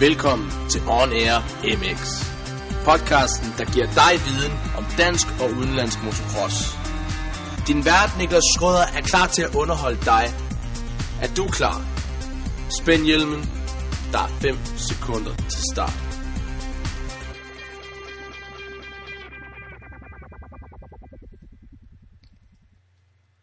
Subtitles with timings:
[0.00, 2.00] Velkommen til On Air MX.
[2.84, 6.56] Podcasten, der giver dig viden om dansk og udenlandsk motocross.
[7.66, 10.24] Din vært Niklas Schrøder er klar til at underholde dig.
[11.22, 11.80] Er du klar?
[12.80, 13.50] Spænd hjelmen.
[14.12, 16.07] Der er 5 sekunder til start.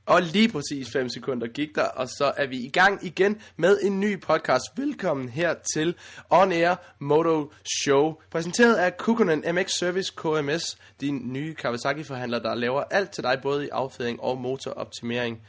[0.08, 3.80] Og lige præcis 5 sekunder gik der, og så er vi i gang igen med
[3.84, 4.64] en ny podcast.
[4.76, 5.96] Velkommen her til
[6.30, 7.52] On Air Moto
[7.84, 13.40] Show, præsenteret af Kukunen MX Service KMS, din nye Kawasaki-forhandler, der laver alt til dig,
[13.42, 15.42] både i affedring og motoroptimering.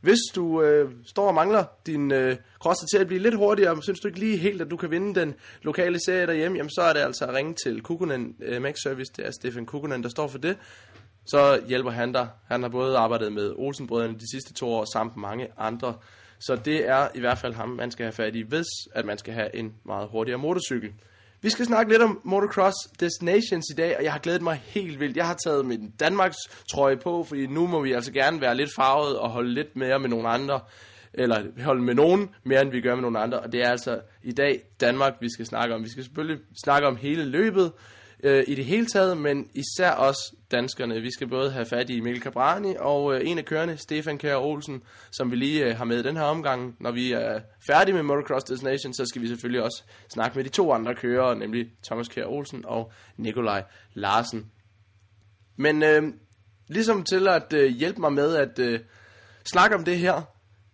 [0.00, 4.00] Hvis du øh, står og mangler din øh, crosser til at blive lidt hurtigere, synes
[4.00, 6.92] du ikke lige helt, at du kan vinde den lokale serie derhjemme, jamen så er
[6.92, 9.12] det altså at ringe til Kukunen MX Service.
[9.16, 10.56] Det er Stefan Kukunen, der står for det
[11.26, 12.28] så hjælper han dig.
[12.48, 15.94] Han har både arbejdet med Olsenbrødrene de sidste to år, samt mange andre.
[16.38, 19.18] Så det er i hvert fald ham, man skal have fat i, hvis at man
[19.18, 20.92] skal have en meget hurtigere motorcykel.
[21.42, 25.00] Vi skal snakke lidt om Motocross Destinations i dag, og jeg har glædet mig helt
[25.00, 25.16] vildt.
[25.16, 26.36] Jeg har taget min Danmarks
[26.72, 29.98] trøje på, fordi nu må vi altså gerne være lidt farvet og holde lidt mere
[29.98, 30.60] med nogle andre.
[31.14, 33.40] Eller holde med nogen mere, end vi gør med nogle andre.
[33.40, 35.84] Og det er altså i dag Danmark, vi skal snakke om.
[35.84, 37.72] Vi skal selvfølgelig snakke om hele løbet,
[38.22, 41.00] øh, i det hele taget, men især også danskerne.
[41.00, 44.36] Vi skal både have fat i Mikkel Cabrani og øh, en af kørende, Stefan Kjær
[44.36, 46.76] Olsen, som vi lige øh, har med i den her omgang.
[46.80, 50.48] Når vi er færdige med Motocross Destination, så skal vi selvfølgelig også snakke med de
[50.48, 54.50] to andre kørere, nemlig Thomas Kjær Olsen og Nikolaj Larsen.
[55.56, 56.02] Men øh,
[56.68, 58.80] ligesom til at øh, hjælpe mig med at øh,
[59.44, 60.22] snakke om det her,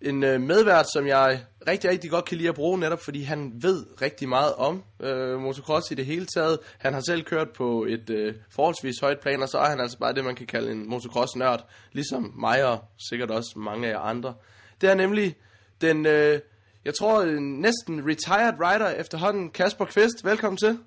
[0.00, 3.52] en øh, medvært, som jeg rigtig, rigtig godt kan lide at bruge, netop fordi han
[3.54, 6.58] ved rigtig meget om øh, motocross i det hele taget.
[6.78, 9.98] Han har selv kørt på et øh, forholdsvis højt plan, og så er han altså
[9.98, 13.98] bare det, man kan kalde en motocross-nørd, ligesom mig og sikkert også mange af jer
[13.98, 14.34] andre.
[14.80, 15.36] Det er nemlig
[15.80, 16.40] den, øh,
[16.84, 20.24] jeg tror, næsten retired rider efterhånden, Kasper Kvist.
[20.24, 20.78] Velkommen til.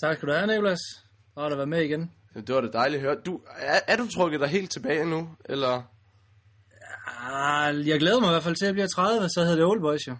[0.00, 0.80] Tak skal du have, Niklas.
[1.34, 2.12] Og at være med igen.
[2.34, 3.16] Det var det dejligt at høre.
[3.26, 5.82] Du, er, er du trukket dig helt tilbage nu, eller...
[7.18, 9.80] Ah, jeg glæder mig i hvert fald til at blive 30, så hedder det Old
[9.80, 10.16] Boys jo.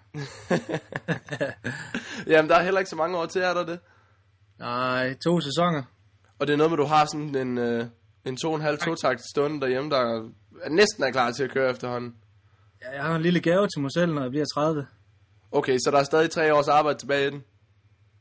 [2.33, 3.79] Jamen, der er heller ikke så mange år til, er der det?
[4.59, 5.83] Nej, to sæsoner.
[6.39, 7.87] Og det er noget med, at du har sådan en, øh,
[8.25, 10.29] en to og en halv to-takt stund derhjemme, der er,
[10.71, 12.15] næsten er klar til at køre efterhånden.
[12.83, 14.87] Ja, jeg har en lille gave til mig selv, når jeg bliver 30.
[15.53, 17.43] Okay, så der er stadig tre års arbejde tilbage i den?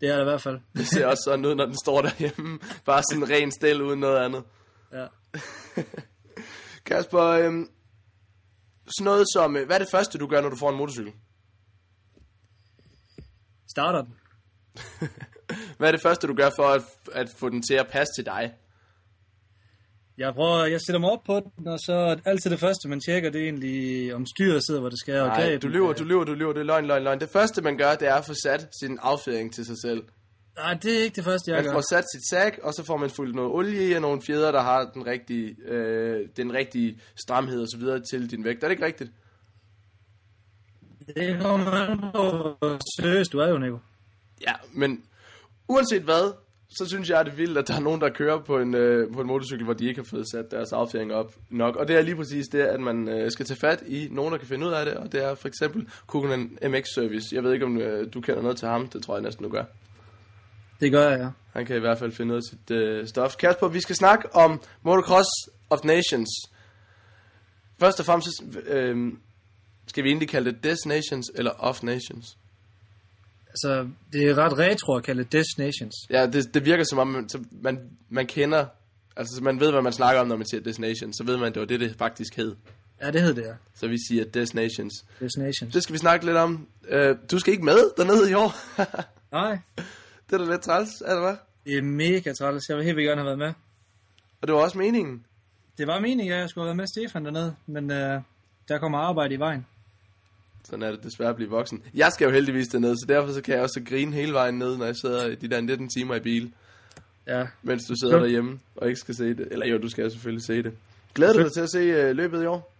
[0.01, 0.59] Det er der i hvert fald.
[0.77, 2.59] Det ser også sådan ud, når den står derhjemme.
[2.85, 4.43] Bare sådan en ren stil uden noget andet.
[4.93, 5.05] Ja.
[6.85, 7.69] Kasper, øhm,
[8.97, 11.13] sådan noget som, øh, hvad er det første, du gør, når du får en motorcykel?
[13.67, 14.15] Starter den.
[15.77, 16.81] hvad er det første, du gør for at,
[17.13, 18.53] at få den til at passe til dig?
[20.17, 23.29] Jeg prøver, jeg sætter mig op på den, og så altid det første, man tjekker,
[23.29, 25.15] det er egentlig, om styret sidder, hvor det skal.
[25.15, 27.19] Nej, du lyver, du lyver, du lyver, det er løgn, løgn, løgn.
[27.19, 30.03] Det første, man gør, det er at få sat sin affjedring til sig selv.
[30.63, 31.71] Nej, det er ikke det første, jeg man gør.
[31.71, 34.21] Man får sat sit sæk, og så får man fuldt noget olie i, og nogle
[34.21, 38.63] fjeder, der har den rigtige, øh, den rigtige stramhed og så videre til din vægt.
[38.63, 39.11] Er det ikke rigtigt?
[41.15, 42.55] Det kommer man på,
[42.99, 43.77] seriøst du er jo, Nico.
[44.47, 45.03] Ja, men
[45.67, 46.33] uanset hvad,
[46.69, 49.13] så synes jeg, det er vildt, at der er nogen, der kører på en, øh,
[49.13, 51.75] på en motorcykel, hvor de ikke har fået sat deres affjering op nok.
[51.75, 54.37] Og det er lige præcis det, at man øh, skal tage fat i nogen, der
[54.37, 57.35] kan finde ud af det, og det er for eksempel Kukunen MX Service.
[57.35, 59.51] Jeg ved ikke, om øh, du kender noget til ham, det tror jeg næsten, du
[59.51, 59.63] gør.
[60.79, 61.29] Det gør jeg, ja.
[61.53, 63.35] Han kan i hvert fald finde ud af sit øh, stof.
[63.35, 65.29] Kasper, vi skal snakke om Motocross
[65.69, 66.29] of Nations.
[67.79, 69.13] Først og fremmest øh,
[69.87, 72.37] skal vi egentlig kalde det Destinations eller Of Nations.
[73.47, 75.95] Altså, det er ret retro at kalde det Destinations.
[76.09, 77.79] Ja, det, det virker som om, man, så man,
[78.09, 78.65] man kender,
[79.15, 81.17] altså man ved, hvad man snakker om, når man siger Destinations.
[81.17, 82.55] Så ved man, at det var det, det faktisk hed.
[83.01, 83.53] Ja, det hed det, ja.
[83.75, 84.93] Så vi siger Destinations.
[85.19, 85.73] Destinations.
[85.73, 86.67] Det skal vi snakke lidt om.
[86.93, 86.99] Uh,
[87.31, 88.55] du skal ikke med dernede i år.
[89.31, 89.57] Nej.
[90.29, 91.35] Det er da lidt træls, er det hvad?
[91.65, 92.69] Det er mega træls.
[92.69, 93.53] Jeg vil helt vildt gerne have været med.
[94.41, 95.25] Og det var også meningen.
[95.77, 98.21] Det var meningen, at jeg skulle have været med Stefan dernede, men øh,
[98.67, 99.65] der kommer arbejde i vejen.
[100.63, 101.83] Sådan er det desværre at blive voksen.
[101.93, 104.77] Jeg skal jo heldigvis derned, så derfor så kan jeg også grine hele vejen ned,
[104.77, 106.53] når jeg sidder i de der 19 timer i bil.
[107.27, 107.47] Ja.
[107.61, 108.23] Mens du sidder jo.
[108.23, 109.47] derhjemme og ikke skal se det.
[109.51, 110.73] Eller jo, du skal selvfølgelig se det.
[111.15, 112.73] Glæder du dig til at se uh, løbet i år?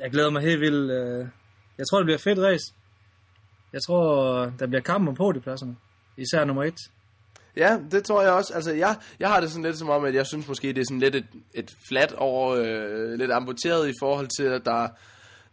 [0.00, 0.90] Jeg glæder mig helt vildt.
[0.90, 1.28] Øh,
[1.78, 2.74] jeg tror, det bliver fedt race.
[3.72, 5.76] Jeg tror, der bliver kamp om podiepladserne.
[6.16, 6.78] Især nummer et.
[7.56, 8.54] Ja, det tror jeg også.
[8.54, 10.84] Altså, jeg, jeg har det sådan lidt som om, at jeg synes måske, det er
[10.84, 14.88] sådan lidt et, et flat over, øh, lidt amputeret i forhold til, at der,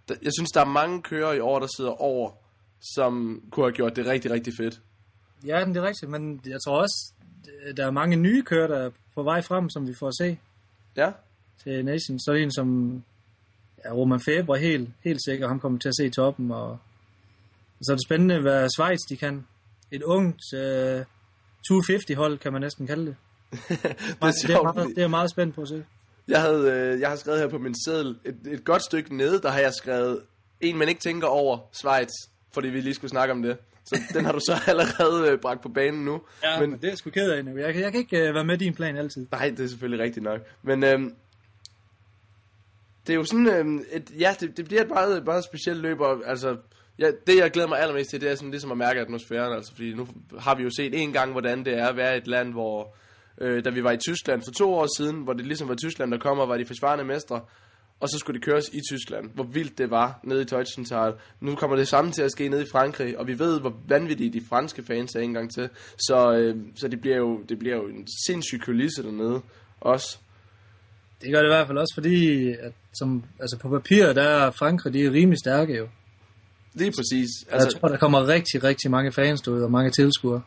[0.10, 2.32] der, jeg synes, der er mange kører i år, der sidder over,
[2.96, 4.82] som kunne have gjort det rigtig, rigtig fedt.
[5.46, 7.14] Ja, det er rigtigt, men jeg tror også,
[7.78, 10.38] der er mange nye kører, der er på vej frem, som vi får at se.
[10.96, 11.12] Ja.
[11.64, 12.20] Til Nation.
[12.20, 13.04] Så er det en som
[13.86, 17.92] ja, Roman Fabre helt, helt sikkert, han kommer til at se toppen, og, og så
[17.92, 19.46] er det spændende, hvad Schweiz de kan.
[19.92, 21.06] et ungt øh,
[21.72, 23.16] 250-hold, kan man næsten kalde det.
[23.70, 23.88] det, er
[24.20, 25.86] Det er, sjovt, meget, det er meget spændt på at se.
[26.28, 29.42] jeg, havde, øh, jeg har skrevet her på min seddel, et, et godt stykke nede,
[29.42, 30.22] der har jeg skrevet,
[30.62, 32.10] en man ikke tænker over, Schweiz,
[32.54, 33.58] fordi vi lige skulle snakke om det.
[33.86, 36.22] Så den har du så allerede øh, bragt på banen nu.
[36.44, 37.58] Ja, men, men det er jeg sgu ked af nu.
[37.58, 39.26] Jeg, kan- jeg kan ikke øh, være med i din plan altid.
[39.32, 40.42] Nej, det er selvfølgelig rigtigt nok.
[40.64, 41.16] Men øhm,
[43.08, 46.00] det er jo sådan, øhm, et, ja, det, det bliver et meget, meget specielt løb,
[46.00, 46.58] og altså,
[47.00, 49.72] ja, det jeg glæder mig allermest til, det er sådan ligesom at mærke atmosfæren, altså,
[49.72, 50.08] fordi nu
[50.40, 52.96] har vi jo set en gang, hvordan det er at være et land, hvor,
[53.42, 56.12] øh, da vi var i Tyskland for to år siden, hvor det ligesom var Tyskland,
[56.12, 57.42] der kom og var de forsvarende mestre,
[58.00, 59.30] og så skulle det køres i Tyskland.
[59.34, 61.14] Hvor vildt det var nede i Teutschenthal.
[61.42, 64.34] Nu kommer det samme til at ske nede i Frankrig, og vi ved, hvor vanvittige
[64.34, 65.70] de franske fans er engang til.
[65.98, 69.42] Så, øh, så det, bliver jo, det bliver jo en sindssyg kulisse dernede
[69.82, 70.18] også.
[71.22, 74.52] Det gør det i hvert fald også, fordi at, som, altså på papiret, der er
[74.52, 75.88] Frankrig, de er rimelig stærke jo.
[76.74, 77.30] Lige præcis.
[77.52, 80.42] Altså, jeg tror, der kommer rigtig, rigtig mange fans derude, og mange tilskuere.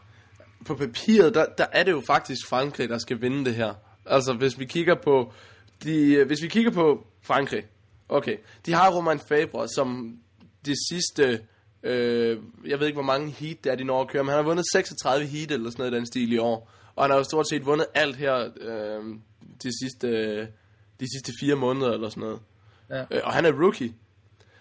[0.67, 3.75] på papiret, der, der er det jo faktisk Frankrig, der skal vinde det her.
[4.07, 5.33] Altså, hvis vi kigger på,
[5.85, 7.65] de, hvis vi kigger på Frankrig,
[8.09, 8.37] okay,
[8.67, 10.19] de har Romain Fabre, som
[10.67, 11.41] de sidste,
[11.83, 14.37] øh, jeg ved ikke, hvor mange heat det er, de når at køre, men han
[14.37, 16.71] har vundet 36 heat eller sådan noget i den stil i år.
[16.97, 19.05] Og han har jo stort set vundet alt her øh,
[19.63, 20.09] de, sidste,
[21.01, 22.41] de sidste fire måneder eller sådan noget.
[22.91, 23.01] Ja.
[23.01, 23.95] Øh, og han er rookie.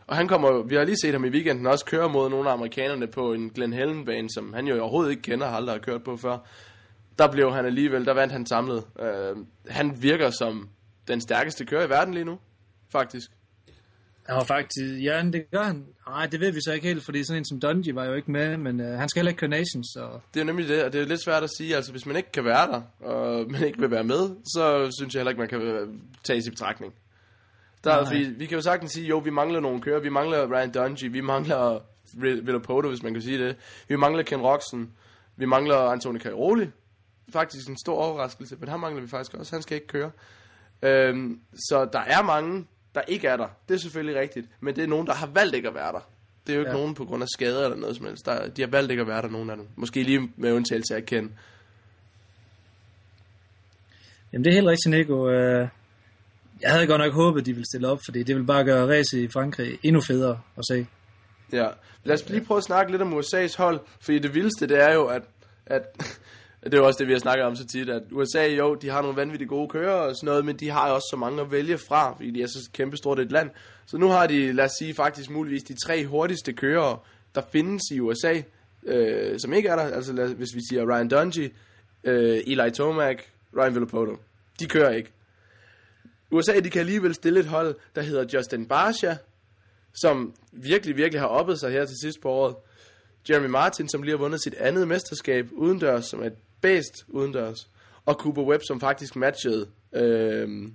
[0.07, 2.53] Og han kommer, vi har lige set ham i weekenden også køre mod nogle af
[2.53, 5.79] amerikanerne på en Glen Helen bane, som han jo overhovedet ikke kender, har aldrig har
[5.81, 6.37] kørt på før.
[7.19, 8.83] Der blev han alligevel, der vandt han samlet.
[8.99, 9.35] Øh,
[9.69, 10.69] han virker som
[11.07, 12.39] den stærkeste kører i verden lige nu,
[12.91, 13.31] faktisk.
[14.25, 15.85] Han var faktisk, ja, det gør han.
[16.07, 18.31] Nej, det ved vi så ikke helt, fordi sådan en som Dungey var jo ikke
[18.31, 20.93] med, men øh, han skal heller ikke køre Nations, så Det er nemlig det, og
[20.93, 23.63] det er lidt svært at sige, altså hvis man ikke kan være der, og man
[23.63, 25.87] ikke vil være med, så synes jeg heller ikke, man kan øh,
[26.23, 26.93] tages i betragtning.
[27.85, 28.05] Der, Nej.
[28.05, 31.11] fordi, vi kan jo sagtens sige, jo, vi mangler nogle kører, vi mangler Ryan Dungey,
[31.11, 31.79] vi mangler
[32.13, 33.55] Villapoto, hvis man kan sige det.
[33.87, 34.91] Vi mangler Ken Roxen,
[35.35, 36.67] vi mangler Antonio Cairoli.
[37.29, 40.11] Faktisk en stor overraskelse, men ham mangler vi faktisk også, han skal ikke køre.
[40.81, 42.65] Øhm, så der er mange,
[42.95, 43.47] der ikke er der.
[43.69, 46.09] Det er selvfølgelig rigtigt, men det er nogen, der har valgt ikke at være der.
[46.47, 46.75] Det er jo ikke ja.
[46.75, 46.81] Ja.
[46.81, 48.25] nogen på grund af skader eller noget som helst.
[48.25, 49.67] Der, de har valgt ikke at være der, nogen af dem.
[49.75, 51.37] Måske lige med undtagelse af Ken.
[54.33, 55.29] Jamen det er helt rigtigt, Nico.
[55.29, 55.67] Øh,
[56.61, 58.97] jeg havde godt nok håbet, at de ville stille op, fordi det vil bare gøre
[58.97, 60.87] race i Frankrig endnu federe at se.
[61.51, 61.67] Ja.
[62.03, 64.93] Lad os lige prøve at snakke lidt om USA's hold, fordi det vildeste, det er
[64.93, 65.21] jo, at,
[65.65, 65.83] at
[66.63, 68.89] det er jo også det, vi har snakket om så tit, at USA jo, de
[68.89, 71.41] har nogle vanvittigt gode kører og sådan noget, men de har jo også så mange
[71.41, 73.49] at vælge fra, fordi de er så kæmpestort et land.
[73.85, 77.05] Så nu har de, lad os sige, faktisk muligvis de tre hurtigste kører,
[77.35, 78.41] der findes i USA,
[78.83, 79.83] øh, som ikke er der.
[79.83, 81.53] Altså lad, hvis vi siger Ryan Dungey,
[82.03, 83.17] øh, Eli Tomac,
[83.57, 84.17] Ryan Villapoto.
[84.59, 85.11] De kører ikke.
[86.31, 89.15] USA, de kan alligevel stille et hold, der hedder Justin Barsha,
[89.93, 92.55] som virkelig, virkelig har oppet sig her til sidst på året.
[93.29, 97.69] Jeremy Martin, som lige har vundet sit andet mesterskab udendørs, som er et bedst udendørs.
[98.05, 100.69] Og Cooper Webb, som faktisk matchede øh,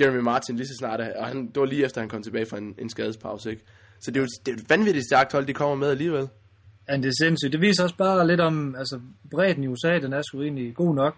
[0.00, 2.58] Jeremy Martin lige så snart, og han, det var lige efter, han kom tilbage fra
[2.58, 3.50] en, en skadespause.
[3.50, 3.62] Ikke?
[4.00, 6.28] Så det er jo det er et vanvittigt stærkt hold, de kommer med alligevel.
[6.88, 7.52] Ja, det er sindssygt.
[7.52, 9.00] Det viser også bare lidt om, altså
[9.30, 11.16] bredden i USA, den er sgu egentlig god nok.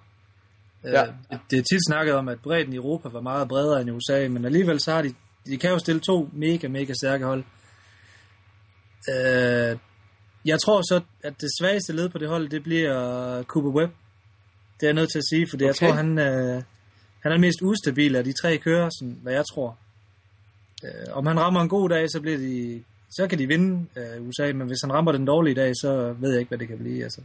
[0.84, 1.02] Ja.
[1.02, 3.92] Øh, det er tit snakket om, at bredden i Europa var meget bredere end i
[3.92, 5.14] USA, men alligevel så har de,
[5.46, 7.44] de kan jo stille to mega, mega stærke hold.
[9.08, 9.78] Øh,
[10.44, 13.92] jeg tror så, at det svageste led på det hold, det bliver Cooper Webb.
[14.80, 15.68] Det er jeg nødt til at sige, fordi okay.
[15.68, 16.62] jeg tror, han, øh,
[17.22, 19.78] han er mest ustabil af de tre kører, sådan, hvad jeg tror.
[20.84, 22.82] Øh, om han rammer en god dag, så bliver de
[23.16, 26.30] så kan de vinde øh, USA, men hvis han rammer den dårlige dag, så ved
[26.30, 27.04] jeg ikke, hvad det kan blive.
[27.04, 27.20] Altså.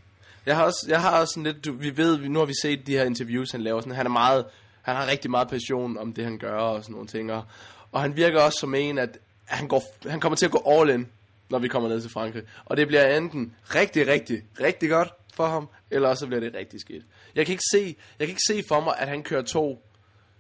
[0.48, 2.54] Jeg har også, jeg har også sådan lidt, du, vi ved, vi- nu har vi
[2.62, 4.46] set de her interviews, han laver, sådan, han er meget,
[4.82, 7.44] han har rigtig meget passion om det, han gør og sådan nogle ting, og,
[7.92, 10.90] og han virker også som en, at han, går, han kommer til at gå all
[10.90, 11.08] in,
[11.50, 12.44] når vi kommer ned til Frankrig.
[12.66, 16.80] Og det bliver enten rigtig, rigtig, rigtig godt for ham, eller så bliver det rigtig
[16.82, 17.04] skidt.
[17.36, 19.84] Jeg kan ikke se, jeg kan ikke se for mig, at han kører to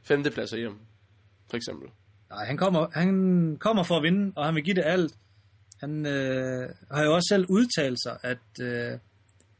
[0.03, 0.75] femtepladser hjem,
[1.49, 1.89] for eksempel.
[2.29, 5.13] Nej, han kommer, han kommer for at vinde, og han vil give det alt.
[5.79, 8.99] Han øh, har jo også selv udtalt sig, at øh,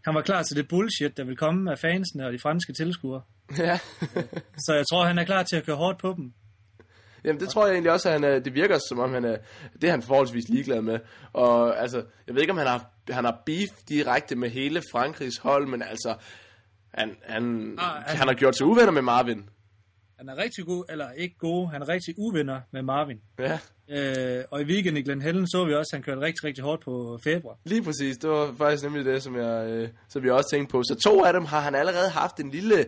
[0.08, 3.22] han var klar til det bullshit, der vil komme af fansene og de franske tilskuere.
[3.58, 3.80] ja.
[4.66, 6.34] Så jeg tror, han er klar til at køre hårdt på dem.
[7.24, 9.38] Jamen det tror jeg egentlig også, at han er, det virker som om han er,
[9.82, 11.00] det er han forholdsvis ligeglad med.
[11.34, 15.38] Og altså, jeg ved ikke om han har, han har beef direkte med hele Frankrigs
[15.38, 16.16] hold, men altså,
[16.94, 19.50] han, han, Ah, han, han- har gjort sig uvenner med Marvin.
[20.18, 23.22] Han er rigtig god, eller ikke god, han er rigtig uvenner med Marvin.
[23.40, 23.60] Ja,
[23.90, 26.64] Øh, og i weekenden i Glen Helen så vi også, at han kørte rigtig, rigtig
[26.64, 27.58] hårdt på februar.
[27.66, 28.18] lige præcis.
[28.18, 30.84] Det var faktisk nemlig det, som jeg, øh, som jeg også tænkte på.
[30.84, 32.86] Så to af dem har han allerede haft en lille,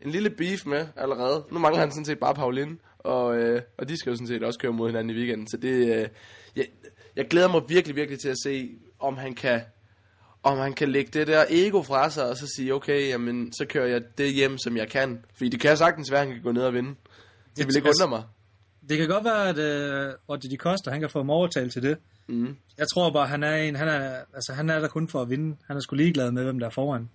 [0.00, 1.44] en lille beef med allerede.
[1.52, 4.42] Nu mangler han sådan set bare Pauline, og, øh, og de skal jo sådan set
[4.42, 5.48] også køre mod hinanden i weekenden.
[5.48, 6.08] Så det, øh,
[6.56, 6.66] jeg,
[7.16, 9.60] jeg glæder mig virkelig, virkelig til at se, om han kan,
[10.42, 13.66] om han kan lægge det der ego fra sig, og så sige, okay, jamen, så
[13.68, 15.24] kører jeg det hjem, som jeg kan.
[15.34, 16.94] Fordi det kan sagtens være, at han kan gå ned og vinde.
[17.56, 18.22] Det vil ikke undre mig.
[18.88, 21.82] Det kan godt være, at uh, Roger de Costa, han kan få ham overtalt til
[21.82, 21.98] det.
[22.26, 22.56] Mm.
[22.78, 25.30] Jeg tror bare, han er en, han er, altså, han er der kun for at
[25.30, 25.56] vinde.
[25.66, 27.08] Han er sgu ligeglad med, hvem der er foran.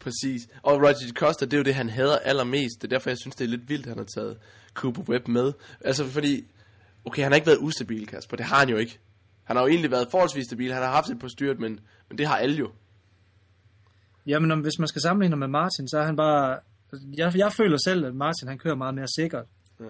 [0.00, 0.48] Præcis.
[0.62, 2.82] Og Roger de Costa, det er jo det, han hader allermest.
[2.82, 4.38] Det er derfor, jeg synes, det er lidt vildt, han har taget
[4.74, 5.52] Cooper Webb med.
[5.80, 6.44] Altså, fordi...
[7.04, 8.36] Okay, han har ikke været ustabil, Kasper.
[8.36, 8.98] Det har han jo ikke.
[9.46, 10.72] Han har jo egentlig været forholdsvis stabil.
[10.72, 12.70] Han har haft et på styrt, men, men det har alle jo.
[14.26, 16.58] Jamen, om, hvis man skal sammenligne ham med Martin, så er han bare...
[17.16, 19.44] Jeg, jeg føler selv, at Martin han kører meget mere sikkert,
[19.80, 19.84] Ja.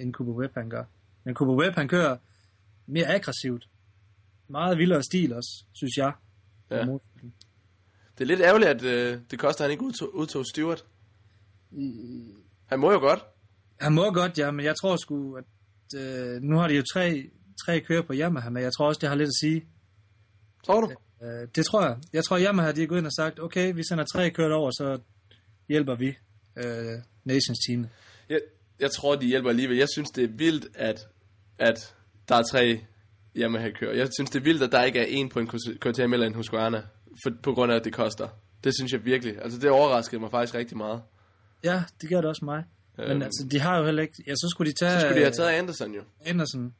[0.00, 0.84] end- Cooper Webb han gør.
[1.24, 2.16] Men Cooper Webb han kører
[2.86, 3.68] mere aggressivt.
[4.48, 6.12] Meget vildere stil også, synes jeg.
[6.70, 6.82] Ja.
[8.18, 10.84] Det er lidt ærgerligt, at øh, det koster, at han ikke udtog, udtog Stewart.
[12.66, 13.24] Han må jo godt.
[13.80, 15.44] Han må godt, ja, men jeg tror sgu, at
[15.96, 17.30] øh, nu har de jo tre,
[17.66, 19.64] tre kører på Yamaha, men jeg tror også, det har lidt at sige.
[20.66, 20.90] Tror du?
[21.22, 21.96] Øh, det tror jeg.
[22.12, 24.70] Jeg tror, Yamaha de er gået ind og sagt, okay, vi sender tre kørt over,
[24.70, 24.98] så
[25.68, 26.14] hjælper vi
[26.56, 27.86] øh, Nations team.
[28.28, 28.40] Jeg,
[28.80, 29.76] jeg tror, de hjælper alligevel.
[29.76, 31.08] Jeg synes, det er vildt, at,
[31.58, 31.94] at
[32.28, 32.80] der er tre
[33.36, 33.94] Yamaha-kører.
[33.96, 35.46] Jeg synes, det er vildt, at der ikke er en på en
[35.80, 36.82] KTM eller en Husqvarna,
[37.24, 38.28] for, på grund af, at det koster.
[38.64, 39.42] Det synes jeg virkelig.
[39.42, 41.02] Altså, det overraskede mig faktisk rigtig meget.
[41.64, 42.64] Ja, det gør det også mig.
[42.96, 43.22] Men Øhm.
[43.22, 44.14] altså, de har jo heller ikke...
[44.26, 46.02] Ja, så skulle de tage Så skulle de have taget Anderson jo.
[46.26, 46.74] Anderson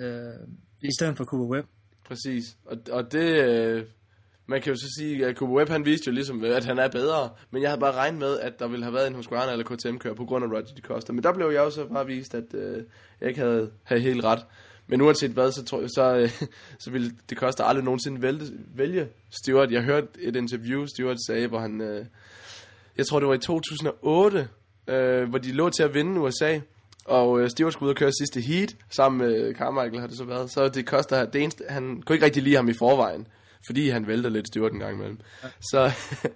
[0.00, 0.48] øh,
[0.82, 1.66] i stedet for Cooper Webb.
[2.04, 2.44] Præcis.
[2.64, 3.44] Og, og det...
[3.44, 3.84] Øh,
[4.50, 6.88] man kan jo så sige, at Cooper Webb, han viste jo ligesom, at han er
[6.88, 7.30] bedre.
[7.50, 10.14] Men jeg havde bare regnet med, at der ville have været en Husqvarna eller KTM-kører
[10.14, 11.12] på grund af Roger de Costa.
[11.12, 12.82] Men der blev jeg jo så bare vist, at øh,
[13.20, 14.44] jeg ikke havde, havde helt ret.
[14.86, 16.30] Men uanset hvad, så, tror jeg, så, øh,
[16.84, 19.70] så ville det koste aldrig nogensinde vælge, vælge Stewart.
[19.70, 21.80] Jeg hørte et interview, Stewart sagde, hvor han...
[21.80, 22.06] Øh,
[22.96, 24.48] jeg tror, det var i 2008,
[24.88, 26.58] øh, hvor de lå til at vinde USA.
[27.08, 30.24] Og øh, Stewart skulle ud og køre sidste heat, sammen med Carmichael har det så
[30.24, 30.50] været.
[30.50, 33.26] Så det koster, det eneste, han kunne ikke rigtig lide ham i forvejen,
[33.66, 35.18] fordi han vælter lidt Stewart en gang imellem.
[35.42, 35.48] Ja.
[35.60, 35.90] Så,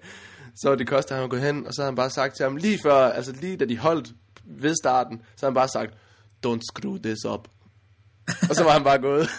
[0.63, 2.57] så det koster, han var gået hen, og så har han bare sagt til ham,
[2.57, 4.13] lige før, altså lige da de holdt
[4.45, 5.95] ved starten, så har han bare sagt,
[6.47, 7.49] don't screw this up.
[8.51, 9.29] og så var han bare gået.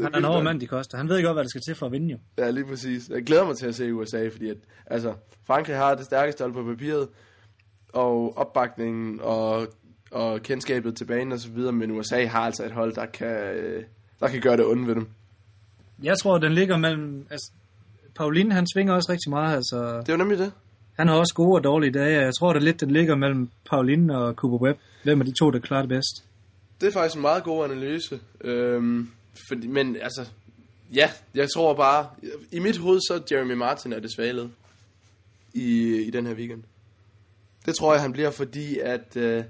[0.00, 0.96] Han er en hård mand, de koster.
[0.98, 2.18] Han ved godt, hvad der skal til for at vinde jo.
[2.38, 3.08] Ja, lige præcis.
[3.08, 4.56] Jeg glæder mig til at se USA, fordi at,
[4.86, 5.14] altså,
[5.46, 7.08] Frankrig har det stærkeste hold på papiret,
[7.94, 9.66] og opbakningen og,
[10.10, 13.36] og kendskabet til banen og så videre, men USA har altså et hold, der kan,
[13.56, 13.82] øh,
[14.20, 15.06] der kan gøre det ondt ved dem.
[16.02, 17.26] Jeg tror, den ligger mellem...
[17.30, 17.50] Altså,
[18.14, 19.56] Pauline, han svinger også rigtig meget.
[19.56, 20.52] Altså, Det er jo nemlig det.
[20.92, 22.20] han har også gode og dårlige dage.
[22.20, 24.78] Jeg tror, det lidt, den ligger mellem Pauline og Cooper Webb.
[25.04, 26.24] Hvem er de to, der klarer det bedst?
[26.80, 28.20] Det er faktisk en meget god analyse.
[28.40, 29.08] Øhm,
[29.48, 30.28] fordi, men altså,
[30.94, 32.06] ja, jeg tror bare,
[32.52, 34.48] i mit hoved så er Jeremy Martin er det svage led
[35.54, 36.62] i, i den her weekend.
[37.64, 39.44] Det tror jeg, han bliver, fordi at, øh,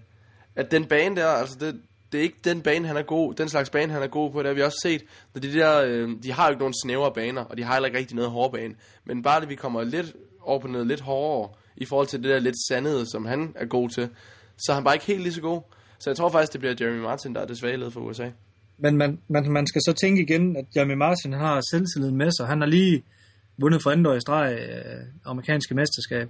[0.56, 1.80] at den bane der, altså det,
[2.12, 4.38] det er ikke den bane, han er god, den slags bane, han er god på,
[4.38, 5.04] det har vi også set.
[5.34, 7.86] Når de, der, øh, de har jo ikke nogen snævre baner, og de har heller
[7.86, 8.74] ikke rigtig noget hårdbane.
[9.04, 12.30] Men bare det, vi kommer lidt over på noget lidt hårdere, i forhold til det
[12.30, 14.08] der lidt sandede, som han er god til,
[14.56, 15.60] så er han bare ikke helt lige så god.
[15.98, 18.28] Så jeg tror faktisk, det bliver Jeremy Martin, der er det svage led for USA.
[18.78, 22.30] Men man, man, man skal så tænke igen, at Jeremy Martin han har selvtilliden med
[22.38, 22.46] sig.
[22.46, 23.04] Han har lige
[23.58, 26.28] vundet for andet år i streg øh, amerikanske mesterskab.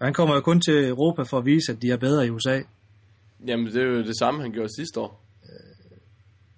[0.00, 2.60] Han kommer jo kun til Europa for at vise, at de er bedre i USA.
[3.46, 5.24] Jamen, det er jo det samme, han gjorde sidste år.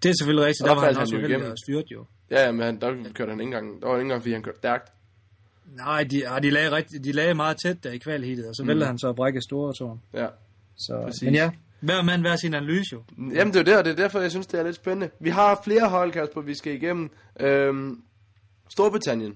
[0.02, 0.62] Det er selvfølgelig rigtigt.
[0.62, 2.04] Og Der der var han også han jo uheldig og styrt jo.
[2.30, 3.82] Ja, men han, der kørte han ikke engang.
[3.82, 4.92] Der var ikke engang, fordi han kørte stærkt.
[5.76, 8.64] Nej, de, ah, de, lagde rigtig, de lagde meget tæt der i kvalhittet, og så
[8.64, 10.00] vælter han så at brække store tårn.
[10.14, 10.26] Ja.
[10.76, 11.22] Så, Præcis.
[11.22, 13.02] men ja, hver mand hver sin analyse jo.
[13.18, 15.10] Jamen, det er det, og det er derfor, jeg synes, det er lidt spændende.
[15.20, 17.10] Vi har flere hold, Kasper, vi skal igennem.
[17.40, 18.02] Øhm,
[18.68, 19.34] Storbritannien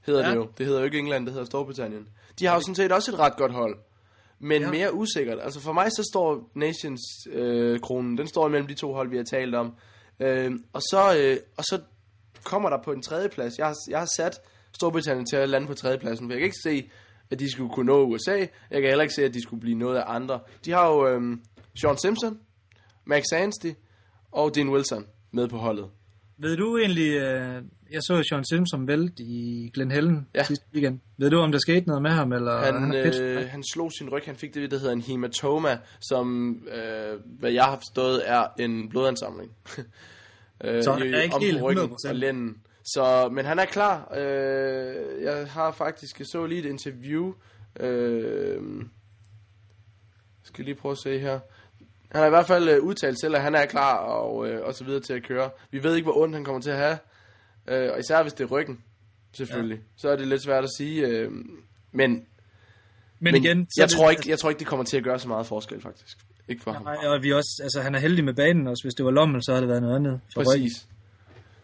[0.00, 0.24] hedder.
[0.24, 0.30] Ja.
[0.30, 0.48] det jo.
[0.58, 2.08] Det hedder jo ikke England, det hedder Storbritannien.
[2.38, 3.78] De har jo sådan set også et ret godt hold.
[4.38, 4.70] Men ja.
[4.70, 5.38] Mere usikkert.
[5.42, 9.24] Altså for mig, så står Nations-kronen, øh, den står imellem de to hold, vi har
[9.24, 9.74] talt om.
[10.20, 11.80] Øhm, og, så, øh, og så
[12.44, 13.58] kommer der på en tredjeplads.
[13.58, 14.40] Jeg har, jeg har sat
[14.72, 16.90] Storbritannien til at lande på tredjepladsen, for jeg kan ikke se,
[17.30, 18.36] at de skulle kunne nå USA.
[18.70, 20.40] Jeg kan heller ikke se, at de skulle blive noget af andre.
[20.64, 21.42] De har jo øhm,
[21.74, 22.38] Sean Simpson,
[23.04, 23.72] Max Anstey
[24.32, 25.90] og Dean Wilson med på holdet.
[26.38, 27.62] Ved du egentlig, øh,
[27.92, 30.44] jeg så Sean Simpson vælte i Glen Helen Ja.
[30.44, 31.00] sidste weekend.
[31.18, 32.32] Ved du, om der skete noget med ham?
[32.32, 33.20] Eller Han, fedt?
[33.22, 37.50] øh, han slog sin ryg, han fik det, der hedder en hematoma, som, øh, hvad
[37.52, 39.50] jeg har forstået, er en blodansamling.
[40.64, 42.08] øh, Så han er ikke helt ryggen 100%.
[42.08, 42.56] og lænden.
[42.84, 44.14] Så, men han er klar.
[44.16, 47.32] Øh, jeg har faktisk, jeg så lige et interview.
[47.80, 48.62] Øh,
[50.42, 51.40] skal lige prøve at se her.
[52.14, 54.74] Han har i hvert fald øh, udtalt selv, at han er klar og, øh, og
[54.74, 55.50] så videre til at køre.
[55.70, 56.98] Vi ved ikke, hvor ondt han kommer til at have.
[57.68, 58.80] Øh, og især hvis det er ryggen,
[59.32, 59.76] selvfølgelig.
[59.78, 59.82] Ja.
[59.96, 61.06] Så er det lidt svært at sige.
[61.06, 61.44] Øh, men
[61.92, 62.26] men,
[63.18, 65.18] men igen, så jeg, det- tror ikke, jeg tror ikke, det kommer til at gøre
[65.18, 66.18] så meget forskel, faktisk.
[66.48, 66.82] Ikke for ham.
[66.82, 68.84] Nej, og vi også, altså, han er heldig med banen også.
[68.84, 70.20] Hvis det var Lommel, så havde det været noget andet.
[70.34, 70.62] For ryggen.
[70.62, 70.88] Præcis.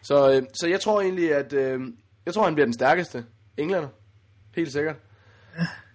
[0.01, 1.79] Så, øh, så jeg tror egentlig, at øh,
[2.25, 3.25] jeg tror, han bliver den stærkeste
[3.57, 3.89] englænder.
[4.55, 4.95] Helt sikkert.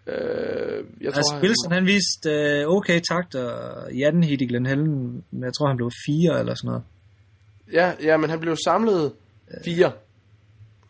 [0.07, 3.49] Øh, jeg Altså, han- Wilson, han viste øh, okay takter
[3.93, 6.83] i anden hit i Glen Helen, men jeg tror, han blev fire eller sådan noget.
[7.73, 9.13] Ja, ja, men han blev samlet
[9.65, 9.93] fire.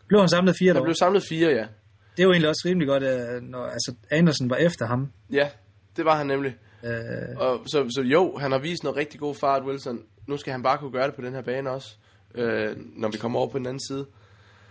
[0.08, 0.86] Blev han samlet fire Han derovre?
[0.86, 1.66] blev samlet fire, ja.
[2.16, 5.12] Det er jo egentlig også rimelig godt, øh, når altså, Andersen var efter ham.
[5.32, 5.48] Ja,
[5.96, 6.56] det var han nemlig.
[6.84, 6.90] Øh,
[7.36, 10.00] Og så, så jo, han har vist noget rigtig god fart, Wilson.
[10.26, 11.96] Nu skal han bare kunne gøre det på den her bane også,
[12.34, 14.06] øh, når vi kommer over på den anden side.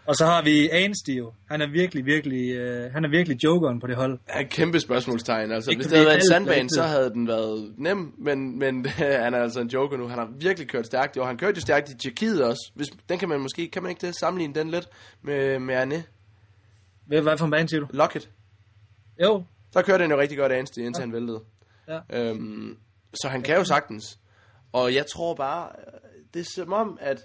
[0.08, 1.34] Og så har vi Anstey jo.
[1.50, 4.20] Han er virkelig, virkelig, øh, han er virkelig jokeren på det hold.
[4.40, 5.52] et kæmpe spørgsmålstegn.
[5.52, 8.86] Altså, Det hvis det havde været en sandbane, så havde den været nem, men, men
[9.24, 10.08] han er altså en joker nu.
[10.08, 11.18] Han har virkelig kørt stærkt.
[11.18, 12.72] Og han kørte jo stærkt i Tjekkiet også.
[12.76, 14.88] Hvis, den kan man måske, kan man ikke det, sammenligne den lidt
[15.22, 16.04] med, med Arne
[17.08, 17.88] Hvad, hvad for en bane siger du?
[17.90, 18.30] Lockett.
[19.24, 19.44] Jo,
[19.74, 21.40] Der kørte han jo rigtig godt Anstey, indtil han væltede.
[21.88, 22.00] Ja.
[22.14, 22.78] Øhm,
[23.14, 24.20] så han kan jo sagtens.
[24.74, 26.00] Og jeg tror bare, øh,
[26.34, 27.22] det er som om, at...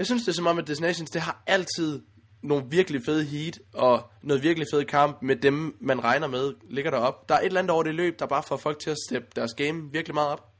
[0.00, 2.02] Jeg synes, det er som om, at Destinations, det har altid
[2.42, 6.90] nogle virkelig fede heat, og noget virkelig fed kamp med dem, man regner med, ligger
[6.90, 7.28] derop.
[7.28, 9.28] Der er et eller andet over det løb, der bare får folk til at steppe
[9.36, 10.52] deres game virkelig meget op.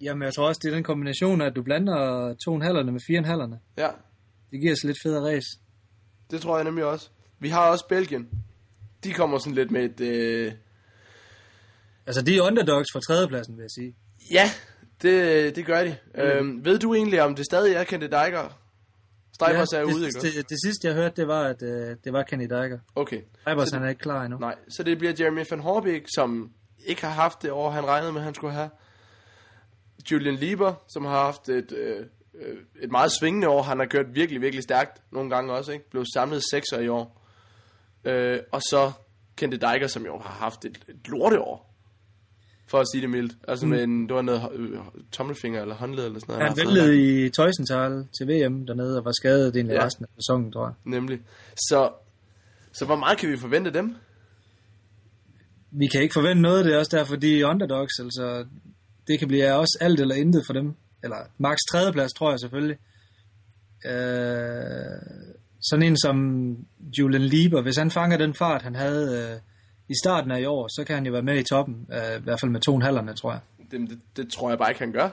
[0.00, 2.92] jamen jeg tror også, det er den kombination, af, at du blander to en halverne
[2.92, 3.58] med fire en halverne.
[3.76, 3.88] Ja,
[4.50, 5.48] Det giver os lidt federe race.
[6.30, 7.08] det tror jeg nemlig også.
[7.38, 8.28] Vi har også Belgien.
[9.04, 10.00] De kommer sådan lidt med et...
[10.00, 10.52] Øh...
[12.06, 13.94] Altså, de er underdogs for tredjepladsen, vil jeg sige.
[14.30, 14.50] Ja,
[15.02, 15.96] det, det gør de.
[16.14, 18.58] Øhm, ved du egentlig, om det stadig er Kenny Deiger?
[19.40, 20.20] Stribers er det, ude, ikke?
[20.20, 22.78] det, det, det, sidste, jeg hørte, det var, at øh, det var Kenny Deiger.
[22.94, 23.20] Okay.
[23.40, 24.38] Stribers, Så han er ikke klar endnu.
[24.38, 26.50] Nej, så det bliver Jeremy van Horbæk, som
[26.86, 28.70] ikke har haft det år, han regnede med, han skulle have.
[30.10, 33.62] Julian Lieber, som har haft et, øh, øh, et meget svingende år.
[33.62, 35.72] Han har kørt virkelig, virkelig stærkt nogle gange også.
[35.72, 35.90] Ikke?
[35.90, 37.22] Blev samlet sekser i år.
[38.04, 38.92] Øh, og så
[39.36, 41.65] Kente Deiger, som jo har haft et, et lorteår.
[42.68, 43.36] For at sige det mildt.
[43.48, 44.78] Altså med en, det var noget øh,
[45.12, 46.48] tommelfinger eller håndled eller sådan noget.
[46.48, 49.84] Han væltede i Tøjsenthal til VM dernede og var skadet egentlig Ja.
[49.84, 50.74] resten af sæsonen, tror jeg.
[50.84, 51.20] Nemlig.
[51.56, 51.90] Så,
[52.72, 53.96] så hvor meget kan vi forvente dem?
[55.70, 58.44] Vi kan ikke forvente noget, det er også derfor, de er underdogs, altså
[59.08, 60.74] det kan blive også alt eller intet for dem.
[61.04, 62.76] Eller max tredjeplads, tror jeg selvfølgelig.
[63.86, 63.92] Øh,
[65.60, 66.16] sådan en som
[66.98, 69.40] Julian Lieber, hvis han fanger den fart, han havde øh,
[69.88, 72.22] i starten af i år, så kan han jo være med i toppen, øh, i
[72.22, 73.40] hvert fald med to en halverne, tror jeg.
[73.70, 75.08] Det, det, det tror jeg bare ikke, han gør.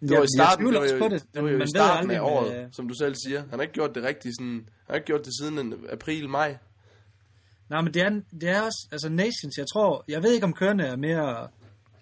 [0.00, 1.62] Det Jeg- var i jeg starten, tvivler det var jo, på det, det var jo
[1.62, 3.40] i starten af med- året, som du selv siger.
[3.40, 6.28] Han har ikke gjort det rigtigt sådan, han har ikke gjort det siden en april,
[6.28, 6.56] maj.
[7.70, 10.52] Nej, men det er, det er også, altså Nations, jeg tror, jeg ved ikke om
[10.52, 11.48] kørende er mere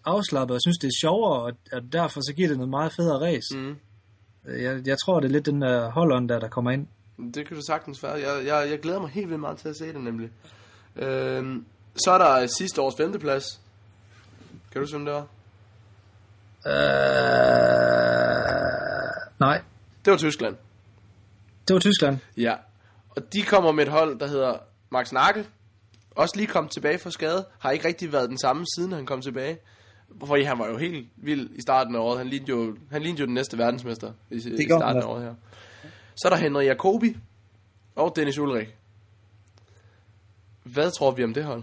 [0.04, 3.20] afslappet og synes, det er sjovere, og, og derfor så giver det noget meget federe
[3.26, 3.56] race.
[3.58, 3.76] Mm.
[4.62, 6.86] Jeg, jeg tror, det er lidt den der hold der, der kommer ind.
[7.34, 8.12] Det kan du sagtens være.
[8.12, 10.30] Jeg, jeg, jeg glæder mig helt vildt meget til at se det nemlig.
[10.96, 11.64] Øhm,
[12.04, 13.60] så er der sidste års femteplads.
[14.72, 15.26] Kan du hvem det var?
[16.66, 16.72] Øh,
[19.40, 19.62] nej,
[20.04, 20.56] Det var Tyskland.
[21.68, 22.18] det var Tyskland.
[22.36, 22.54] Ja.
[23.16, 24.58] Og de kommer med et hold, der hedder
[24.90, 25.46] Max Nagel.
[26.10, 27.46] Også lige kommet tilbage fra skade.
[27.58, 29.58] Har ikke rigtig været den samme, siden han kom tilbage.
[30.26, 32.18] Fordi han var jo helt vild i starten af året.
[32.18, 35.34] Han lignede jo, han lignede jo den næste verdensmester i, i starten af året her.
[36.16, 37.16] Så er der Henrik Jacobi
[37.96, 38.68] og Dennis Ulrik.
[40.62, 41.62] Hvad tror vi om det hold?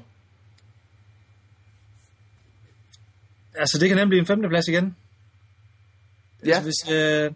[3.57, 4.95] Altså, det kan nemlig blive en femteplads igen.
[6.45, 7.31] Ja, Altså, hvis øh,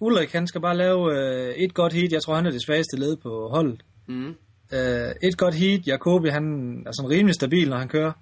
[0.00, 2.12] Ulrik, han skal bare lave øh, et godt heat.
[2.12, 3.82] Jeg tror, han er det svageste led på holdet.
[4.06, 4.34] mm.
[4.72, 5.86] Øh, et godt heat.
[5.86, 6.44] Jacobi, han
[6.86, 8.12] er sådan rimelig stabil, når han kører.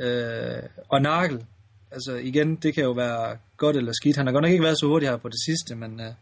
[0.00, 1.44] Øh, og Nagel,
[1.90, 4.16] altså igen, det kan jo være godt eller skidt.
[4.16, 6.12] Han har godt nok ikke været så hurtig her på det sidste, men øh,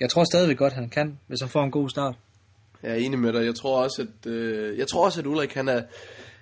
[0.00, 2.14] jeg tror stadigvæk godt, han kan, hvis han får en god start.
[2.82, 3.44] Jeg er enig med dig.
[3.44, 5.82] Jeg tror også, at, øh, jeg tror også, at Ulrik han er,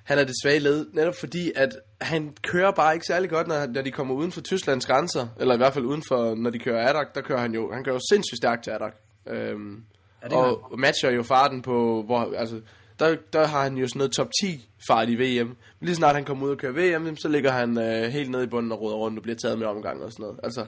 [0.05, 0.87] han er det svage led.
[0.93, 1.69] Netop fordi, at
[2.01, 5.29] han kører bare ikke særlig godt, når, når de kommer uden for Tysklands grænser.
[5.41, 7.85] Eller i hvert fald uden for, når de kører Adak, der kører han jo, han
[7.85, 8.95] kører jo sindssygt stærkt til Adak.
[9.27, 9.85] Øhm,
[10.23, 10.55] Ja, gør han.
[10.63, 12.61] og matcher jo farten på, hvor, altså,
[12.99, 15.47] der, der har han jo sådan noget top 10 fart i VM.
[15.47, 18.45] Men lige snart han kommer ud og kører VM, så ligger han øh, helt nede
[18.45, 20.41] i bunden og roder rundt og bliver taget med omgang og sådan noget.
[20.43, 20.67] Altså,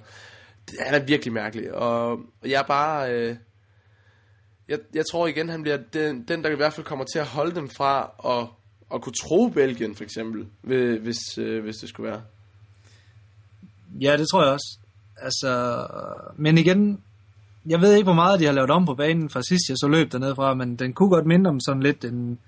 [0.71, 1.75] det, han er virkelig mærkelig.
[1.75, 3.13] Og, og jeg er bare...
[3.13, 3.37] Øh,
[4.69, 7.27] jeg, jeg tror igen, han bliver den, den, der i hvert fald kommer til at
[7.27, 8.47] holde dem fra at,
[8.95, 12.23] at kunne tro Belgien, for eksempel, hvis, hvis, øh, hvis det skulle være.
[14.01, 14.79] Ja, det tror jeg også.
[15.23, 15.87] Altså,
[16.37, 17.01] men igen,
[17.67, 19.89] jeg ved ikke, hvor meget de har lavet om på banen fra sidst, jeg så
[19.89, 22.39] løb dernede fra, men den kunne godt minde om sådan lidt en,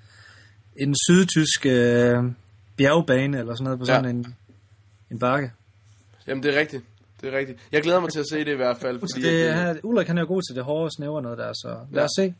[0.80, 2.24] en sydtysk øh,
[2.76, 4.10] bjergbane, eller sådan noget på sådan Ja.
[4.10, 4.34] en,
[5.10, 5.52] en bakke.
[6.26, 6.84] Jamen, det er rigtigt.
[7.20, 7.58] Det er rigtigt.
[7.72, 10.06] Jeg glæder mig til at se det i hvert fald, Fordi det, det, her, Ulrik
[10.06, 12.04] han er jo god til det hårde snæver noget der, så lad Ja.
[12.04, 12.34] os se.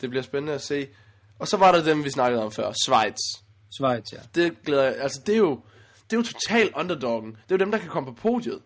[0.00, 0.86] det bliver spændende at se.
[1.38, 3.16] Og så var der dem, vi snakkede om før, Schweiz.
[3.72, 4.18] Schweiz, ja.
[4.34, 5.60] Det glæder jeg, altså det er jo,
[6.10, 7.30] det er jo total underdoggen.
[7.30, 8.60] Det er jo dem, der kan komme på podiet.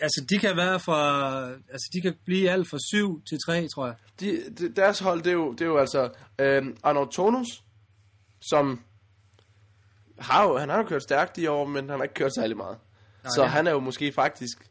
[0.00, 1.48] altså, de kan være fra...
[1.48, 3.94] Altså, de kan blive alt fra 7 til 3, tror jeg.
[4.20, 7.62] De, de, deres hold, det er jo, det er jo altså øh, Arnold Tonus,
[8.40, 8.80] som
[10.18, 12.56] har jo, han har jo kørt stærkt i år, men han har ikke kørt særlig
[12.56, 12.78] meget.
[13.22, 13.48] Nej, så ja.
[13.48, 14.70] han er jo måske faktisk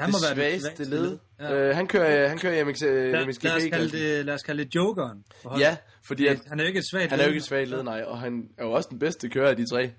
[0.00, 1.18] Han det må være svageste led.
[1.40, 1.54] Ja.
[1.54, 3.44] Øh, han kører, han kører MX, Lad, MXGP.
[3.44, 5.24] lad, os kalde det, lad os kalde det jokeren.
[5.58, 7.34] Ja, fordi at, Han er jo ikke et svagt han er jo led.
[7.34, 9.66] ikke et svagt led, nej, og han er jo også den bedste kører af de
[9.72, 9.92] tre.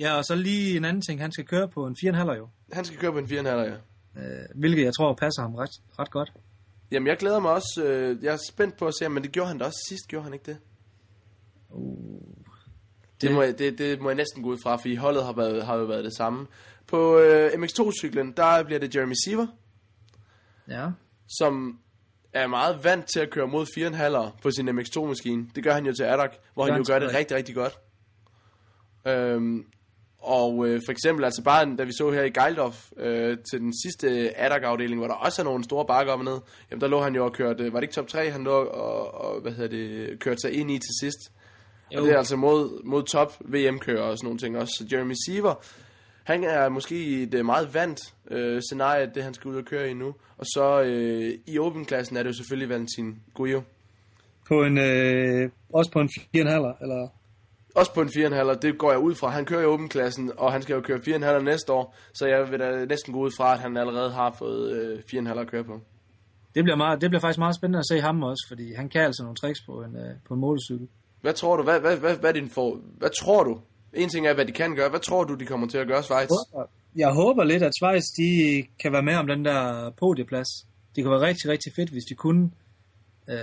[0.00, 1.20] Ja, og så lige en anden ting.
[1.20, 2.48] Han skal køre på en 4,5 jo.
[2.72, 3.64] Han skal køre på en 4,5, ja.
[3.66, 3.72] Øh,
[4.54, 6.32] hvilket jeg tror passer ham ret, ret godt.
[6.90, 7.82] Jamen, jeg glæder mig også.
[7.84, 10.24] Øh, jeg er spændt på at se, men det gjorde han da også sidst, gjorde
[10.24, 10.56] han ikke det?
[13.20, 15.66] Det, må, jeg, det, det må jeg næsten gå ud fra, fordi holdet har, været,
[15.66, 16.46] har jo været det samme.
[16.88, 19.46] På øh, MX2-cyklen, der bliver det Jeremy Siever,
[20.68, 20.86] Ja.
[21.28, 21.78] som
[22.32, 23.66] er meget vant til at køre mod
[24.32, 25.46] 4,5 på sin MX2-maskine.
[25.54, 27.78] Det gør han jo til Adak, hvor Gør han jo gør det rigtig, rigtig godt.
[29.06, 29.64] Øhm,
[30.18, 33.72] og øh, for eksempel, altså bare da vi så her i Geildorf øh, til den
[33.84, 36.38] sidste Adak-afdeling, hvor der også er nogle store bakker op og ned,
[36.70, 39.14] jamen der lå han jo og kørte, var det ikke top 3, han lå og,
[39.14, 41.18] og hvad hedder det, kørte sig ind i til sidst.
[41.94, 41.98] Jo.
[42.00, 44.72] Og det er altså mod, mod top VM-kører og sådan nogle ting også.
[44.78, 45.54] Så Jeremy Siever,
[46.28, 49.64] han er måske i et øh, meget vant øh, scenarie, det han skal ud og
[49.64, 50.14] køre i nu.
[50.38, 53.62] Og så øh, i Open-klassen er det jo selvfølgelig Valentin Guillou.
[54.48, 56.40] På en, øh, også på en 4,5
[56.82, 57.08] eller...
[57.74, 59.28] Også på en 4,5, og det går jeg ud fra.
[59.28, 61.96] Han kører i Open-klassen, og han skal jo køre 4,5 næste år.
[62.14, 65.40] Så jeg vil da næsten gå ud fra, at han allerede har fået øh, 4,5
[65.40, 65.80] at køre på.
[66.54, 69.02] Det bliver, meget, det bliver faktisk meget spændende at se ham også, fordi han kan
[69.02, 70.88] altså nogle tricks på en, øh, på en motorcykel.
[71.20, 71.62] Hvad tror du?
[71.62, 72.78] Hvad, hvad, hvad, hvad, er din for...
[72.98, 73.60] hvad tror du?
[73.94, 74.88] En ting er, hvad de kan gøre.
[74.90, 76.28] Hvad tror du, de kommer til at gøre, Schweiz?
[76.96, 80.48] Jeg håber lidt, at Schweiz de kan være med om den der podieplads.
[80.96, 82.50] Det kunne være rigtig, rigtig fedt, hvis de kunne.
[83.30, 83.36] Øh,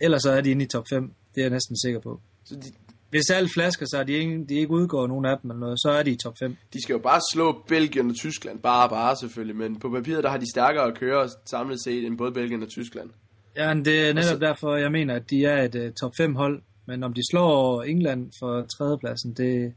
[0.00, 1.02] ellers så er de inde i top 5.
[1.34, 2.20] Det er jeg næsten sikker på.
[2.44, 2.62] Så de,
[3.10, 5.90] Hvis alt flasker sig, de ikke, de ikke udgår nogen af dem eller noget, så
[5.90, 6.56] er de i top 5.
[6.72, 8.58] de skal jo bare slå Belgien og Tyskland.
[8.58, 9.56] Bare, bare selvfølgelig.
[9.56, 12.68] Men på papiret, der har de stærkere at køre samlet set, end både Belgien og
[12.68, 13.10] Tyskland.
[13.56, 16.12] Ja, men det er netop Altså- derfor, jeg mener, at de er et uh, top
[16.16, 16.62] 5 hold.
[16.90, 19.74] Men om de slår England for tredjepladsen, det,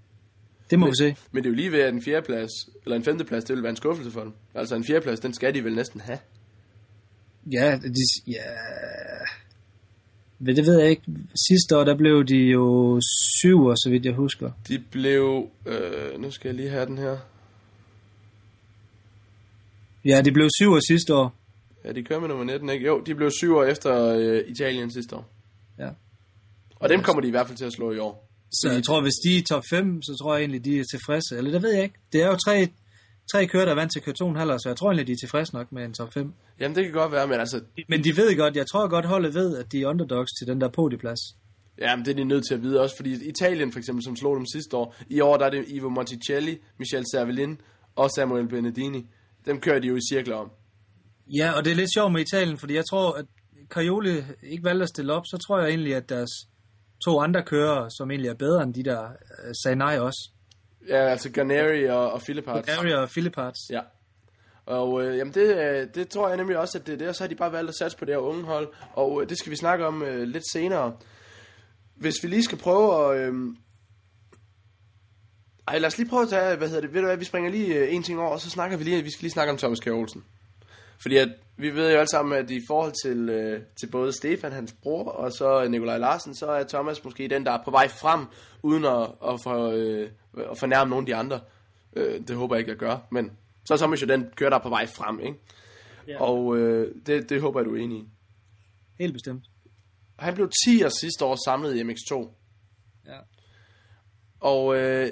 [0.69, 1.15] det må Men- vi se.
[1.31, 2.51] Men det er jo lige ved, at en fjerdeplads,
[2.85, 4.33] eller en femteplads, det vil være en skuffelse for dem.
[4.53, 6.17] Altså en fjerdeplads, den skal de vel næsten have.
[7.51, 8.41] Ja, de, ja,
[10.39, 11.01] Men det ved jeg ikke.
[11.49, 12.99] Sidste år, der blev de jo
[13.41, 14.51] syv, så vidt jeg husker.
[14.67, 17.17] De blev, øh, nu skal jeg lige have den her.
[20.05, 21.33] Ja, de blev syv sidste år.
[21.85, 22.85] Ja, de kører med nummer 19, ikke?
[22.85, 25.29] Jo, de blev syv år efter øh, Italien sidste år.
[25.79, 25.89] Ja.
[26.83, 28.29] Og dem kommer de i hvert fald til at slå i år.
[28.51, 31.37] Så jeg tror, hvis de er top 5, så tror jeg egentlig, de er tilfredse.
[31.37, 31.99] Eller det ved jeg ikke.
[32.13, 32.67] Det er jo tre,
[33.31, 35.07] tre kører, der er vant til at køre to en halv, så jeg tror egentlig,
[35.07, 36.33] de er tilfredse nok med en top 5.
[36.59, 39.33] Jamen, det kan godt være, men altså, Men de ved godt, jeg tror godt, holdet
[39.33, 41.19] ved, at de er underdogs til den der podieplads.
[41.81, 44.35] jamen, det er de nødt til at vide også, fordi Italien for eksempel, som slog
[44.35, 47.61] dem sidste år, i år der er det Ivo Monticelli, Michel Cervelin
[47.95, 49.07] og Samuel Benedini.
[49.45, 50.51] Dem kører de jo i cirkler om.
[51.37, 53.25] Ja, og det er lidt sjovt med Italien, fordi jeg tror, at
[53.69, 56.29] Carioli ikke valgte at stille op, så tror jeg egentlig, at deres
[57.05, 60.29] to andre kører, som egentlig er bedre end de der, øh, sagde nej også.
[60.87, 62.69] Ja, altså Garneri og, og Philippart.
[62.69, 63.59] Area og Philipparts.
[63.69, 63.81] Ja.
[64.65, 67.15] Og øh, jamen det, øh, det tror jeg nemlig også, at det er det, og
[67.15, 69.37] så har de bare valgt at satse på det her unge hold, og øh, det
[69.37, 70.93] skal vi snakke om øh, lidt senere.
[71.95, 73.27] Hvis vi lige skal prøve at...
[73.27, 73.33] Øh,
[75.67, 77.51] ej, lad os lige prøve at tage, hvad hedder det, ved du hvad, vi springer
[77.51, 79.57] lige øh, en ting over, og så snakker vi lige, vi skal lige snakke om
[79.57, 80.23] Thomas Kjær Olsen.
[81.01, 84.51] Fordi at, vi ved jo alle sammen, at i forhold til, øh, til både Stefan,
[84.51, 87.87] hans bror, og så Nikolaj Larsen, så er Thomas måske den, der er på vej
[87.87, 88.25] frem,
[88.61, 90.09] uden at, at, for, øh,
[90.51, 91.39] at fornærme nogen af de andre.
[91.95, 93.31] Øh, det håber jeg ikke, jeg gør, men
[93.65, 95.39] så er Thomas jo den kører, der er på vej frem, ikke?
[96.07, 96.21] Ja.
[96.21, 98.07] Og øh, det, det håber jeg, du er enig i.
[98.99, 99.43] Helt bestemt.
[100.19, 102.29] Han blev 10 år sidste år samlet i MX2.
[103.05, 103.17] Ja.
[104.39, 105.11] Og øh,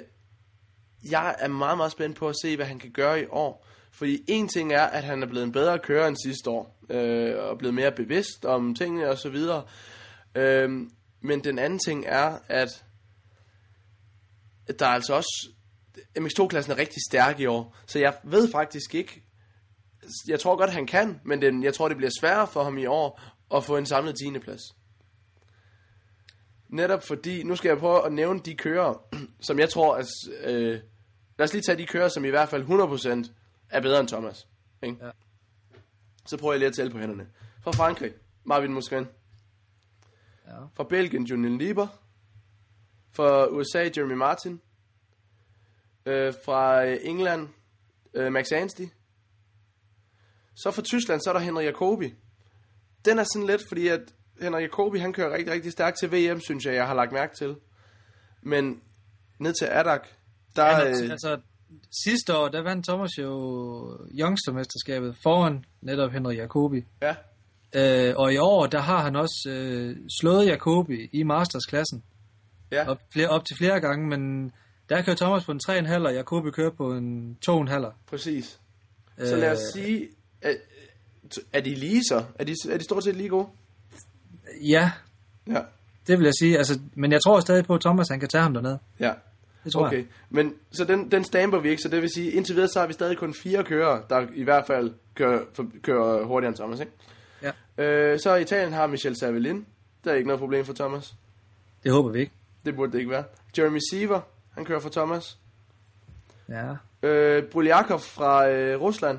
[1.10, 3.66] jeg er meget, meget spændt på at se, hvad han kan gøre i år.
[3.92, 6.78] Fordi en ting er, at han er blevet en bedre kører end sidste år.
[6.90, 9.62] Øh, og blevet mere bevidst om tingene og så videre.
[10.34, 10.70] Øh,
[11.20, 12.84] men den anden ting er, at
[14.66, 15.48] at der er altså også...
[16.18, 17.76] MX2-klassen er rigtig stærk i år.
[17.86, 19.22] Så jeg ved faktisk ikke...
[20.28, 22.86] Jeg tror godt, han kan, men den, jeg tror, det bliver sværere for ham i
[22.86, 23.20] år
[23.54, 24.38] at få en samlet 10.
[24.38, 24.60] plads.
[26.68, 28.94] Netop fordi, nu skal jeg prøve at nævne de kører,
[29.46, 30.06] som jeg tror, at,
[30.44, 30.80] øh,
[31.38, 32.64] lad os lige tage de kører, som i hvert fald
[33.24, 33.32] 100%
[33.72, 34.48] er bedre end Thomas.
[34.82, 35.04] Ikke?
[35.04, 35.10] Ja.
[36.26, 37.28] Så prøver jeg lige at tælle på hænderne.
[37.62, 38.12] Fra Frankrig,
[38.44, 39.06] Marvin Musquin.
[40.46, 40.56] Ja.
[40.74, 41.86] Fra Belgien, Julian Lieber.
[43.12, 44.60] Fra USA, Jeremy Martin.
[46.06, 47.48] Øh, fra England,
[48.14, 48.88] øh, Max Anstey.
[50.54, 52.14] Så fra Tyskland, så er der Henrik Jacobi.
[53.04, 54.00] Den er sådan lidt, fordi at
[54.40, 57.36] Henrik Jacobi, han kører rigtig, rigtig stærkt til VM, synes jeg, jeg har lagt mærke
[57.36, 57.56] til.
[58.42, 58.82] Men
[59.38, 60.08] ned til Adak,
[60.56, 60.76] der er...
[60.76, 61.40] er, Øh, altså,
[62.04, 66.84] sidste år, der vandt Thomas jo Youngstermesterskabet foran netop Henrik Jacobi.
[67.02, 67.14] Ja,
[67.74, 72.02] Øh, og i år, der har han også øh, slået Jacobi i Masters-klassen.
[72.72, 72.88] ja.
[72.90, 74.52] Op, flere, op til flere gange, men
[74.88, 77.86] der kører Thomas på en 3,5, og Jacobi kører på en 2,5.
[78.06, 78.58] præcis.
[79.18, 80.08] Så lad os Øh, sige,
[80.42, 80.56] at,
[81.52, 82.24] er de lige så?
[82.38, 83.46] Er de, er de stort set lige gode?
[84.68, 84.92] Ja,
[85.46, 85.60] Ja,
[86.06, 86.58] det vil jeg sige.
[86.58, 88.78] Altså, men jeg tror stadig på, at Thomas han kan tage ham dernede.
[89.00, 89.12] ja.
[89.64, 90.06] Det tror Okay, jeg.
[90.30, 92.86] men så den, den stamper vi ikke, så det vil sige, indtil videre så har
[92.86, 96.80] vi stadig kun fire kører, der i hvert fald kører, for, kører hurtigere end Thomas,
[96.80, 96.92] ikke?
[97.42, 97.84] Ja.
[97.84, 99.66] Øh, så i Italien har Michel Savelin,
[100.04, 101.14] der er ikke noget problem for Thomas.
[101.84, 102.32] Det håber vi ikke.
[102.64, 103.24] Det burde det ikke være.
[103.58, 104.20] Jeremy Seaver,
[104.54, 105.38] han kører for Thomas.
[106.48, 106.74] Ja.
[107.08, 109.18] Øh, Buljakov fra øh, Rusland,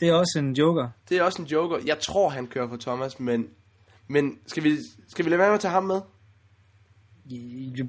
[0.00, 0.88] Det er også en joker.
[1.08, 1.78] det er også en joker.
[1.86, 3.48] Jeg tror, han kører for Thomas, men,
[4.08, 4.76] men skal, vi,
[5.08, 6.00] skal vi lade være med at tage ham med?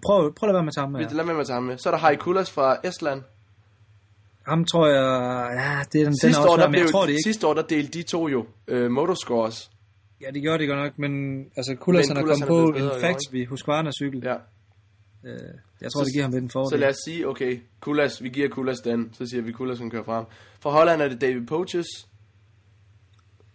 [0.05, 0.99] Prøv, prøv at lade være med at ham med.
[0.99, 1.77] lader være med at ham med.
[1.77, 3.21] Så er der Harry Kulas fra Estland.
[4.47, 5.49] Ham tror jeg...
[5.57, 7.09] Ja, det er den, den er Sidste også år, der men jeg blev, tror det
[7.09, 7.23] ikke.
[7.23, 9.71] sidste år, der delte de to jo øh, motorscores.
[10.21, 12.83] Ja, det gjorde det godt nok, men altså Kulas Men han er kommet på en
[12.83, 14.21] i år, Factory Husqvarna cykel.
[14.23, 14.33] Ja.
[15.25, 15.39] Øh,
[15.81, 16.79] jeg tror, det giver ham lidt en Så fordel.
[16.79, 19.09] lad os sige, okay, Kulas, vi giver Kulas den.
[19.13, 20.25] Så siger vi, Kulas kan køre frem.
[20.59, 21.85] For Holland er det David Poaches.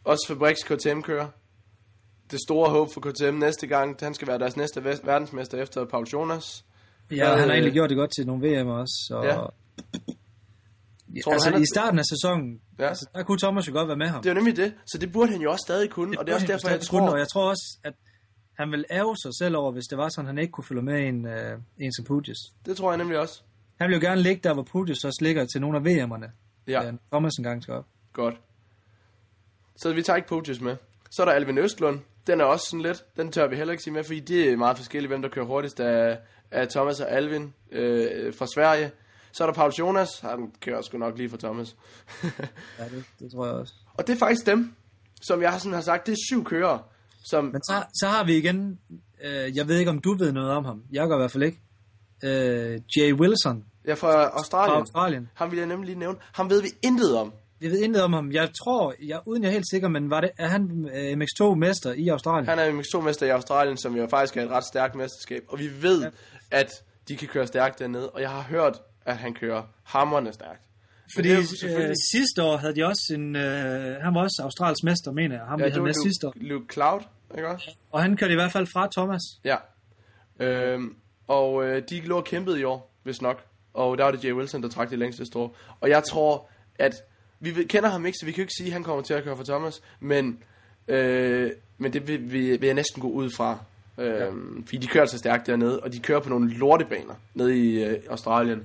[0.05, 1.29] Også Fabriks KTM kører.
[2.31, 6.07] Det store håb for KTM næste gang, han skal være deres næste verdensmester efter Paul
[6.07, 6.65] Jonas.
[7.11, 8.95] Ja, han har Øh, egentlig gjort det godt til nogle VM også.
[9.09, 9.23] Så...
[9.23, 9.29] Ja.
[9.29, 11.21] Ja.
[11.25, 12.89] Tror altså, han er- i starten af sæsonen, Ja.
[12.89, 14.23] altså, der kunne Thomas jo godt være med ham.
[14.23, 16.33] Det er jo nemlig det, så det burde han jo også stadig kunne, og det
[16.33, 17.13] er også derfor, jeg stadig kunne, tror...
[17.13, 17.95] Og jeg tror også, at
[18.59, 20.83] han vil ærge sig selv over, hvis det var sådan, at han ikke kunne følge
[20.83, 21.33] med en, uh,
[21.81, 22.37] en som Putis.
[22.67, 23.43] Det tror jeg nemlig også.
[23.81, 26.31] Han vil jo gerne ligge der, hvor Putis også ligger til nogle af VM'erne.
[26.67, 26.93] Ja, Ja.
[27.13, 27.87] Thomas engang skal op.
[28.13, 28.35] godt.
[29.77, 30.77] Så vi tager ikke Poaches med.
[31.11, 32.01] Så er der Alvin Østlund.
[32.29, 34.57] Den er også sådan lidt, den tør vi heller ikke sige med, fordi det er
[34.57, 36.19] meget forskelligt, hvem der kører hurtigst af,
[36.51, 38.91] af Thomas og Alvin øh, fra Sverige.
[39.33, 41.77] Så er der Paul Jonas, han kører sgu nok lige for Thomas.
[42.79, 43.75] Ja, det, det tror jeg også.
[43.95, 44.75] og det er faktisk dem,
[45.23, 46.79] som jeg sådan har sagt, det er syv kører,
[47.31, 47.45] som...
[47.45, 48.79] Men så, så har vi igen,
[49.25, 50.83] øh, jeg ved ikke, om du ved noget om ham.
[50.93, 51.61] Jeg gør i hvert fald ikke.
[52.25, 54.79] Øh, Jay Wilson Ja, fra fra Australien.
[54.79, 55.31] Australien.
[55.35, 56.19] Ham vil jeg nemlig lige nævne.
[56.33, 57.33] Ham ved vi intet om.
[57.61, 58.33] Jeg ved intet om ham.
[58.33, 61.93] Jeg tror, jeg, uden jeg er helt sikker, men var det, er han øh, MX2-mester
[61.93, 62.49] i Australien?
[62.49, 65.43] Han er MX2-mester i Australien, som jo faktisk er et ret stærkt mesterskab.
[65.49, 66.09] Og vi ved, ja.
[66.51, 66.71] at
[67.09, 68.11] de kan køre stærkt dernede.
[68.11, 70.61] Og jeg har hørt, at han kører hammerne stærkt.
[71.15, 73.37] Fordi det jo øh, selvfølgelig- sidste år havde de også en...
[73.37, 75.45] Øh, han var også Australiens mester, mener jeg.
[75.47, 76.33] Ham ja, vi det havde var med Luke- sidste år.
[76.37, 77.01] Luke Cloud,
[77.37, 77.71] ikke også?
[77.91, 79.21] Og han kørte i hvert fald fra Thomas.
[79.45, 79.57] Ja.
[80.41, 83.45] Øhm, og øh, de lå og kæmpede i år, hvis nok.
[83.75, 85.55] Og der var det Jay Wilson, der trak det længste strå.
[85.81, 86.95] Og jeg tror, at
[87.41, 89.25] vi kender ham ikke, så vi kan jo ikke sige, at han kommer til at
[89.25, 89.83] køre for Thomas.
[90.01, 90.39] Men,
[90.89, 93.59] øh, men det vil, vil, vil jeg næsten gå ud fra.
[93.99, 94.27] Øh, ja.
[94.65, 97.99] Fordi de kører så stærkt dernede, og de kører på nogle lortebaner nede i øh,
[98.11, 98.63] Australien.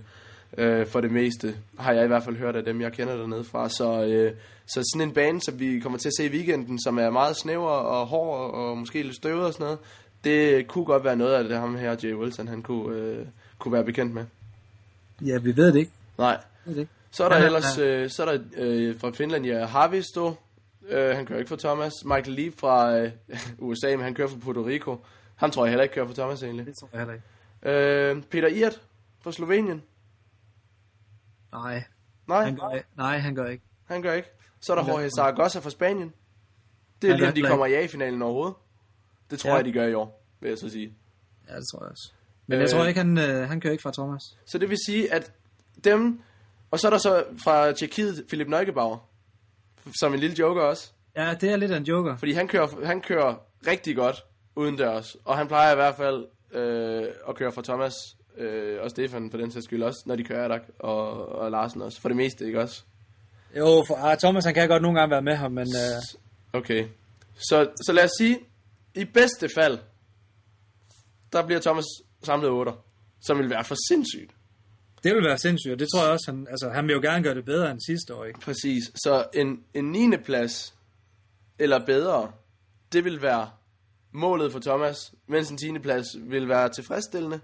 [0.58, 3.44] Øh, for det meste har jeg i hvert fald hørt af dem, jeg kender dernede
[3.44, 3.70] fra.
[3.70, 4.34] Så, øh,
[4.66, 7.38] så sådan en bane, som vi kommer til at se i weekenden, som er meget
[7.38, 9.80] snæver og hård og måske lidt støvet og sådan noget,
[10.24, 13.26] det kunne godt være noget af det, ham her, Jay Wilson, han kunne, øh,
[13.60, 14.26] kunne være bekendt med.
[15.22, 15.92] Ja, vi ved det ikke.
[16.18, 16.38] Nej.
[16.66, 16.92] Vi ved det ikke.
[17.14, 20.34] Så er der er- ellers, øh, så er der øh, fra Finland, ja, Harvisto.
[20.88, 21.94] Øh, han kører ikke for Thomas.
[22.06, 23.12] Michael Lee fra øh,
[23.68, 25.06] USA, men han kører for Puerto Rico.
[25.36, 26.66] Han tror jeg heller ikke kører for Thomas egentlig.
[26.66, 28.20] Det tror jeg heller ikke.
[28.20, 28.82] Øh, Peter Irt
[29.22, 29.84] fra Slovenien.
[31.52, 31.84] Nej,
[32.28, 32.88] Nej, han gør, ikke.
[32.98, 33.64] Nej, han gør ikke.
[33.86, 34.30] han gør ikke.
[34.62, 35.10] Så er der Jorge.
[35.10, 36.14] Zaragoza fra Spanien.
[37.02, 38.56] Det er lige, om de kommer i A-finalen overhovedet.
[39.32, 39.56] Det tror Ja.
[39.56, 40.94] jeg, de gør i år, vil jeg så sige.
[41.50, 42.12] Ja, det tror jeg også.
[42.48, 42.70] Men jeg Øh.
[42.70, 44.22] tror ikke, han, øh, han kører ikke fra Thomas.
[44.46, 45.32] Så det vil sige, at
[45.84, 46.22] dem...
[46.74, 48.98] Og så er der så fra Tjekkiet, Philip Neugebauer.
[50.00, 50.92] Som en lille joker også.
[51.16, 52.18] Ja, det er lidt af en joker.
[52.18, 53.36] Fordi han kører, han kører
[53.68, 55.16] rigtig godt uden dørs.
[55.26, 57.94] Og han plejer i hvert fald øh, at køre for Thomas
[58.38, 61.82] øh, og Stefan for den sags skyld også, når de kører Adak og, og Larsen
[61.82, 62.02] også.
[62.02, 62.84] For det meste, ikke også?
[63.58, 66.88] Jo, for ah, Thomas han kan godt nogle gange være med ham, men øh, Okay.
[67.36, 68.40] Så, så lad os sige,
[68.96, 69.80] i bedste fald,
[71.34, 71.86] der bliver Thomas
[72.24, 72.72] samlet 8,
[73.22, 74.32] som vil være for sindssygt.
[75.04, 75.74] Det vil være sindssygt.
[75.74, 77.80] og Det tror jeg også, han, altså, han vil jo gerne gøre det bedre end
[77.88, 78.40] sidste år, ikke?
[78.40, 78.84] Præcis.
[79.04, 80.18] Så en, en 9.
[80.18, 80.74] plads,
[81.60, 82.32] eller bedre,
[82.94, 83.50] det vil være
[84.12, 85.80] målet for Thomas, mens en 10.
[85.80, 87.40] plads vil være tilfredsstillende.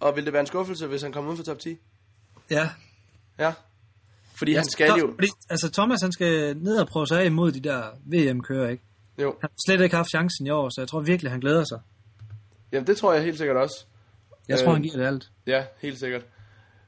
[0.00, 1.76] Og vil det være en skuffelse, hvis han kommer ud for top 10?
[2.50, 2.70] Ja.
[3.38, 3.52] Ja.
[4.34, 5.12] Fordi han skal jo...
[5.14, 8.82] Fordi, altså, Thomas han skal ned og prøve sig af imod de der VM-kører, ikke?
[9.18, 11.64] Jo, Han har slet ikke haft chancen i år, så jeg tror virkelig, han glæder
[11.64, 11.80] sig.
[12.72, 13.84] jamen det tror jeg helt sikkert også.
[14.48, 14.64] Jeg Øh.
[14.64, 15.30] tror, han giver det alt.
[15.46, 16.22] Ja, helt sikkert.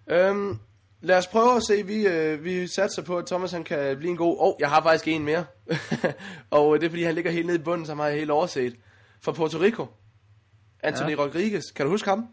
[0.07, 0.59] Øhm,
[1.01, 4.11] lad os prøve at se, vi, øh, vi satser på, at Thomas han kan blive
[4.11, 4.37] en god...
[4.41, 5.45] Åh, oh, jeg har faktisk en mere.
[6.51, 8.77] og det er, fordi han ligger helt nede i bunden, som har jeg helt overset.
[9.23, 9.87] Fra Puerto Rico.
[10.83, 11.23] Anthony ja.
[11.23, 11.65] Rodriguez.
[11.77, 12.29] Kan du huske ham?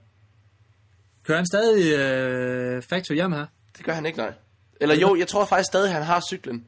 [1.23, 3.45] Kører han stadig øh, Factor hjem her?
[3.77, 4.33] Det gør han ikke, nej.
[4.81, 6.65] Eller jo, jeg tror faktisk stadig, han har cyklen.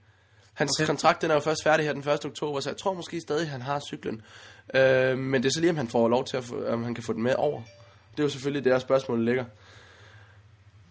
[0.53, 0.87] Hans okay.
[0.87, 2.25] Kontrakt den er jo først færdig her den 1.
[2.25, 4.21] oktober, så jeg tror måske stadig, han har cyklen.
[4.73, 6.95] Øh, men det er så lige, om han får lov til at få, om han
[6.95, 7.61] kan få den med over.
[8.11, 9.45] Det er jo selvfølgelig der spørgsmålet ligger.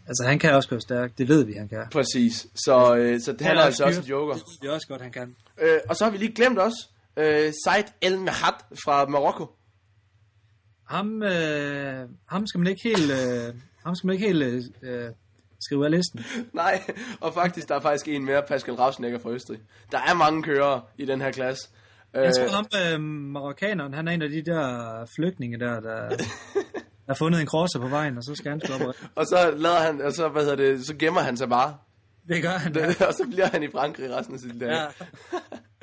[0.09, 1.19] Altså, han kan også køre stærkt.
[1.19, 1.87] Det ved vi, han kan.
[1.93, 2.47] Præcis.
[2.55, 4.35] Så, øh, så det han er altså også en joker.
[4.35, 5.37] Det ved vi også godt, han kan.
[5.61, 9.47] Øh, og så har vi lige glemt også øh, Said El Mahad fra Marokko.
[10.89, 15.11] Ham, øh, ham skal man ikke helt, øh, ham skal man ikke helt øh,
[15.61, 16.25] skrive af listen.
[16.53, 16.83] Nej,
[17.21, 19.59] og faktisk, der er faktisk en mere, Pascal Rausnecker fra Østrig.
[19.93, 21.69] Der er mange kører i den her klasse.
[22.15, 26.11] Jeg tror, ham øh, marokkaneren, han er en af de der flygtninge der, der
[27.09, 28.95] har fundet en krosser på vejen, og så skal han sgu op.
[29.17, 31.79] og- så lader han, og så, hvad hedder det, så gemmer han sig bare.
[32.29, 32.87] Det gør han, ja.
[33.09, 34.69] og så bliver han i Frankrig resten af sit dag.
[34.69, 34.87] ja.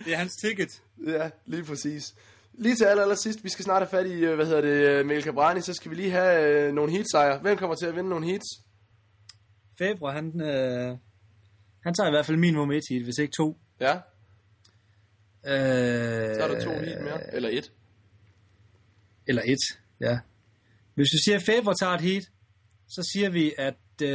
[0.06, 0.82] Det er hans ticket.
[1.08, 2.16] Ja, lige præcis.
[2.54, 4.70] Lige til aller, aller sidst, vi skal snart have fat i, øh, hvad hedder det,
[4.70, 7.40] øh, Mikkel Cabrani, så skal vi lige have øh, nogle heatsejre.
[7.40, 8.46] Hvem kommer til at vinde nogle heats?
[9.80, 10.98] Fabre, han, øh,
[11.84, 13.58] han tager i hvert fald minimum et hit, hvis ikke to.
[13.82, 13.98] Ja,
[15.46, 17.72] Øh, så er der to heat mere, eller et.
[19.28, 20.20] Eller et, ja.
[21.00, 22.24] Hvis vi siger, at Fabre tager et heat,
[22.88, 24.02] så siger vi, at...
[24.02, 24.10] Øh,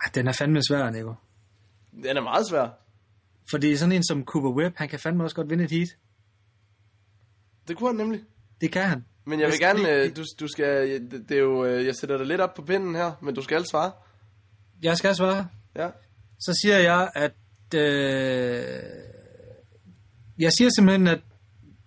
[0.00, 1.14] ah, den er fandme svær, Nico.
[1.92, 2.68] Den er meget svær.
[3.50, 5.88] Fordi sådan en som Cooper Webb, han kan fandme også godt vinde et heat.
[7.68, 8.20] Det kunne han nemlig.
[8.60, 9.04] Det kan han.
[9.24, 12.16] Men jeg vil gerne, øh, du, du skal, det, det er jo, øh, jeg sætter
[12.16, 13.92] dig lidt op på pinden her, men du skal svare.
[14.82, 15.48] Jeg skal svare.
[15.76, 15.88] Ja.
[16.38, 17.34] Så siger jeg, at...
[17.74, 18.82] Øh,
[20.38, 21.20] jeg siger simpelthen, at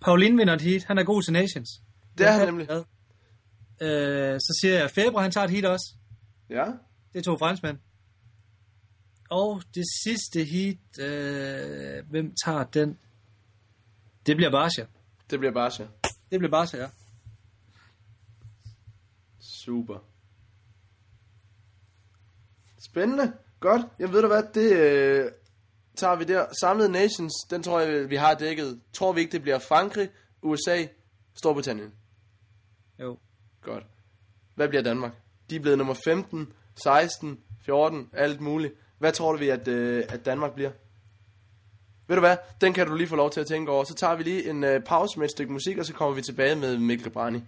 [0.00, 0.84] Pauline vinder et heat.
[0.84, 1.82] Han er god til Nations.
[2.18, 2.70] Det er han nemlig.
[3.80, 5.94] Øh, så siger jeg, at Fabre, han tager et heat også.
[6.50, 6.64] Ja.
[7.12, 7.78] Det er to franskmænd.
[9.30, 12.98] Og det sidste heat, øh, hvem tager den?
[14.26, 14.84] Det bliver Barsha.
[15.30, 15.86] Det bliver bare så.
[16.30, 16.88] Det bliver Barsha, ja.
[19.40, 19.98] Super.
[22.78, 23.32] Spændende.
[23.60, 23.82] Godt.
[23.98, 25.32] Jeg ved du hvad, det øh,
[25.96, 26.46] tager vi der.
[26.60, 28.80] Samlede Nations, den tror jeg, vi har dækket.
[28.92, 30.08] Tror vi ikke, det bliver Frankrig,
[30.42, 30.86] USA,
[31.34, 31.92] Storbritannien.
[33.00, 33.18] Jo.
[33.62, 33.86] Godt.
[34.54, 35.12] Hvad bliver Danmark?
[35.50, 38.74] De er blevet nummer 15, 16, 14, alt muligt.
[38.98, 40.70] Hvad tror du vi, at, øh, at Danmark bliver?
[42.06, 42.36] Ved du hvad?
[42.60, 43.84] Den kan du lige få lov til at tænke over.
[43.84, 46.22] Så tager vi lige en øh, pause med et stykke musik, og så kommer vi
[46.22, 47.42] tilbage med Mikkel Brani.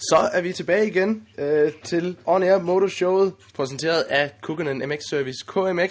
[0.00, 4.98] Så er vi tilbage igen øh, til On Air Motor Showet, præsenteret af Kukunen MX
[5.10, 5.90] Service KMX.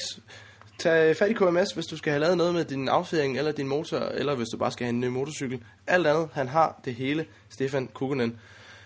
[0.79, 3.67] Tag fat i KMS, hvis du skal have lavet noget med din affæring eller din
[3.67, 5.63] motor, eller hvis du bare skal have en ny motorcykel.
[5.87, 8.39] Alt andet, han har det hele, Stefan Kukunen.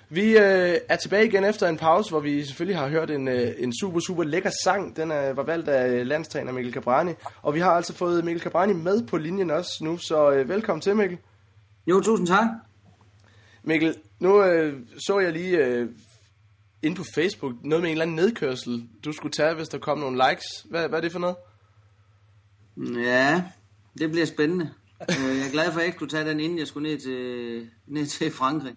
[0.09, 3.53] Vi øh, er tilbage igen efter en pause, hvor vi selvfølgelig har hørt en, øh,
[3.57, 4.95] en super, super lækker sang.
[4.95, 7.11] Den er, var valgt af landstræner Mikkel Cabrani.
[7.41, 10.81] Og vi har altså fået Mikkel Cabrani med på linjen også nu, så øh, velkommen
[10.81, 11.17] til Mikkel.
[11.87, 12.47] Jo, tusind tak.
[13.63, 15.89] Mikkel, nu øh, så jeg lige øh,
[16.81, 19.97] inde på Facebook noget med en eller anden nedkørsel, du skulle tage, hvis der kom
[19.97, 20.45] nogle likes.
[20.69, 21.35] Hvad, hvad er det for noget?
[23.05, 23.43] Ja,
[23.97, 24.69] det bliver spændende.
[25.09, 26.99] Øh, Jeg er glad for, at jeg ikke kunne tage den, inden jeg skulle ned
[26.99, 28.73] til, ned til Frankrig.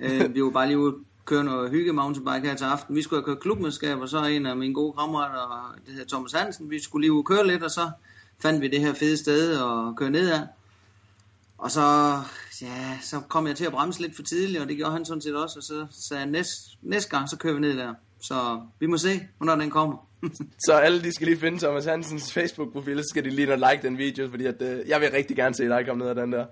[0.00, 2.96] Øh, Vi var bare lige ude køre noget hygge mountainbike her til aften.
[2.96, 6.32] Vi skulle have kørt klubmedskab, og så en af mine gode kammerater, det hedder Thomas
[6.32, 7.90] Hansen, vi skulle lige ud og køre lidt, og så
[8.42, 10.40] fandt vi det her fede sted at køre ned af.
[11.58, 11.80] Og så,
[12.62, 15.20] ja, så kom jeg til at bremse lidt for tidligt, og det gjorde han sådan
[15.20, 17.94] set også, og så sagde jeg, næste, næste gang, så kører vi ned der.
[18.22, 20.08] Så vi må se, hvornår den kommer.
[20.66, 23.98] Så alle de skal lige finde Thomas Hansens Facebook-profil, så skal de lige like den
[23.98, 26.46] video, fordi at, øh, jeg vil rigtig gerne se dig komme ned af den der.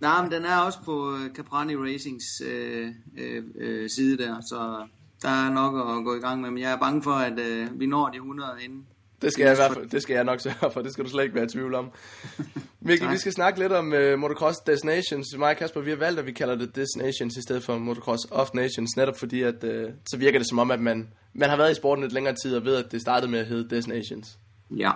[0.00, 2.88] Nej, men den er også på øh, Caprani Racings øh,
[3.18, 4.86] øh, øh, side der, så
[5.22, 7.80] der er nok at gå i gang med, men jeg er bange for, at øh,
[7.80, 8.86] vi når de 100 inden.
[9.22, 11.10] Det skal, jeg i hvert fald, det skal jeg nok sørge for, det skal du
[11.10, 11.90] slet ikke være i tvivl om.
[12.86, 13.14] Mikkel, Tak.
[13.14, 15.26] vi skal snakke lidt om uh, Motocross Destinations.
[15.38, 18.26] Mig og Kasper, vi har valgt, at vi kalder det Destinations i stedet for Motocross
[18.30, 19.70] of Nations, netop fordi, at uh,
[20.06, 22.56] så virker det som om, at man, man har været i sporten lidt længere tid,
[22.56, 24.38] og ved, at det startede med at hedde Destinations.
[24.76, 24.90] Ja.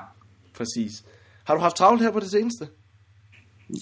[0.55, 0.93] Præcis.
[1.45, 2.69] Har du haft travlt her på det seneste?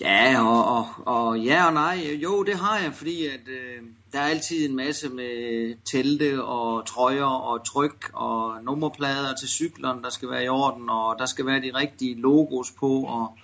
[0.00, 2.16] Ja, og, og, og ja og nej.
[2.22, 3.82] Jo, det har jeg, fordi at, øh,
[4.12, 10.02] der er altid en masse med telte og trøjer og tryk og nummerplader til cyklerne,
[10.02, 13.02] der skal være i orden, og der skal være de rigtige logos på.
[13.02, 13.38] Og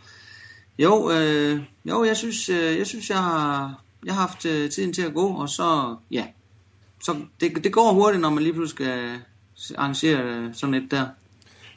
[0.78, 4.92] jo, øh, jo, jeg synes, øh, jeg synes, jeg har, jeg har haft øh, tiden
[4.92, 6.26] til at gå, og så, ja,
[7.02, 9.20] så det, det går hurtigt, når man lige pludselig skal
[9.78, 11.06] arrangere øh, sådan et der.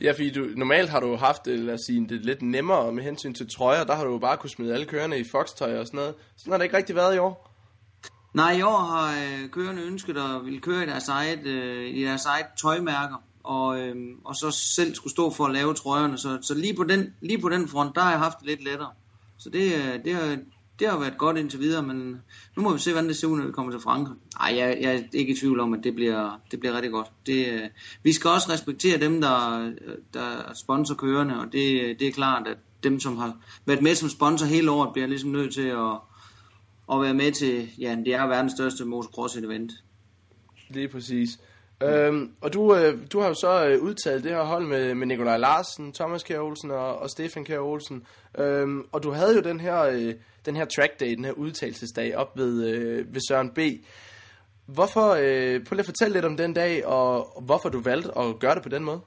[0.01, 3.03] Ja, fordi du, normalt har du haft det, lad os sige, det lidt nemmere med
[3.03, 3.83] hensyn til trøjer.
[3.83, 6.15] Der har du jo bare kunne smide alle kørende i foxtøj og sådan noget.
[6.37, 7.53] Sådan har det ikke rigtig været i år.
[8.33, 12.03] Nej, i år har øh, kørende ønsket at ville køre i deres eget, øh, i
[12.03, 16.17] deres eget tøjmærker, og, øh, og så selv skulle stå for at lave trøjerne.
[16.17, 18.63] Så, så lige, på den, lige på den front, der har jeg haft det lidt
[18.63, 18.91] lettere.
[19.37, 20.37] Så det, øh, det, har,
[20.79, 22.17] det har været godt indtil videre, men øh,
[22.55, 24.15] nu må vi se, hvordan det ser ud, når vi kommer til Frankrig.
[24.39, 27.07] Nej, jeg, jeg er ikke i tvivl om, at det bliver, det bliver rigtig godt.
[27.25, 27.69] Det, øh,
[28.03, 29.71] vi skal også respektere dem, der,
[30.13, 33.95] der sponsor kørende, og det, øh, det er klart, at dem, som har været med
[33.95, 35.97] som sponsor hele året, bliver ligesom nødt til at,
[36.93, 39.83] at være med til, ja, det er verdens største motocross-event.
[40.69, 41.39] Lige præcis.
[41.83, 45.07] Øhm, og du, øh, du har jo så øh, udtaget det her hold med, med
[45.07, 48.07] Nikolaj Larsen, Thomas Kjær Olsen og, og Stefan Kjær Olsen.
[48.37, 50.13] Øhm, og du havde jo den her, øh,
[50.45, 53.59] den her track day, den her udtalelsesdag op ved, øh, ved Søren B.
[54.65, 58.17] Hvorfor, øh, prøv lige at fortælle lidt om den dag, og, og hvorfor du valgte
[58.17, 59.01] at gøre det på den måde.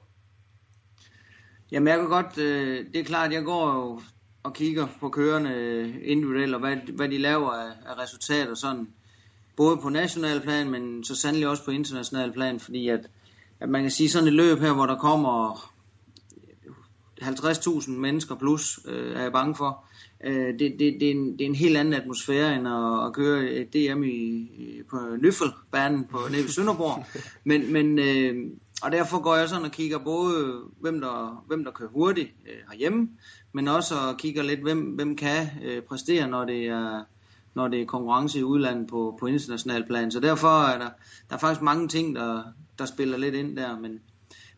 [1.71, 4.01] Jamen jeg kan godt, øh, det er klart, jeg går jo
[4.43, 8.87] og kigger på kørende øh, individuelt, og hvad, hvad de laver af, af resultater sådan,
[9.61, 12.99] både på national plan, men så sandelig også på international plan, fordi at,
[13.59, 15.55] at man kan sige sådan et løb her, hvor der kommer
[17.21, 19.85] 50.000 mennesker plus, øh, er jeg bange for,
[20.23, 23.13] øh, det, det, det, er en, det er en helt anden atmosfære, end at, at
[23.13, 24.49] køre et DM i,
[24.89, 27.05] på Løffelbanen på, nede ved Sønderborg.
[27.49, 28.35] Men, men, øh,
[28.83, 32.71] og derfor går jeg sådan og kigger både, hvem der, hvem der kører hurtigt øh,
[32.71, 33.09] herhjemme,
[33.53, 37.03] men også og kigger lidt, hvem, hvem kan øh, præstere, når det er
[37.53, 40.11] når det er konkurrence i udlandet på, på international plan.
[40.11, 40.89] Så derfor er der,
[41.29, 42.43] der er faktisk mange ting, der,
[42.79, 43.79] der spiller lidt ind der.
[43.79, 43.99] Men,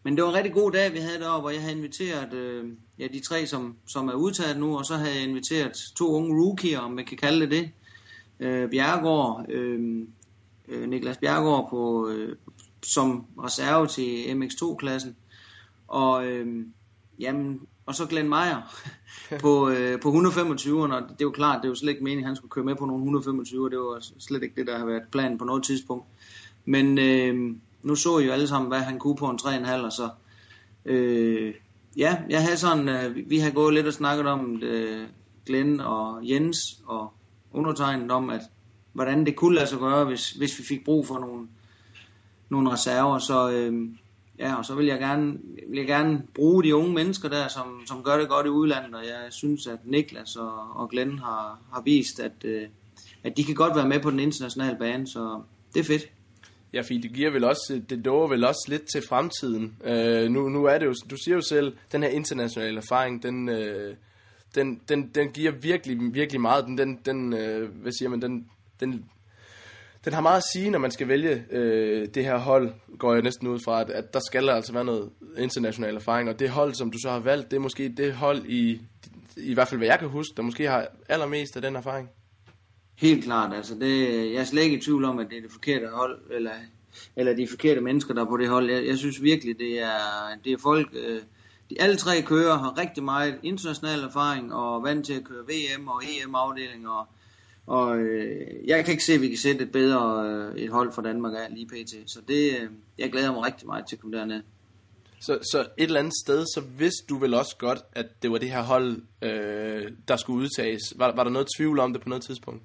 [0.03, 2.65] men det var en rigtig god dag, vi havde deroppe, hvor jeg havde inviteret øh,
[2.99, 6.43] ja, de tre, som, som er udtaget nu, og så havde jeg inviteret to unge
[6.43, 7.71] rookier, om man kan kalde det det.
[8.39, 10.07] Øh, Bjergård, øh,
[10.67, 12.35] øh, Niklas Bjergård på, øh,
[12.83, 15.15] som reserve til MX2-klassen,
[15.87, 16.65] og, øh,
[17.19, 18.75] jamen, og så Glenn Meyer
[19.39, 22.23] på, øh, på 125'erne, og det er jo klart, det er jo slet ikke meningen,
[22.25, 24.85] at han skulle køre med på nogle 125, det var slet ikke det, der har
[24.85, 26.05] været planen på noget tidspunkt.
[26.65, 29.91] Men øh, nu så I jo alle sammen, hvad han kunne på en 3,5, og
[29.91, 30.09] så
[30.85, 31.53] øh,
[31.97, 35.07] ja, jeg havde sådan, øh, vi- har gået lidt og snakket om øh,
[35.45, 37.13] Glenn og Jens og
[37.53, 38.41] undertegnet om, at
[38.93, 41.47] hvordan det kunne lade sig gøre, hvis, hvis vi fik brug for nogle,
[42.49, 43.89] nogle reserver, så øh,
[44.39, 45.37] ja, og så vil jeg gerne,
[45.69, 48.95] vil jeg gerne bruge de unge mennesker der, som, som gør det godt i udlandet,
[48.95, 52.67] og jeg synes, at Niklas og, og Glenn har, har vist, at, øh,
[53.23, 55.41] at de kan godt være med på den internationale bane, så
[55.73, 56.09] det er fedt.
[56.73, 59.77] Ja, fordi det giver vel også, det dover vel også lidt til fremtiden.
[59.83, 63.49] Øh, nu, nu er det jo, du siger jo selv, den her internationale erfaring, den,
[63.49, 63.95] øh,
[64.55, 66.65] den, den, den giver virkelig, virkelig meget.
[66.65, 68.47] Den, den, den øh, hvad siger man, den,
[68.79, 69.05] den,
[70.05, 73.21] den har meget at sige, når man skal vælge øh, det her hold, går jeg
[73.21, 76.49] næsten ud fra, at, at der skal der altså være noget international erfaring, og det
[76.49, 78.81] hold, som du så har valgt, det er måske det hold, i,
[79.37, 82.09] i hvert fald hvad jeg kan huske, der måske har allermest af den erfaring.
[82.95, 85.51] Helt klart, altså det, jeg er slet ikke i tvivl om, at det er det
[85.51, 86.51] forkerte hold, eller,
[87.15, 88.71] eller de forkerte mennesker, der er på det hold.
[88.71, 89.97] Jeg, jeg synes virkelig, det er,
[90.43, 91.21] det er folk, øh,
[91.69, 95.87] de alle tre kører har rigtig meget international erfaring, og vant til at køre VM
[95.87, 97.07] og EM-afdelinger, og,
[97.67, 100.93] og øh, jeg kan ikke se, at vi kan sætte et bedre øh, et hold
[100.93, 102.11] for Danmark af lige pt.
[102.11, 104.41] Så det, øh, jeg glæder mig rigtig meget til at komme derned.
[105.19, 108.37] Så, så et eller andet sted, så vidste du vel også godt, at det var
[108.37, 110.81] det her hold, øh, der skulle udtages.
[110.95, 112.63] Var, var der noget tvivl om det på noget tidspunkt?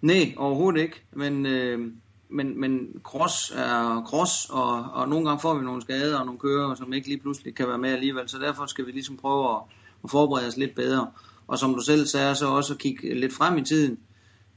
[0.00, 1.02] Nej, overhovedet ikke.
[1.12, 1.92] Men, øh,
[2.28, 6.40] men, men cross er cross, og, og nogle gange får vi nogle skader og nogle
[6.40, 8.28] kører, som ikke lige pludselig kan være med alligevel.
[8.28, 9.60] Så derfor skal vi ligesom prøve at,
[10.04, 11.10] at forberede os lidt bedre.
[11.48, 13.98] Og som du selv sagde, så også at kigge lidt frem i tiden,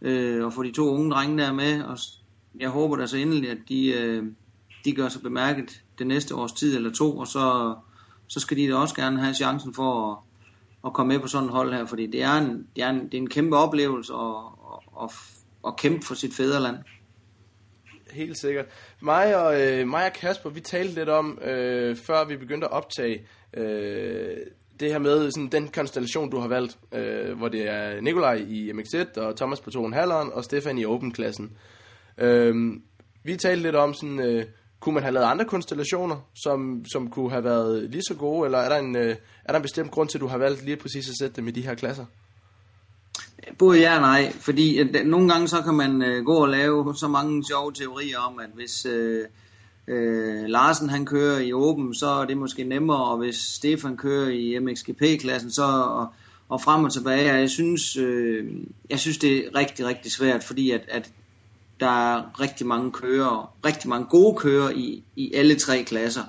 [0.01, 1.83] øh, og få de to unge drenge der med.
[1.83, 1.97] Og
[2.59, 4.23] jeg håber da så endelig, at de, øh,
[4.85, 7.75] de gør sig bemærket det næste års tid eller to, og så,
[8.27, 10.17] så skal de da også gerne have chancen for at,
[10.85, 13.05] at komme med på sådan et hold her, fordi det er en, det er en,
[13.05, 14.35] det er en kæmpe oplevelse at,
[14.71, 15.09] at, at,
[15.67, 16.77] at kæmpe for sit fædreland.
[18.11, 18.65] Helt sikkert.
[19.01, 22.73] Mig og, øh, mig og Kasper, vi talte lidt om, øh, før vi begyndte at
[22.73, 24.37] optage, øh,
[24.81, 28.71] det her med sådan, den konstellation, du har valgt, øh, hvor det er Nikolaj i
[28.71, 31.51] MX1, og Thomas på 2,5'eren, og Stefan i Open-klassen.
[32.17, 32.55] Øh,
[33.23, 34.45] vi talte lidt om, sådan, øh,
[34.79, 38.57] kunne man have lavet andre konstellationer, som, som kunne have været lige så gode, eller
[38.57, 39.15] er der, en, øh,
[39.45, 41.47] er der en bestemt grund til, at du har valgt lige præcis at sætte dem
[41.47, 42.05] i de her klasser?
[43.57, 46.95] Både ja og nej, fordi at, nogle gange så kan man øh, gå og lave
[46.95, 49.25] så mange sjove teorier om, at hvis øh,
[49.87, 54.29] øh, Larsen han kører i Open, så er det måske nemmere, og hvis Stefan kører
[54.29, 56.07] i MXGP-klassen, så og,
[56.49, 57.33] og frem og tilbage.
[57.33, 58.45] Jeg synes, øh,
[58.89, 61.11] jeg synes det er rigtig, rigtig svært, fordi at, at
[61.79, 66.23] der er rigtig mange kører, rigtig mange gode kører i, i alle tre klasser.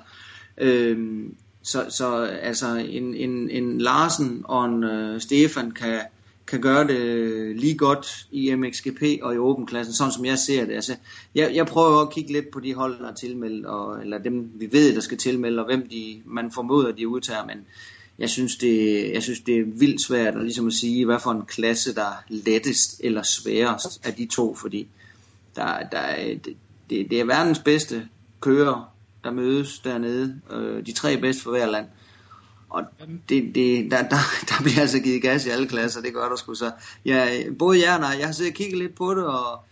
[0.57, 1.25] Øh,
[1.63, 5.99] så, så altså en, en, en Larsen og en øh, Stefan kan,
[6.47, 10.65] kan gøre det lige godt i MXGP og i Open klassen, sådan som jeg ser
[10.65, 10.73] det.
[10.73, 10.95] Altså,
[11.35, 14.49] jeg, jeg prøver at kigge lidt på de hold, der er tilmeldt, og, eller dem
[14.55, 17.57] vi ved, der skal tilmelde, og hvem de, man formoder, de udtager, men
[18.19, 21.31] jeg synes, det, jeg synes, det er vildt svært at, ligesom at sige, hvad for
[21.31, 24.87] en klasse, der er lettest eller sværest af de to, fordi
[25.55, 26.55] der, der, er- det,
[26.89, 28.07] det, det er verdens bedste
[28.41, 30.39] kører, der mødes dernede.
[30.51, 31.85] Øh, de tre bedste for hver land.
[32.73, 32.83] Og
[33.29, 36.35] det, det, der, der, der bliver altså givet gas i alle klasser, det gør der
[36.35, 36.71] sgu så.
[37.05, 37.27] Ja,
[37.59, 39.63] både jer og nej, jeg har siddet og kigget lidt på det, og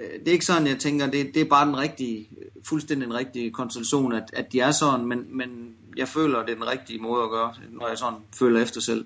[0.00, 2.28] øh, det er ikke sådan, jeg tænker, det, det er bare den rigtige,
[2.68, 6.54] fuldstændig den rigtige konstellation, at, at de er sådan, men, men jeg føler, det er
[6.54, 9.04] den rigtige måde at gøre, når jeg sådan føler efter selv.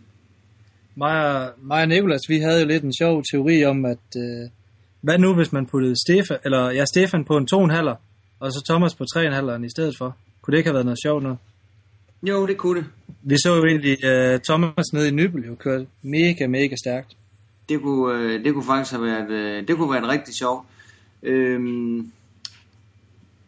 [0.95, 4.51] Mig og, mig og Nicolas, vi havde jo lidt en sjov teori om, at øh,
[5.01, 7.97] hvad nu hvis man puttede Stefan, eller ja, Stefan på en 2,5'er,
[8.41, 10.17] og så Thomas på 3,5'eren i stedet for.
[10.43, 11.37] Kunne det ikke have været noget sjovt nu?
[12.29, 12.87] Jo, det kunne det.
[13.23, 17.17] Vi så jo egentlig øh, Thomas nede i Nybel jo køre mega, mega stærkt.
[17.69, 20.67] Det kunne, øh, det kunne faktisk have været, øh, det kunne være rigtig sjovt.
[21.23, 22.13] Øhm,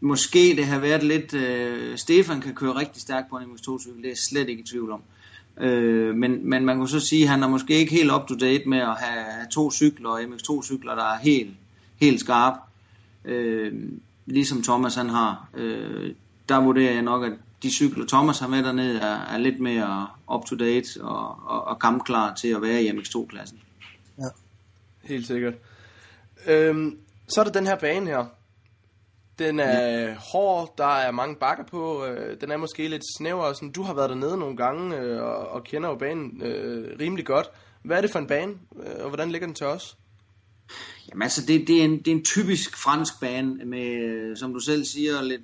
[0.00, 3.98] måske det har været lidt, øh, Stefan kan køre rigtig stærkt på en MX2 cykel,
[3.98, 5.02] det er jeg slet ikke i tvivl om.
[5.60, 8.34] Øh, men, men man kunne så sige, at han er måske ikke helt up to
[8.34, 11.50] date med at have, have to cykler, og MX2 cykler, der er helt,
[12.00, 12.58] helt skarpe.
[13.24, 13.72] Øh,
[14.26, 15.48] ligesom Thomas han har.
[15.54, 16.14] Øh,
[16.48, 17.32] der vurderer jeg nok, at
[17.62, 21.64] de cykler Thomas har med dernede er, er lidt mere up to date og, og,
[21.64, 23.60] og kampklar til at være i MX2-klassen.
[25.04, 25.54] Helt sikkert.
[26.46, 26.98] Øhm,
[27.28, 28.26] så er der den her bane her.
[29.38, 33.52] Den er hård, der er mange bakker på, øh, den er måske lidt snæver.
[33.52, 37.26] Sådan, du har været dernede nogle gange øh, og, og kender jo banen øh, rimelig
[37.26, 37.50] godt.
[37.82, 39.97] Hvad er det for en bane, øh, og hvordan ligger den til os?
[41.10, 44.60] Jamen altså, det, det, er en, det er en typisk fransk bane med, som du
[44.60, 45.42] selv siger, lidt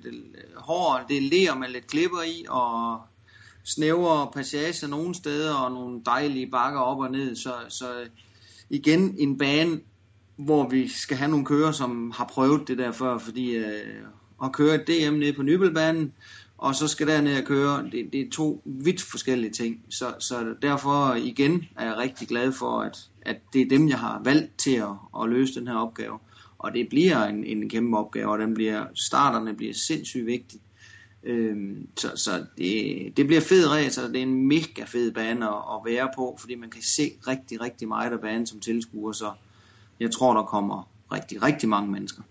[0.55, 1.05] hår, hård.
[1.09, 3.01] Det er ler med lidt klipper i, og
[3.63, 7.35] snævre passager nogle steder, og nogle dejlige bakker op og ned.
[7.35, 7.85] Så, så
[8.69, 9.79] igen en bane,
[10.37, 14.03] hvor vi skal have nogle kører, som har prøvet det der før, fordi øh,
[14.43, 16.13] at køre et DM nede på Nybelbanen,
[16.57, 19.81] og så skal derned og køre, det, det er to vidt forskellige ting.
[19.89, 23.99] Så, så derfor igen er jeg rigtig glad for, at, at det er dem, jeg
[23.99, 26.19] har valgt til at, at løse den her opgave.
[26.57, 30.61] Og det bliver en, en kæmpe opgave, og den bliver, starterne bliver sindssygt vigtige.
[31.23, 35.45] Øhm, så så det, det bliver fed race, og det er en mega fed bane
[35.45, 39.11] at, at være på, fordi man kan se rigtig, rigtig meget af banen som tilskuer,
[39.11, 39.31] så
[39.99, 42.21] jeg tror, der kommer rigtig, rigtig mange mennesker.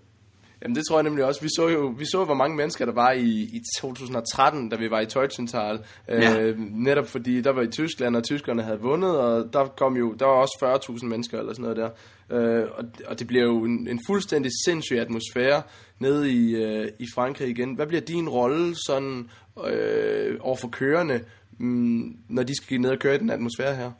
[0.64, 1.40] Jamen det tror jeg nemlig også.
[1.40, 4.90] Vi så jo, vi så, hvor mange mennesker der var i, i 2013, da vi
[4.90, 5.78] var i Teutschenthal.
[6.08, 6.40] Ja.
[6.40, 10.12] Øh, netop fordi der var i Tyskland, og tyskerne havde vundet, og der kom jo,
[10.12, 11.90] der var også 40.000 mennesker eller sådan noget der.
[12.30, 15.62] Øh, og, og det bliver jo en, en fuldstændig sindssyg atmosfære
[15.98, 17.74] nede i, øh, i Frankrig igen.
[17.74, 19.30] Hvad bliver din rolle sådan
[19.66, 21.20] øh, over for kørende,
[21.58, 23.90] mm, når de skal ned og køre i den atmosfære her?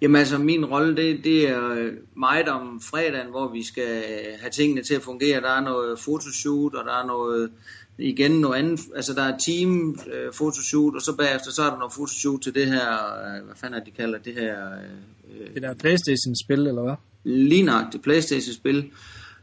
[0.00, 4.02] Jamen altså, min rolle, det, det er øh, meget om fredagen, hvor vi skal
[4.40, 5.40] have tingene til at fungere.
[5.40, 7.50] Der er noget fotoshoot, og der er noget,
[7.98, 11.78] igen noget andet, altså der er team øh, fotoshoot, og så bagefter, så er der
[11.78, 15.54] noget fotoshoot til det her, øh, hvad fanden er det, de kalder det her, øh,
[15.54, 16.94] Det der Playstation-spil, eller hvad?
[17.24, 18.90] lignagtigt Playstation-spil,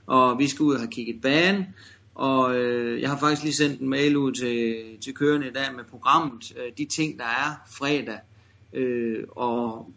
[0.08, 1.66] og vi skal ud og have kigget banen,
[2.16, 5.76] og øh, jeg har faktisk lige sendt en mail ud til, til kørende i dag
[5.76, 8.20] med programmet, øh, de ting, der er fredag,
[8.74, 9.92] øh, og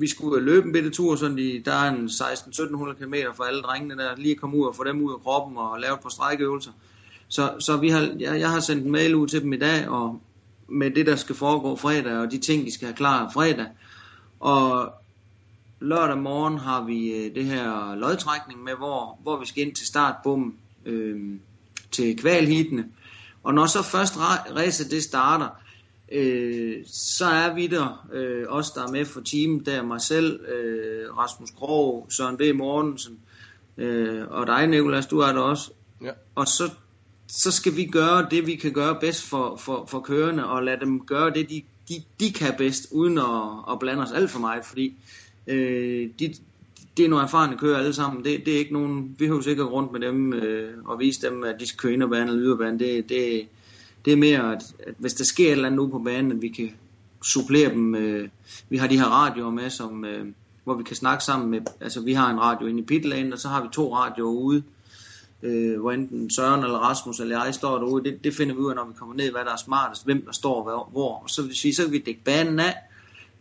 [0.00, 3.62] vi skulle løbe en bitte tur, sådan i, der er en 16-1700 km for alle
[3.62, 6.00] drengene der, lige at komme ud og få dem ud af kroppen og lave et
[6.00, 6.70] par strækøvelser.
[7.28, 9.88] Så, så vi har, jeg, jeg har sendt en mail ud til dem i dag,
[9.88, 10.20] og
[10.68, 13.66] med det, der skal foregå fredag, og de ting, de skal have klar fredag.
[14.40, 14.92] Og
[15.80, 19.86] lørdag morgen har vi øh, det her lodtrækning med, hvor, hvor vi skal ind til
[19.86, 20.54] startbommen
[20.86, 21.38] øh,
[21.90, 22.84] til kvalhittene.
[23.42, 25.48] Og når så først ra- racet det starter,
[26.12, 30.00] øh, så er vi der, øh, os der er med for teamet, der er mig
[30.00, 32.42] selv, øh, Rasmus Krog, Søren B.
[32.54, 33.18] Mortensen,
[33.78, 35.70] øh, og dig Nikolas, du er der også.
[36.02, 36.10] Ja.
[36.34, 36.70] Og så,
[37.28, 40.80] så skal vi gøre det, vi kan gøre bedst for, for, for kørende, og lade
[40.80, 44.40] dem gøre det, de, de, de kan bedst, uden at, at blande os alt for
[44.40, 44.94] meget, fordi
[45.46, 46.34] øh, de,
[46.98, 48.24] det er nogle erfarne kører alle sammen.
[48.24, 51.44] Det, det er ikke nogen, vi behøver sikkert rundt med dem øh, og vise dem,
[51.44, 52.78] at de skal køre inderbane eller yderbane.
[52.78, 53.46] Det, det,
[54.04, 56.42] det er mere, at, at hvis der sker et eller andet ude på banen, at
[56.42, 56.70] vi kan
[57.22, 57.94] supplere dem.
[57.94, 58.28] Øh,
[58.68, 60.26] vi har de her radioer med, som, øh,
[60.64, 63.38] hvor vi kan snakke sammen med, altså vi har en radio inde i pitlane, og
[63.38, 64.62] så har vi to radioer ude,
[65.42, 68.04] øh, hvor enten Søren eller Rasmus eller jeg står derude.
[68.04, 70.22] Det, det finder vi ud af, når vi kommer ned, hvad der er smartest, hvem
[70.26, 70.88] der står hvor.
[70.92, 71.22] hvor.
[71.22, 72.74] Og så vil sige, så kan vi dække banen af,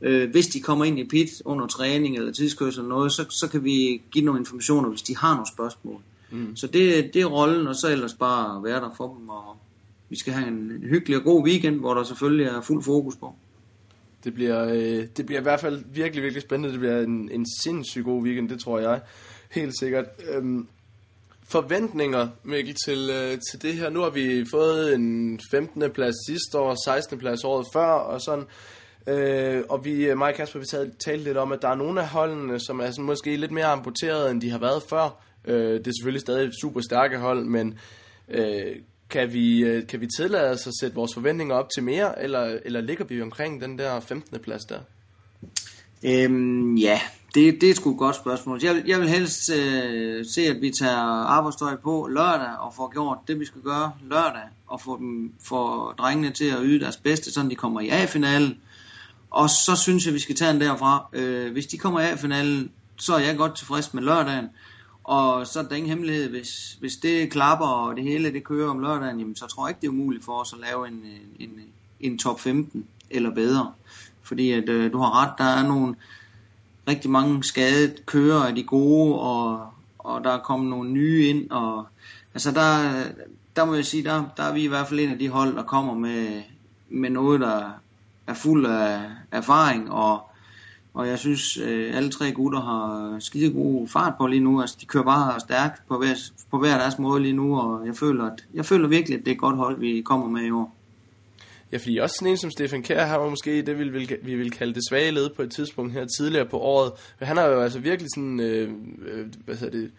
[0.02, 3.48] Øh, hvis de kommer ind i pit under træning eller tidskørsel eller noget, så, så
[3.48, 6.02] kan vi give nogle informationer, hvis de har nogle spørgsmål.
[6.32, 6.56] Mm.
[6.56, 9.58] Så det, det er rollen, og så ellers bare være der for dem, og
[10.10, 13.36] vi skal have en, hyggelig og god weekend, hvor der selvfølgelig er fuld fokus på.
[14.24, 16.72] Det bliver, øh, det bliver i hvert fald virkelig, virkelig spændende.
[16.72, 19.02] Det bliver en, en sindssygt god weekend, det tror jeg.
[19.52, 20.06] Helt sikkert.
[20.30, 20.68] Øhm,
[21.44, 23.90] forventninger, Mikkel, til, øh, til det her.
[23.90, 25.92] Nu har vi fået en 15.
[25.92, 27.20] plads sidste år, 16.
[27.20, 28.46] plads året før, og sådan.
[29.08, 31.76] Øh, og vi, øh, mig og Kasper, vi talte, talte lidt om, at der er
[31.76, 35.24] nogle af holdene, som er sådan måske lidt mere amputeret, end de har været før.
[35.46, 37.80] Øh, det er selvfølgelig stadig super stærke hold, men
[38.30, 38.76] øh,
[39.10, 42.60] kan, vi, øh, kan vi tillade os at sætte vores forventninger op til mere, eller,
[42.66, 44.40] eller ligger vi omkring den der 15.
[44.40, 44.80] plads der?
[46.04, 47.00] Øhm, ja,
[47.36, 48.60] det, det er sgu et godt spørgsmål.
[48.64, 53.18] Jeg, jeg vil helst øh, se, at vi tager arbejdstøj på lørdag og får gjort
[53.28, 57.32] det, vi skal gøre lørdag, og få, dem, få drengene til at yde deres bedste,
[57.32, 58.58] så de kommer i A-finalen.
[59.30, 61.10] Og så synes jeg, vi skal tage den derfra.
[61.14, 64.50] Øh, hvis de kommer i A-finalen, så er jeg godt tilfreds med lørdagen.
[65.08, 68.70] Og så er der ingen hemmelighed, hvis, hvis det klapper, og det hele det kører
[68.70, 71.04] om lørdagen, jamen, så tror jeg ikke, det er umuligt for os at lave en,
[71.40, 71.50] en,
[72.00, 73.74] en top 15 eller bedre.
[74.24, 75.96] Fordi at, øh, du har ret, der er nogle
[76.88, 79.68] rigtig mange skadet kører af de gode, og,
[80.00, 81.88] og der er kommet nogle nye ind, og
[82.34, 83.04] altså der,
[83.56, 85.56] der må jeg sige, der, der er vi i hvert fald en af de hold,
[85.56, 86.42] der kommer med,
[86.90, 87.70] med noget, der
[88.28, 89.02] er fuld af
[89.32, 90.27] erfaring, og,
[90.98, 94.78] og jeg synes, øh, alle tre gutter har skide god fart på lige nu, altså
[94.82, 96.16] de kører bare stærkt på hver,
[96.52, 99.32] på hver deres måde lige nu, og jeg føler, at, jeg føler virkelig, at det
[99.32, 100.76] er et godt hold, vi kommer med i år.
[101.72, 104.36] Ja, fordi også sådan en som Stefan Kær har var måske det, vi vil, vi
[104.36, 106.92] vil kalde det svage led på et tidspunkt her tidligere på året.
[107.20, 108.70] Men han har jo altså virkelig sådan, øh,
[109.08, 109.92] øh, hvad hedder det,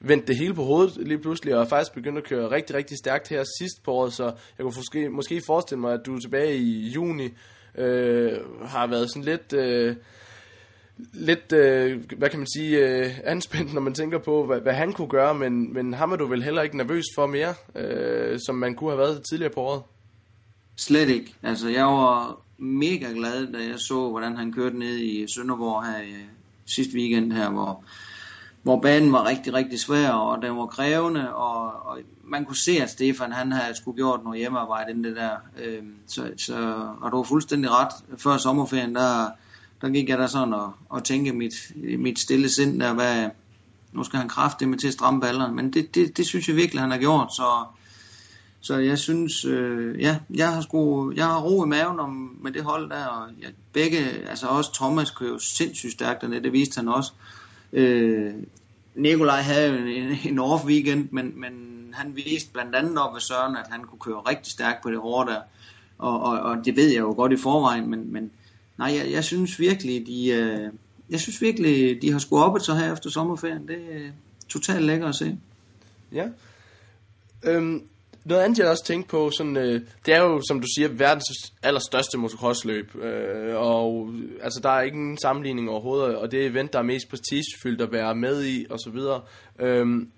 [0.00, 2.98] vendt det hele på hovedet lige pludselig, og er faktisk begyndt at køre rigtig, rigtig
[2.98, 4.32] stærkt her sidst på året, så jeg
[4.64, 7.28] kunne måske, måske forestille mig, at du tilbage i juni
[7.78, 8.32] øh,
[8.64, 9.52] har været sådan lidt...
[9.52, 9.96] Øh,
[11.12, 14.92] lidt, øh, hvad kan man sige, øh, anspændt, når man tænker på, hvad, hvad han
[14.92, 18.54] kunne gøre, men, men ham er du vel heller ikke nervøs for mere, øh, som
[18.54, 19.82] man kunne have været tidligere på året?
[20.76, 21.34] Slet ikke.
[21.42, 26.02] Altså, jeg var mega glad, da jeg så, hvordan han kørte ned i Sønderborg her
[26.02, 26.14] i
[26.66, 27.84] sidste weekend her, hvor,
[28.62, 32.72] hvor banen var rigtig, rigtig svær, og den var krævende, og, og man kunne se,
[32.82, 35.36] at Stefan, han havde skulle gjort noget hjemmearbejde inden det der.
[35.62, 37.92] Øh, så, så, og du var fuldstændig ret.
[38.18, 39.30] Før sommerferien, der,
[39.80, 41.54] der gik jeg da sådan og, og tænke mit,
[41.98, 43.28] mit stille sind der, hvad,
[43.92, 46.56] nu skal han kraftigt med til at stramme ballerne, men det, det, det synes jeg
[46.56, 47.66] virkelig, han har gjort, så
[48.64, 52.52] så jeg synes, øh, ja, jeg har, sgu, jeg har ro i maven om, med
[52.52, 53.98] det hold der, og jeg, begge,
[54.28, 57.12] altså også Thomas kører jo sindssygt stærkt dernede, det viste han også.
[57.72, 58.32] Øh,
[58.94, 61.52] Nikolaj havde jo en, en off weekend, men, men
[61.92, 64.98] han viste blandt andet op ved Søren, at han kunne køre rigtig stærkt på det
[64.98, 65.40] hårde der.
[65.98, 68.30] Og, og, og det ved jeg jo godt i forvejen, men, men
[68.78, 70.72] nej, jeg, jeg synes virkelig, de, øh,
[71.10, 73.68] jeg synes virkelig, de har skulle op så her efter sommerferien.
[73.68, 74.10] Det er øh,
[74.48, 75.38] totalt lækkert at se.
[76.12, 76.28] Ja.
[77.44, 77.82] Øhm,
[78.24, 81.52] noget andet, jeg også tænkte på, sådan, øh, det er jo, som du siger, verdens
[81.62, 82.94] allerstørste motocrossløb.
[82.94, 87.80] Øh, og altså, der er ingen sammenligning overhovedet, og det event, der er mest prestigefyldt
[87.80, 89.20] at være med i, og så videre.
[89.58, 90.10] Øhm,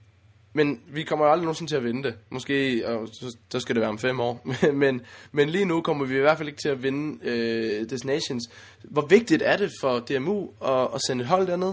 [0.57, 2.15] men vi kommer jo aldrig nogensinde til at vinde det.
[2.31, 4.47] Måske, og så, så skal det være om fem år.
[4.73, 5.01] men,
[5.33, 8.51] men lige nu kommer vi i hvert fald ikke til at vinde øh, Destinations.
[8.85, 11.73] Hvor vigtigt er det for DMU at, at sende et hold derned?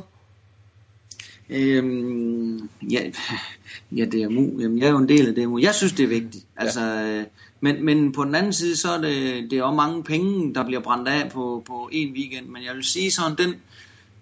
[1.49, 3.11] Øhm, ja,
[3.97, 4.59] ja, DMU.
[4.59, 5.59] Jamen, jeg er jo en del af DMU.
[5.59, 6.45] Jeg synes, det er vigtigt.
[6.55, 7.23] Altså, øh,
[7.61, 10.65] men, men på den anden side, så er det, det er også mange penge, der
[10.65, 12.47] bliver brændt af på, på en weekend.
[12.47, 13.55] Men jeg vil sige sådan, den,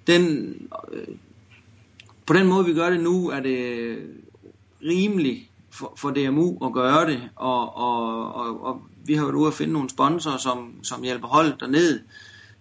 [0.07, 0.55] den,
[0.91, 1.15] øh,
[2.25, 3.97] på den måde, vi gør det nu, er det
[4.83, 7.29] rimeligt for, for DMU at gøre det.
[7.35, 11.27] Og, og, og, og vi har været ude at finde nogle sponsorer, som, som hjælper
[11.27, 11.99] holdet derned.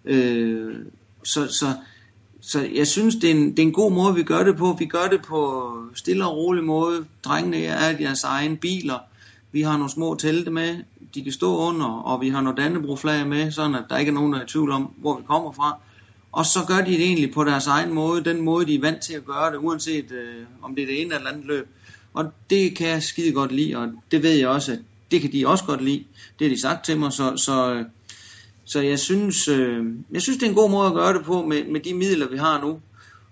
[0.05, 0.75] Øh,
[1.25, 1.67] så, så
[2.41, 4.77] så jeg synes, det er, en, det er en god måde, vi gør det på.
[4.79, 7.05] Vi gør det på stille og rolig måde.
[7.25, 8.99] Drengene er deres egen biler.
[9.53, 10.77] Vi har nogle små telte med,
[11.15, 14.15] de kan stå under, og vi har nogle dannebroflag med, sådan at der ikke er
[14.15, 15.79] nogen, der er i tvivl om, hvor vi kommer fra.
[16.33, 19.01] Og så gør de det egentlig på deres egen måde, den måde, de er vant
[19.01, 21.69] til at gøre det, uanset øh, om det er det ene eller andet løb.
[22.15, 24.79] Og det kan jeg skide godt lide, og det ved jeg også, at
[25.11, 26.05] det kan de også godt lide.
[26.39, 27.85] Det har de sagt til mig, så, så
[28.71, 31.47] så jeg synes, øh, jeg synes, det er en god måde at gøre det på
[31.47, 32.81] med, med de midler, vi har nu.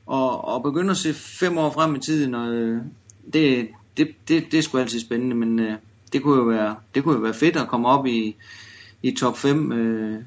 [0.06, 2.82] Og, og begynde at se fem år frem i tiden, og øh,
[3.32, 5.72] det, det, det, det er sgu altid spændende, men øh,
[6.12, 8.36] det, kunne jo være, det kunne jo være fedt at komme op i,
[9.02, 10.22] i top 5, øh,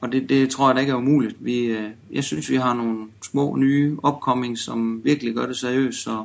[0.00, 1.36] og det, det tror jeg da ikke er umuligt.
[1.40, 6.02] Vi, øh, jeg synes, vi har nogle små nye upcoming, som virkelig gør det seriøst,
[6.02, 6.24] så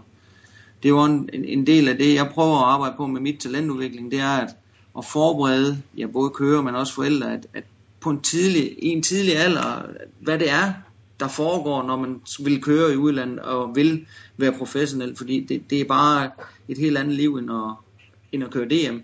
[0.83, 3.39] det er jo en, en del af det, jeg prøver at arbejde på med mit
[3.39, 4.55] talentudvikling, det er at,
[4.97, 7.63] at forberede ja, både kører, men også forældre, at, at
[7.99, 9.81] på en tidlig, i en tidlig alder,
[10.19, 10.73] hvad det er,
[11.19, 14.05] der foregår, når man vil køre i udlandet og vil
[14.37, 16.31] være professionel, fordi det, det er bare
[16.67, 17.73] et helt andet liv end at,
[18.31, 18.97] end at køre DM.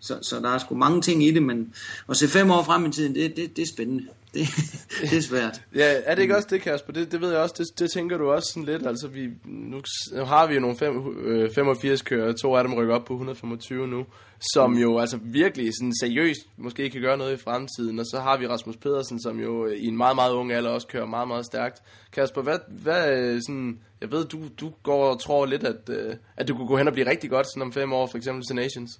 [0.00, 1.74] Så, så der er sgu mange ting i det, men
[2.08, 4.04] at se fem år frem i tiden, det, det, det er spændende.
[4.34, 4.48] Det,
[5.10, 5.62] det er svært.
[5.74, 6.92] Ja, er det ikke også det, Kasper?
[6.92, 8.86] Det, det ved jeg også, det, det tænker du også sådan lidt.
[8.86, 9.82] Altså, vi, nu,
[10.12, 13.12] nu har vi jo nogle fem, øh, 85 kører, to af dem rykker op på
[13.12, 14.06] 125 nu,
[14.54, 17.98] som jo altså virkelig sådan seriøst måske kan gøre noget i fremtiden.
[17.98, 20.86] Og så har vi Rasmus Pedersen, som jo i en meget, meget ung alder også
[20.86, 21.82] kører meget, meget stærkt.
[22.12, 26.14] Kasper, hvad, hvad øh, sådan, jeg ved, du, du går og tror lidt, at, øh,
[26.36, 28.44] at du kunne gå hen og blive rigtig godt sådan om fem år, for eksempel
[28.44, 28.90] til Nations.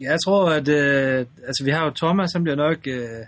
[0.00, 3.26] Jeg tror, at øh, altså, vi har jo Thomas, han bliver nok øh,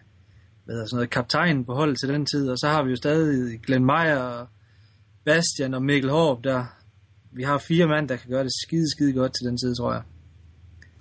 [0.64, 2.96] hvad hedder sådan noget, kaptajn på holdet til den tid, og så har vi jo
[2.96, 4.46] stadig Glenn Meyer,
[5.24, 6.64] Bastian og Mikkel Håb der.
[7.32, 9.92] Vi har fire mand, der kan gøre det skide, skide godt til den tid, tror
[9.92, 10.02] jeg.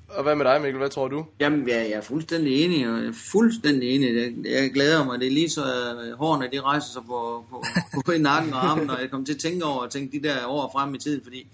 [0.07, 0.77] Og hvad med dig, Mikkel?
[0.77, 1.25] Hvad tror du?
[1.39, 4.15] Jamen, jeg, jeg er fuldstændig enig, og jeg er fuldstændig enig.
[4.15, 5.19] Jeg, jeg glæder mig.
[5.19, 7.63] Det er lige så uh, hårene, de rejser sig på, på,
[8.05, 10.27] på i nakken og armen, og jeg kommer til at tænke over og tænke de
[10.27, 11.47] der år frem i tiden, fordi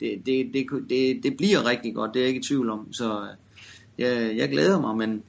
[0.00, 2.92] det, det, det, det, det bliver rigtig godt, det er jeg ikke i tvivl om.
[2.92, 3.26] Så uh,
[3.98, 5.22] jeg, jeg glæder mig, men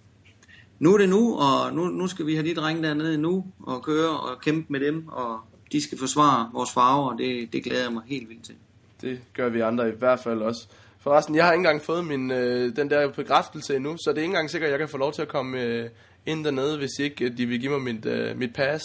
[0.79, 3.83] nu er det nu, og nu, nu skal vi have de drenge dernede nu, og
[3.83, 5.39] køre og kæmpe med dem, og
[5.71, 8.55] de skal forsvare vores farver, og det, det glæder jeg mig helt vildt til.
[9.01, 10.67] Det gør vi andre i hvert fald også.
[10.99, 14.21] Forresten, jeg har ikke engang fået min, øh, den der bekræftelse endnu, så det er
[14.21, 15.89] ikke engang sikkert, at jeg kan få lov til at komme øh,
[16.25, 18.83] ind dernede, hvis ikke øh, de vil give mig mit, øh, mit pas.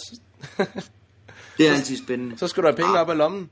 [1.57, 2.37] Det er altid spændende.
[2.37, 3.49] så skal du have penge op af lommen.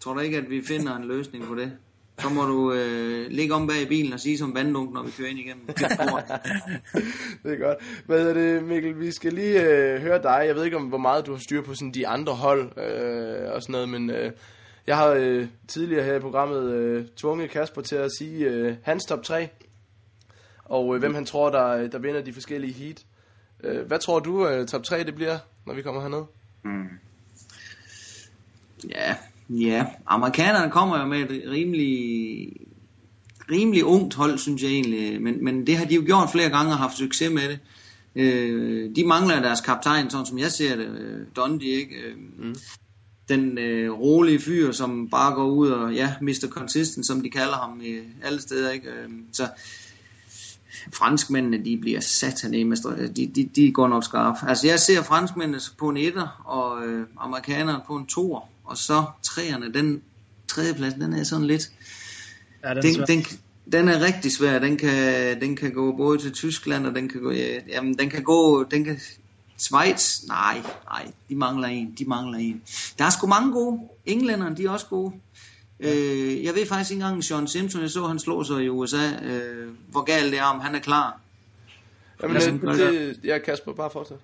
[0.00, 1.72] Tror du ikke, at vi finder en løsning på det?
[2.18, 5.10] Så må du øh, ligge om bag i bilen og sige som vanddunk, når vi
[5.10, 5.66] kører ind igennem.
[5.66, 5.82] det
[7.52, 7.78] er godt.
[8.06, 9.00] Hvad er det, Mikkel?
[9.00, 10.44] Vi skal lige øh, høre dig.
[10.46, 13.52] Jeg ved ikke, om hvor meget du har styr på sådan de andre hold øh,
[13.52, 14.32] og sådan noget, men øh,
[14.86, 19.04] jeg har øh, tidligere her i programmet øh, tvunget Kasper til at sige øh, hans
[19.04, 19.48] top 3,
[20.64, 23.04] og øh, hvem han tror, der, der vinder de forskellige heat.
[23.64, 26.24] Øh, hvad tror du, øh, top 3 det bliver, når vi kommer herned?
[26.62, 26.88] Mm.
[28.88, 29.16] Ja,
[29.48, 29.86] ja.
[30.06, 32.52] Amerikanerne kommer jo med et rimelig,
[33.50, 35.22] rimelig ungt hold, synes jeg egentlig.
[35.22, 37.58] Men, men det har de jo gjort flere gange og haft succes med det.
[38.16, 40.86] Øh, de mangler deres kaptajn, sådan som jeg ser det.
[40.86, 41.94] Øh, Dundee, ikke?
[41.94, 42.54] Øh, mm.
[43.28, 46.48] Den øh, rolige fyr, som bare går ud og, ja, Mr.
[46.48, 48.88] Consistent, som de kalder ham i alle steder, ikke?
[48.88, 49.48] Øh, så
[50.92, 54.38] franskmændene, de bliver satan med de, de, de går nok skarpt.
[54.48, 59.04] Altså jeg ser franskmændene på en etter, og øh, amerikanerne på en toer, og så
[59.22, 60.02] træerne, den
[60.48, 61.72] tredjeplads, den er sådan lidt,
[62.64, 63.24] Ja, den, den, den,
[63.72, 67.20] den, er rigtig svær, den kan, den kan gå både til Tyskland, og den kan
[67.20, 69.00] gå, ja, jamen, den kan gå, den kan,
[69.56, 72.62] Schweiz, nej, nej, de mangler en, de mangler en.
[72.98, 75.12] Der er sgu mange gode, englænderne, de er også gode.
[75.80, 79.10] Øh, jeg ved faktisk ikke engang, Sean Simpson, jeg så, han slog sig i USA.
[79.22, 81.20] Øh, hvor galt det er, om han er klar.
[82.22, 84.18] Jamen, Altså, det, det, ja, Kasper, bare fortsæt.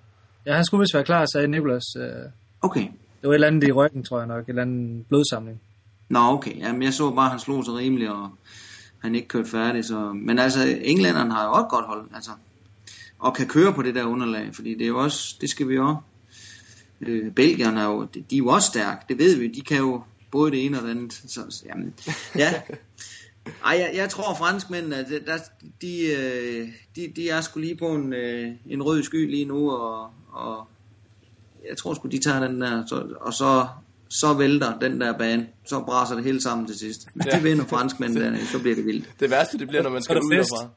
[0.45, 1.83] Ja, han skulle vist være klar, sagde Nicolas.
[1.97, 2.31] Øh,
[2.61, 2.87] Okay
[3.21, 4.43] det var et eller andet i ryggen, tror jeg nok.
[4.43, 5.61] Et eller andet blodsamling.
[6.09, 6.57] Nå, okay.
[6.57, 8.29] Jamen, jeg så bare, at han slog sig rimeligt, og
[8.99, 9.85] han ikke kørte færdig.
[9.85, 10.13] Så...
[10.13, 12.31] Men altså, englænderne har jo også godt hold, altså.
[13.19, 15.75] Og kan køre på det der underlag, fordi det er jo også, det skal vi
[15.75, 16.01] jo også.
[17.01, 19.47] Øh, Belgierne er jo, de, de er jo også stærke, det ved vi.
[19.47, 20.01] De kan jo
[20.31, 21.13] både det ene og det andet.
[21.13, 21.93] Så, jamen,
[22.35, 22.53] ja.
[23.65, 25.37] Ej, jeg, jeg tror franskmændene, at der,
[25.81, 29.71] de, øh, de, de er sgu lige på en, øh, en rød sky lige nu,
[29.71, 30.67] og, og
[31.69, 33.67] jeg tror sgu, de tager den der, så, og så,
[34.09, 37.07] så vælter den der bane, så braser det hele sammen til sidst.
[37.13, 37.37] Hvis Ja.
[37.37, 39.05] de vinder franskmændene dernede, så bliver det vildt.
[39.19, 40.67] Det værste, det bliver, når man skal ud derfra.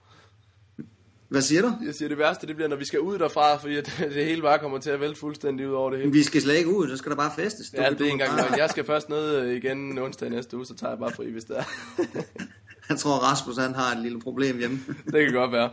[1.29, 1.73] Hvad siger du?
[1.87, 4.43] Jeg siger, det værste, det bliver, når vi skal ud derfra, fordi at det hele
[4.43, 6.13] bare kommer til at vælte fuldstændig ud over det hele.
[6.13, 7.73] Vi skal slet ikke ud, så skal der bare festes.
[7.77, 8.57] Ja, det er en gang.
[8.59, 11.59] Jeg skal først ned igen onsdag næste uge, så tager jeg bare fri, hvis det
[11.59, 11.65] er.
[12.89, 14.81] Jeg tror, Rasmus han har et lille problem hjemme.
[15.05, 15.71] det kan godt være.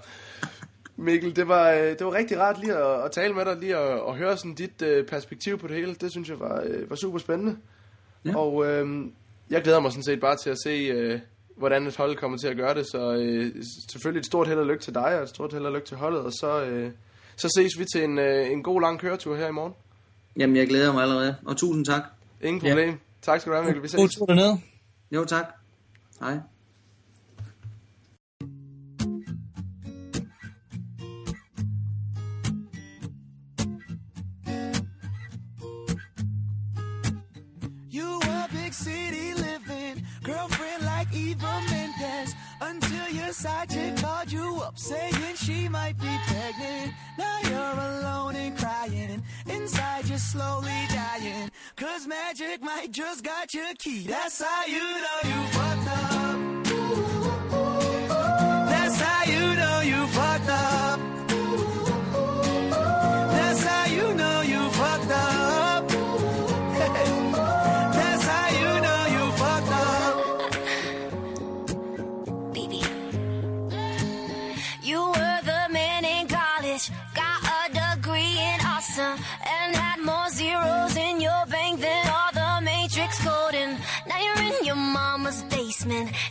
[0.99, 3.77] Mikkel, det var, øh, det var rigtig rart lige at, at tale med dig, lige
[3.77, 5.93] at, at høre sådan dit øh, perspektiv på det hele.
[5.93, 7.57] Det synes jeg var, øh, var super spændende.
[8.25, 8.29] Ja.
[8.29, 8.37] Ja.
[8.37, 9.05] Og øh,
[9.49, 11.19] jeg glæder mig sådan set bare til at se, øh,
[11.57, 12.85] hvordan et hold kommer til at gøre det.
[12.85, 13.55] Så øh,
[13.91, 15.97] selvfølgelig et stort held og lykke til dig, og et stort held og lykke til
[15.97, 16.21] holdet.
[16.21, 16.91] Og så, øh,
[17.35, 19.73] så ses vi til en, øh, en god lang køretur her i morgen.
[20.37, 21.35] Jamen, jeg glæder mig allerede.
[21.45, 22.01] Og tusind tak.
[22.41, 22.69] Ingen Ja.
[22.69, 22.99] problem.
[23.21, 23.83] Tak skal du have, Mikkel.
[23.83, 23.97] Vi ses.
[23.97, 24.59] God tur dernede.
[25.11, 25.45] Jo, tak.
[26.19, 26.37] Hej.
[43.11, 46.93] Your side chick called you up saying she might be pregnant.
[47.17, 51.49] Now you're alone and crying, inside you're slowly dying.
[51.75, 54.07] Cause magic might just got your key.
[54.07, 56.18] That's how you know you fucked up.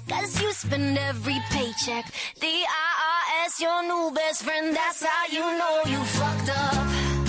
[0.08, 2.06] Cause you spend every paycheck.
[2.40, 2.54] The
[2.86, 7.27] IRS, your new best friend, that's how you know you fucked up.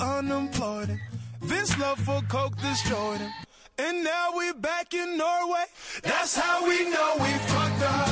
[0.00, 0.98] Unemployed.
[1.42, 3.30] Vince love for coke destroyed him.
[3.78, 5.64] And now we back in Norway.
[6.02, 8.08] That's how we know we fucked up.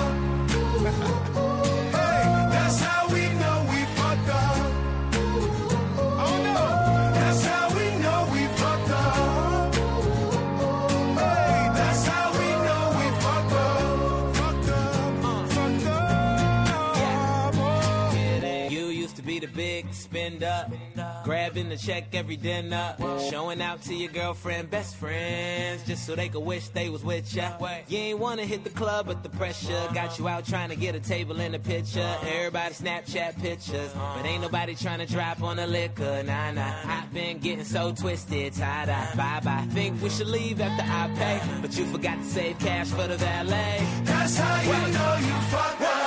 [2.53, 4.73] that's how we know we fucked up.
[6.25, 6.55] Oh no,
[7.15, 9.75] that's how we know we fucked up.
[11.19, 14.37] Hey, that's how we know we fucked up.
[14.37, 15.25] Fucked up,
[17.05, 17.55] up.
[17.59, 18.69] oh.
[18.71, 20.67] You used to be the big spender,
[21.29, 22.97] grabbing the check every dinner,
[23.29, 27.35] showing out to your girlfriend, best friends, just so they could wish they was with
[27.35, 27.53] ya.
[27.87, 30.95] You ain't wanna hit the club, but the pressure got you out trying to get
[30.95, 32.17] a table in the picture.
[32.23, 36.23] Everybody Snapchat pictures, but ain't nobody trying to drop on the liquor.
[36.23, 36.73] Nah, nah.
[36.87, 39.67] I've been getting so twisted, tie dye, bye bye.
[39.75, 43.19] Think we should leave after I pay, but you forgot to save cash for the
[43.19, 43.87] valet.
[44.05, 45.98] That's how you know you fucked up.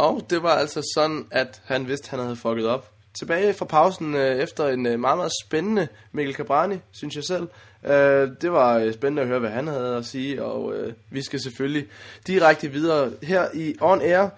[0.00, 2.90] Og det var altså sådan, at han vidste, at han havde fucket op.
[3.18, 7.48] Tilbage fra pausen øh, efter en øh, meget, meget spændende Mikkel Cabrani, synes jeg selv.
[7.84, 11.22] Øh, det var øh, spændende at høre, hvad han havde at sige, og øh, vi
[11.22, 11.86] skal selvfølgelig
[12.26, 14.28] direkte videre her i On Air.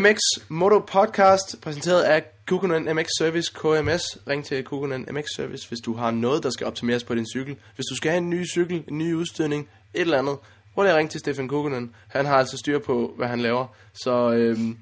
[0.00, 4.18] MX Moto Podcast, præsenteret af Kukunen MX Service KMS.
[4.28, 7.56] Ring til Kukunen MX Service, hvis du har noget, der skal optimeres på din cykel.
[7.74, 10.36] Hvis du skal have en ny cykel, en ny udstødning, et eller andet,
[10.74, 11.94] prøv lige at ringe til Stefan Kukunen.
[12.08, 13.66] Han har altså styr på, hvad han laver.
[13.92, 14.78] Så øhm,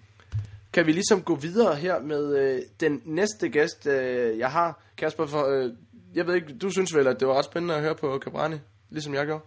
[0.73, 4.83] kan vi ligesom gå videre her med øh, den næste gæst, øh, jeg har.
[4.97, 5.71] Kasper, for, øh,
[6.15, 8.57] jeg ved ikke, du synes vel, at det var ret spændende at høre på Cabrani,
[8.91, 9.45] ligesom jeg gjorde?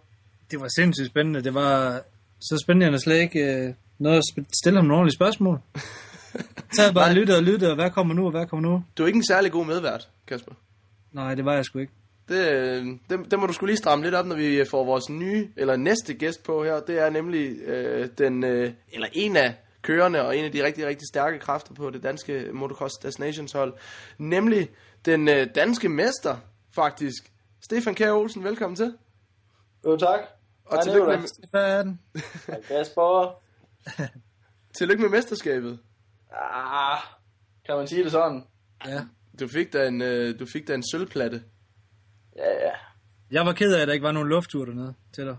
[0.51, 1.43] Det var sindssygt spændende.
[1.43, 2.01] Det var
[2.41, 4.23] så spændende, at jeg slet ikke øh, nåede at
[4.63, 5.59] stille ham nogle ordentlige spørgsmål.
[6.75, 8.83] Så jeg bare lyttede og lyttede, og hvad kommer nu, og hvad kommer nu?
[8.97, 10.51] Du er ikke en særlig god medvært, Kasper.
[11.11, 11.93] Nej, det var jeg sgu ikke.
[12.29, 15.09] Det, øh, det, det må du skulle lige stramme lidt op, når vi får vores
[15.09, 16.79] nye, eller næste gæst på her.
[16.79, 20.85] Det er nemlig øh, den, øh, eller en af kørerne, og en af de rigtig,
[20.85, 23.73] rigtig stærke kræfter på det danske Motocross Destinations hold.
[24.17, 24.69] Nemlig
[25.05, 26.37] den øh, danske mester,
[26.75, 27.31] faktisk.
[27.61, 28.97] Stefan Kjær Olsen, velkommen til.
[29.85, 30.19] Jo, tak.
[30.65, 31.99] Og Hej, tillykke med, Stefan.
[32.67, 33.41] Kasper.
[34.77, 35.79] tillykke med mesterskabet.
[36.31, 36.97] Ah,
[37.65, 38.43] kan man sige det sådan?
[38.85, 39.01] Ja.
[39.39, 41.43] Du fik da en, øh, du fik da en sølvplatte.
[42.35, 42.71] Ja, ja.
[43.31, 45.37] Jeg var ked af, at der ikke var nogen lufttur dernede til dig.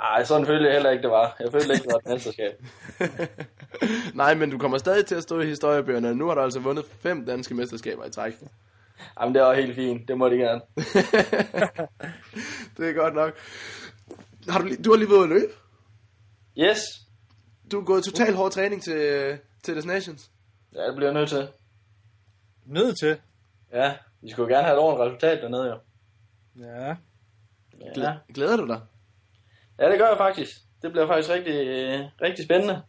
[0.00, 1.36] Ej, sådan følte jeg heller ikke, det var.
[1.40, 2.52] Jeg følte ikke, det var et mesterskab.
[4.14, 6.14] Nej, men du kommer stadig til at stå i historiebøgerne.
[6.14, 8.34] Nu har du altså vundet fem danske mesterskaber i træk.
[9.20, 10.08] Jamen, det var helt fint.
[10.08, 10.60] Det må de gerne.
[12.76, 13.34] det er godt nok.
[14.48, 15.52] Har du, lige- du har lige været at løbe.
[16.58, 16.80] Yes.
[17.72, 20.30] Du er gået total hård træning til, til Destinations.
[20.74, 21.48] Ja, det bliver jeg nødt til.
[22.66, 23.16] Nødt til.
[23.72, 25.78] Ja, vi skulle gerne have et ordentligt resultat dernede, jo.
[26.66, 26.96] Ja.
[27.96, 28.14] Ja.
[28.34, 28.80] Glæder du dig?
[29.80, 30.50] Ja, det gør jeg faktisk.
[30.82, 31.58] Det bliver faktisk rigtig,
[32.22, 32.82] rigtig spændende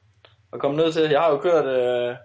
[0.53, 1.09] at komme ned til.
[1.09, 2.15] Jeg har jo kørt øh,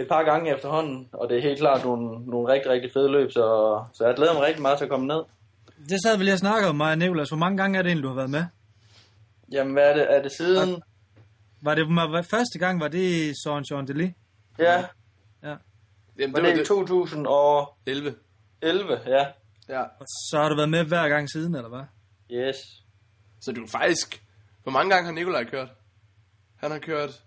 [0.00, 3.30] et par gange efterhånden, og det er helt klart nogle, nogle rigtig, rigtig fede løb,
[3.32, 3.44] så,
[3.94, 5.22] så jeg glæder mig rigtig meget til at komme ned.
[5.88, 7.28] Det sad vi lige og snakkede om og Nicolas.
[7.28, 8.44] Hvor mange gange er det egentlig, du har været med?
[9.52, 10.14] Jamen, hvad er det?
[10.16, 10.82] Er det siden?
[11.62, 14.12] Var det var, første gang, var det i Søren Jean Delis?
[14.58, 14.84] Ja,
[16.18, 16.66] Jamen, var det var det i det.
[16.66, 18.14] 2011?
[18.62, 19.00] 11.
[19.06, 19.26] Ja.
[19.68, 19.80] Ja.
[19.82, 21.84] Og så har du været med hver gang siden, eller hvad?
[22.32, 22.56] Yes.
[23.40, 24.22] Så du er faktisk...
[24.62, 25.68] Hvor mange gange har Nikolaj kørt?
[26.56, 27.22] Han har kørt...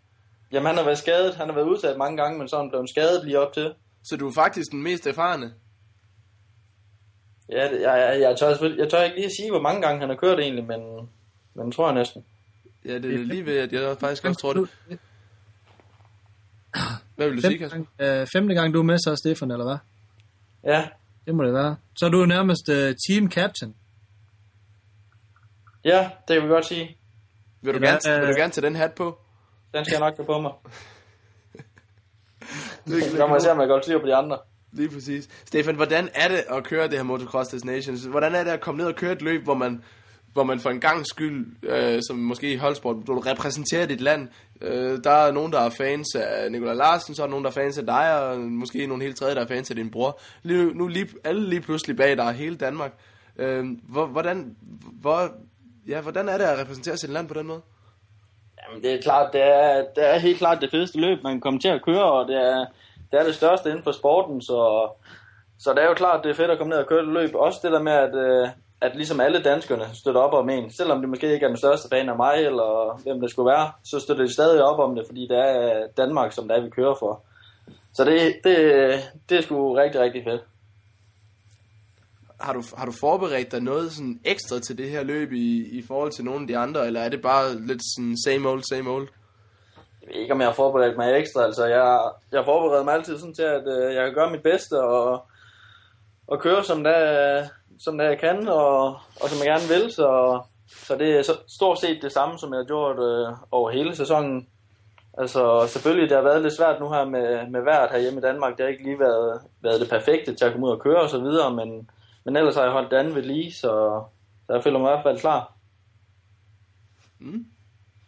[0.51, 1.35] Jamen, han har været skadet.
[1.35, 3.73] Han har været udsat mange gange, men så er han blevet skadet lige op til.
[4.03, 5.53] Så du er faktisk den mest erfarne.
[7.49, 10.09] Ja, jeg, jeg, jeg, tør, jeg tør ikke lige at sige, hvor mange gange han
[10.09, 11.09] har kørt egentlig, men,
[11.53, 12.25] men tror jeg næsten.
[12.85, 14.69] Ja, det er lige ved, at jeg faktisk også tror det.
[17.15, 17.77] Hvad vil du sige, Femte Kasper?
[17.99, 19.77] gang, øh, femte gang, du er med så, Stefan, eller hvad?
[20.73, 20.87] Ja,
[21.25, 21.75] Det må det være.
[21.95, 23.75] Så er du nærmest uh, team captain.
[25.85, 26.97] Ja, det kan vi godt sige.
[27.61, 29.19] Vil du, Eller, gerne, vil du øh, gerne tage den hat på?
[29.73, 30.51] Den skal jeg nok tage på mig.
[32.85, 34.37] Det Så må jeg se, om jeg går styr på de andre.
[34.71, 35.29] Lige præcis.
[35.45, 38.03] Stefan, hvordan er det at køre det her Motocross Destinations?
[38.03, 39.83] Hvordan er det at komme ned og køre et løb, hvor man,
[40.33, 44.27] hvor man for en gang skyld, øh, som måske i holdsport, du repræsenterer dit land.
[44.61, 47.53] Øh, der er nogen, der er fans af Nikolaj Larsen, så er nogen, der er
[47.53, 50.19] fans af dig, og måske nogle helt tredje, der er fans af din bror.
[50.43, 52.93] Lige, nu lige, alle lige pludselig bag dig, hele Danmark.
[53.37, 54.55] Øh, hvor, hvordan,
[55.01, 55.31] hvor,
[55.87, 57.61] ja, hvordan er det at repræsentere sit land på den måde?
[58.61, 61.59] Jamen, det er klart, det er, det er helt klart det fedeste løb, man kommer
[61.59, 62.65] til at køre, og det er
[63.11, 64.89] det, er det største inden for sporten, så,
[65.59, 67.35] så det er jo klart, det er fedt at komme ned og køre det løb.
[67.35, 68.49] Også det der med, at, øh,
[68.81, 71.89] at ligesom alle danskerne støtter op om en, selvom det måske ikke er den største
[71.89, 75.05] fan af mig, eller hvem det skulle være, så støtter de stadig op om det,
[75.07, 77.23] fordi det er Danmark, som det er, vi kører for.
[77.93, 78.55] Så det, det,
[79.29, 80.41] det er sgu rigtig, rigtig fedt.
[82.41, 85.81] Har du, har du forberedt dig noget sådan ekstra til det her løb i, i
[85.87, 88.89] forhold til nogle af de andre, eller er det bare lidt sådan same old, same
[88.89, 89.07] old?
[90.01, 91.43] Jeg ved ikke, om jeg har forberedt mig ekstra.
[91.43, 94.81] Altså, jeg, jeg forbereder mig altid sådan til, at øh, jeg kan gøre mit bedste
[94.81, 95.25] og,
[96.27, 96.95] og køre, som det,
[97.79, 98.87] som det jeg kan, og,
[99.21, 99.91] og som jeg gerne vil.
[99.91, 100.39] Så,
[100.87, 103.95] så det er så, stort set det samme, som jeg har gjort øh, over hele
[103.95, 104.47] sæsonen.
[105.17, 108.57] Altså, selvfølgelig, det har været lidt svært nu her med, med vejret herhjemme i Danmark.
[108.57, 111.09] Det har ikke lige været, været det perfekte til at komme ud og køre og
[111.09, 111.89] så videre, men,
[112.25, 114.03] men ellers har jeg holdt det andet ved lige, så,
[114.47, 115.53] så jeg føler mig i hvert fald klar.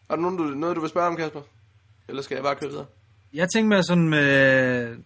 [0.09, 1.41] Har du nogen, du, noget, du vil spørge om, Kasper?
[2.07, 2.85] Eller skal jeg bare køre videre?
[3.33, 4.27] Jeg tænker mig sådan med,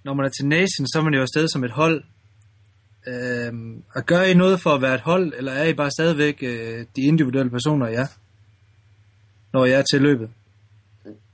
[0.03, 2.03] når man er til Nation, så er man jo afsted som et hold.
[3.07, 6.37] Øhm, og gør I noget for at være et hold, eller er I bare stadigvæk
[6.43, 8.05] øh, de individuelle personer, ja?
[9.53, 10.29] Når jeg er til løbet.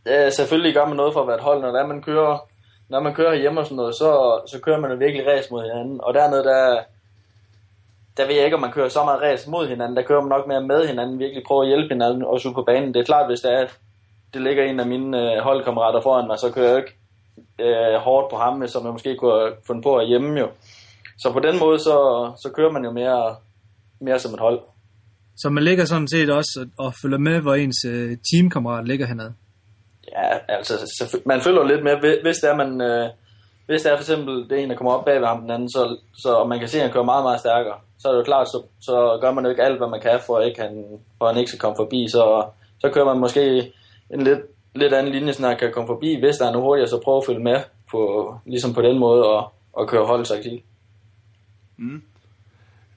[0.05, 2.49] Ja, selvfølgelig gør man noget for at være et hold, når er, man kører,
[2.89, 4.09] når man kører hjemme og sådan noget, så,
[4.51, 5.99] så kører man jo virkelig race mod hinanden.
[6.03, 6.83] Og dernede, der,
[8.17, 9.97] der ved jeg ikke, om man kører så meget race mod hinanden.
[9.97, 12.63] Der kører man nok mere med hinanden, virkelig prøver at hjælpe hinanden også ude på
[12.63, 12.93] banen.
[12.93, 13.67] Det er klart, hvis det er,
[14.33, 16.95] det ligger en af mine øh, holdkammerater foran mig, så kører jeg ikke
[17.61, 20.47] øh, hårdt på ham, som jeg måske kunne have fundet på at hjemme jo.
[21.19, 21.95] Så på den måde, så,
[22.43, 23.35] så kører man jo mere,
[24.01, 24.59] mere som et hold.
[25.37, 29.07] Så man ligger sådan set også og, og følger med, hvor ens øh, teamkammerat ligger
[29.07, 29.33] hernede.
[30.11, 33.09] Ja, altså, selvfø- man følger lidt med, hvi- hvis det er, man, øh,
[33.65, 35.51] hvis der er for eksempel, det er en, der kommer op bag ved ham den
[35.51, 38.11] anden, så, så og man kan se, at han kører meget, meget stærkere, så er
[38.11, 40.47] det jo klart, så, så gør man jo ikke alt, hvad man kan, for at,
[40.47, 40.85] ikke han,
[41.17, 42.45] for at han ikke skal komme forbi, så,
[42.79, 43.73] så kører man måske
[44.09, 44.39] en lidt,
[44.75, 47.17] lidt anden linje, så han kan komme forbi, hvis der er noget hurtigere, så prøv
[47.17, 47.59] at følge med
[47.91, 50.65] på, ligesom på den måde, og, og køre holdtaktik.
[51.77, 52.01] Mm.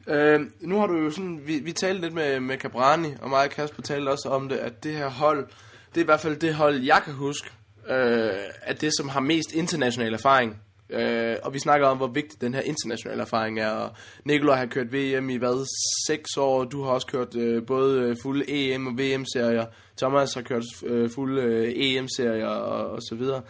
[0.06, 3.44] Øh, nu har du jo sådan, vi, vi talte lidt med, med Cabrani, og mig
[3.44, 5.46] og Kasper talte også om det, at det her hold,
[5.88, 7.50] det er i hvert fald det hold, jeg kan huske,
[7.88, 8.30] øh,
[8.62, 10.60] at det, som har mest international erfaring.
[10.90, 13.70] Øh, og vi snakker om, hvor vigtig den her internationale erfaring er.
[13.70, 13.90] Og
[14.24, 15.66] Nikolaj har kørt VM i hvad,
[16.06, 16.64] 6 år.
[16.64, 19.66] Du har også kørt øh, både øh, fulde EM- og VM-serier.
[19.96, 23.42] Thomas har kørt øh, fulde øh, EM-serier og, og så videre.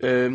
[0.00, 0.32] Øh,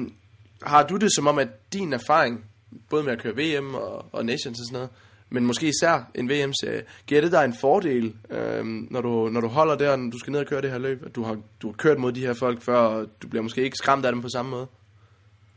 [0.63, 2.45] har du det som om, at din erfaring,
[2.89, 4.89] både med at køre VM og, og Nations og sådan noget,
[5.30, 9.41] men måske især en VM-serie, øh, giver det dig en fordel, øh, når, du, når
[9.41, 11.38] du holder der, når du skal ned og køre det her løb, at du har,
[11.61, 14.11] du har kørt mod de her folk før, og du bliver måske ikke skræmt af
[14.11, 14.67] dem på samme måde?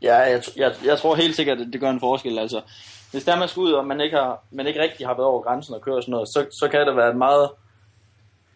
[0.01, 2.39] Ja, jeg, jeg, jeg tror helt sikkert, at det gør en forskel.
[2.39, 2.61] Altså,
[3.11, 5.41] hvis der man skal ud, og man ikke, har, man ikke rigtig har været over
[5.41, 7.49] grænsen og kører sådan noget, så, så kan det være et meget,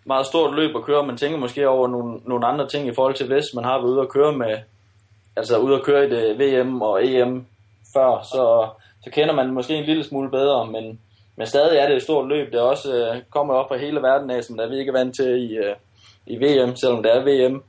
[0.05, 1.05] meget stort løb at køre.
[1.05, 3.91] Man tænker måske over nogle, nogle andre ting i forhold til, hvis man har været
[3.91, 4.57] ude at køre med,
[5.35, 7.45] altså ude at køre i det VM og EM
[7.93, 8.69] før, så,
[9.03, 10.99] så kender man måske en lille smule bedre, men,
[11.37, 12.51] men stadig er det et stort løb.
[12.51, 14.99] Det er også øh, kommer op fra hele verden af, som der vi ikke er
[14.99, 15.75] vant til i, øh,
[16.27, 17.63] i VM, selvom det er VM.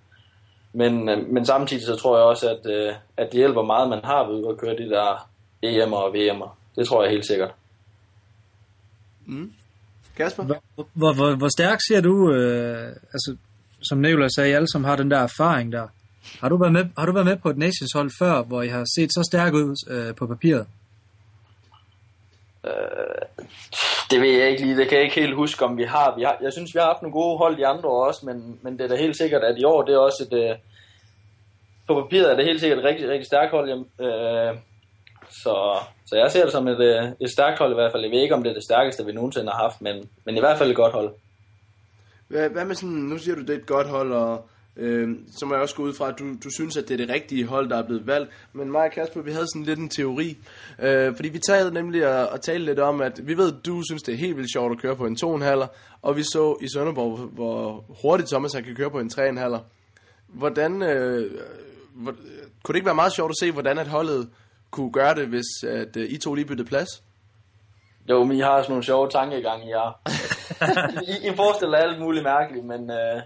[0.73, 4.05] Men, øh, men samtidig så tror jeg også, at, øh, at det hjælper meget, man
[4.05, 5.29] har ved at køre de der
[5.65, 6.51] EM'er og VM'er.
[6.77, 7.51] Det tror jeg helt sikkert.
[10.17, 10.43] Kasper?
[10.45, 10.63] Hvor,
[10.95, 13.37] hvor, hvor, hvor stærk ser du, øh, altså,
[13.83, 15.87] som Nicolai sagde, alle som har den der erfaring der.
[16.41, 18.69] Har du været med, har du været med på et Nations hold før, hvor I
[18.69, 20.67] har set så stærk ud øh, på papiret?
[22.67, 23.47] Øh,
[24.11, 24.77] det ved jeg ikke lige.
[24.77, 26.17] Det kan jeg ikke helt huske, om vi har.
[26.17, 28.59] Vi har jeg synes, vi har haft nogle gode hold de andre år også, men,
[28.63, 30.39] men det er da helt sikkert, at i år det er også et...
[30.43, 30.57] Øh,
[31.87, 33.71] på papiret er det helt sikkert et rigtig, rigtig stærkt hold.
[34.01, 34.57] Øh,
[35.31, 35.55] så,
[36.07, 38.03] så jeg ser det som et, øh, et stærkt hold i hvert fald.
[38.03, 40.41] Jeg ved ikke, om det er det stærkeste, vi nogensinde har haft, men, men i
[40.41, 41.15] hvert fald et godt hold.
[42.29, 45.47] Hvad, hvad med sådan, nu siger du, det er et godt hold, og øh, så
[45.47, 47.47] må jeg også gå ud fra, at du, du synes, at det er det rigtige
[47.47, 48.31] hold, der er blevet valgt.
[48.53, 50.37] Men mig og Kasper, vi havde sådan lidt en teori.
[50.79, 53.83] Øh, fordi vi talte nemlig at, at tale lidt om, at vi ved, at du
[53.89, 55.67] synes, det er helt vildt sjovt at køre på en 2,5'er,
[56.03, 59.59] og vi så i Sønderborg, hvor hurtigt Thomas han kan køre på en 3,5'er.
[60.29, 61.31] Hvordan, øh,
[61.95, 62.13] hvor,
[62.63, 64.29] kunne det ikke være meget sjovt at se, hvordan at holdet
[64.71, 66.89] kunne gøre det, hvis at, øh, I to lige byttede plads?
[68.11, 70.01] Jo, men I har sådan nogle sjove tankegange, I har.
[71.13, 73.23] I, I forestiller alt muligt mærkeligt, men, øh,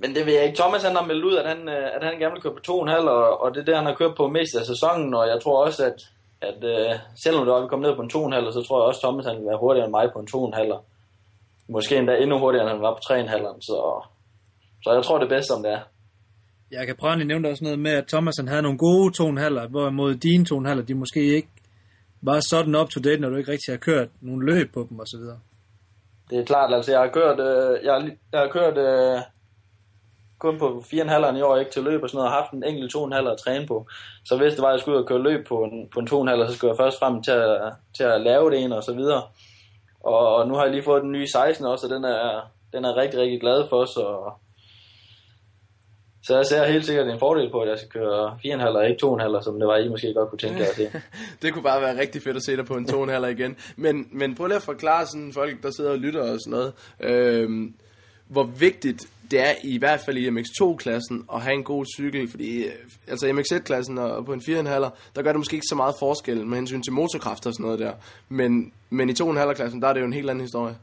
[0.00, 0.60] men det ved jeg ikke.
[0.62, 3.08] Thomas han har meldt ud, at han, øh, at han gerne vil køre på 2,5,
[3.16, 5.64] og, og det er det, han har kørt på mest af sæsonen, og jeg tror
[5.66, 5.98] også, at,
[6.48, 6.92] at øh,
[7.24, 9.04] selvom det var, at vi kom ned på en 2,5, så tror jeg også, at
[9.06, 10.84] Thomas han vil være hurtigere end mig på en 2,5.
[11.74, 13.76] Måske endda endnu hurtigere, end han var på 3,5, så,
[14.84, 15.82] så jeg tror det er bedst, som det er.
[16.70, 20.14] Jeg kan prøve nævne også noget med, at Thomas han havde nogle gode 2,5'er, hvorimod
[20.14, 21.48] dine 2,5'er, de måske ikke
[22.22, 25.00] var sådan up to date, når du ikke rigtig har kørt nogle løb på dem
[25.00, 25.24] osv.
[26.30, 29.20] Det er klart, altså jeg har kørt, øh, jeg, har, jeg har kørt øh,
[30.38, 32.96] kun på 4,5'eren i år, ikke til løb og sådan noget, og haft en enkelt
[32.96, 33.86] 2,5 at træne på.
[34.24, 36.08] Så hvis det var, at jeg skulle ud og køre løb på en, på en
[36.08, 38.94] 2,5, så skulle jeg først frem til at, til at lave det en og så
[38.94, 39.22] videre.
[40.00, 42.84] Og, og nu har jeg lige fået den nye 16 også, og den er, den
[42.84, 44.06] er rigtig, rigtig glad for, så,
[46.22, 49.06] så jeg ser helt sikkert en fordel på, at jeg skal køre 4,5 og ikke
[49.06, 50.88] 2,5, som det var, I måske godt kunne tænke jer til.
[51.42, 53.56] det kunne bare være rigtig fedt at se dig på en 2,5 igen.
[53.76, 56.72] Men, men prøv lige at forklare sådan folk, der sidder og lytter og sådan noget,
[57.00, 57.74] øhm,
[58.26, 62.64] hvor vigtigt det er i hvert fald i MX2-klassen at have en god cykel, fordi
[62.64, 62.72] øh,
[63.08, 64.52] altså MX1-klassen og på en 4,5,
[65.16, 67.78] der gør det måske ikke så meget forskel med hensyn til motorkraft og sådan noget
[67.78, 67.92] der.
[68.28, 70.76] Men, men i 2,5-klassen, der er det jo en helt anden historie.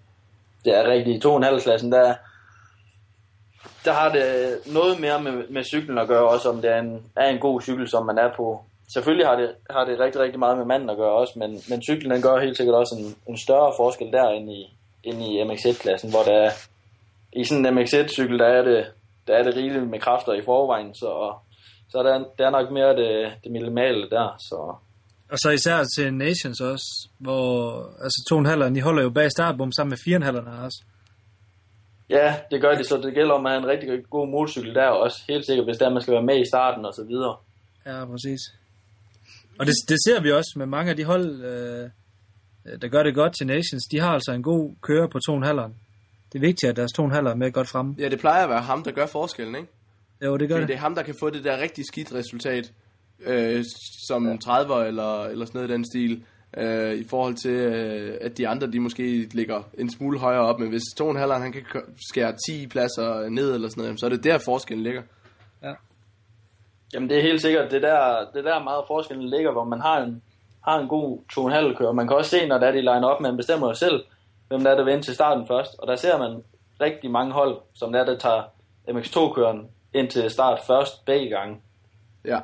[0.65, 1.26] Det er rigtigt.
[1.26, 2.13] I 2,5-klassen, der,
[3.85, 7.03] der har det noget mere med, med cyklen at gøre, også om det er en,
[7.15, 8.65] er en god cykel, som man er på.
[8.93, 11.81] Selvfølgelig har det, har det rigtig, rigtig meget med manden at gøre også, men, men
[11.81, 15.41] cyklen den gør helt sikkert også en, en større forskel der end i, end i
[15.41, 16.51] MX1-klassen, hvor der er,
[17.35, 18.85] i sådan en MX1-cykel, der er det,
[19.27, 21.33] der er det rigeligt med kræfter i forvejen, så,
[21.89, 24.75] så der, der er nok mere det, det minimale der, så
[25.31, 27.43] Og så især til Nations også, hvor
[28.03, 30.83] altså 2,5'eren, de holder jo bag startbom sammen med 4,5'erne også.
[32.09, 34.75] ja, det gør det, så det gælder om at have en rigtig, rigtig god motorcykel
[34.75, 37.35] der også, helt sikkert, hvis der man skal være med i starten og så videre.
[37.85, 38.41] Ja, præcis.
[39.59, 41.89] Og det, det ser vi også med mange af de hold, øh,
[42.81, 43.83] der gør det godt til Nations.
[43.91, 45.84] De har altså en god kører på 2,5'eren.
[46.35, 47.95] Det er vigtigt, at deres 2,5'er er med godt fremme.
[47.99, 49.67] Ja, det plejer at være ham, der gør forskellen, ikke?
[50.25, 50.67] Jo, det gør Fordi det.
[50.67, 52.71] det er ham, der kan få det der rigtig skidt resultat,
[53.25, 53.63] øh,
[54.07, 54.37] som ja.
[54.37, 56.23] 30 eller, eller sådan noget i den stil,
[56.57, 60.59] øh, i forhold til, øh, at de andre, de måske ligger en smule højere op.
[60.59, 61.63] Men hvis 2,5 han kan
[62.11, 65.01] skære 10 pladser ned eller sådan noget, så er det der forskellen ligger.
[66.93, 70.01] Jamen det er helt sikkert, det der, det der meget forskellen ligger, hvor man har
[70.01, 70.21] en,
[70.67, 71.19] har en god
[71.71, 71.91] 2,5 kører.
[71.91, 74.03] Man kan også se, når der er de line op, man bestemmer jo selv,
[74.47, 75.80] hvem der er, der vil ind til starten først.
[75.80, 76.43] Og der ser man
[76.81, 78.43] rigtig mange hold, som der, er, der tager
[78.89, 81.61] MX2-køren ind til start først begge gange.
[82.26, 82.39] Ja.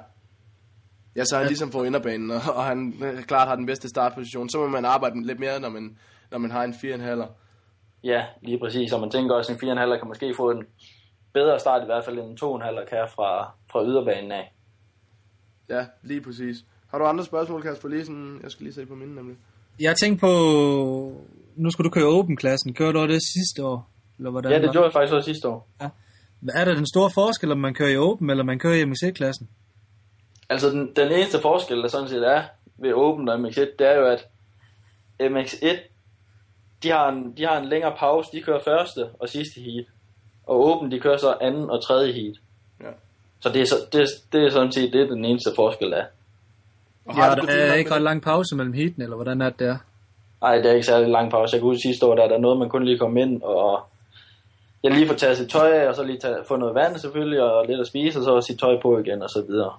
[1.16, 3.90] Ja, så er han ligesom på inderbanen, og, og han øh, klart har den bedste
[3.90, 4.50] startposition.
[4.50, 5.98] Så må man arbejde lidt mere, når man,
[6.32, 7.28] når man har en 4,5'er.
[8.04, 8.92] Ja, lige præcis.
[8.94, 10.66] Og man tænker også, at en 4,5 kan måske få en
[11.34, 14.54] bedre start, i hvert fald end en 2,5 kan fra, fra yderbanen af.
[15.70, 16.66] Ja, lige præcis.
[16.88, 17.90] Har du andre spørgsmål, Kasper?
[17.90, 19.38] Lige sådan, jeg skal lige se på mine nemlig.
[19.80, 20.34] Jeg tænkte på,
[21.56, 22.74] nu skal du køre Open-klassen.
[22.74, 23.90] Kører du det sidste år?
[24.18, 25.68] Eller hvordan Ja, det gjorde jeg faktisk også sidste år.
[26.56, 29.50] Er der den store forskel, om man kører i Open, eller man kører i MX1-klassen?
[30.50, 32.44] Altså, den, den eneste forskel, der sådan set er
[32.78, 34.28] ved Open og MX1, det er jo, at
[35.22, 35.78] MX1,
[36.84, 38.30] de har en, de har en længere pause.
[38.32, 39.86] De kører første og sidste heat.
[40.48, 42.36] Og Open, de kører så anden og tredje heat.
[42.82, 42.92] Ja.
[43.40, 46.06] Så det er, så, det, det er sådan set det, den eneste forskel er.
[47.06, 49.50] Og Ja, du det der er ikke ret lang pause mellem heatene, eller hvordan er
[49.50, 49.78] det der?
[50.42, 51.54] Nej, det er ikke særlig lang pause.
[51.54, 53.80] Jeg kan huske sidste år, der er der noget, man kun lige kom ind, og
[54.84, 57.42] jeg lige får taget sit tøj af, og så lige tage, få noget vand selvfølgelig,
[57.42, 59.74] og lidt at spise, og så sit tøj på igen, og så videre.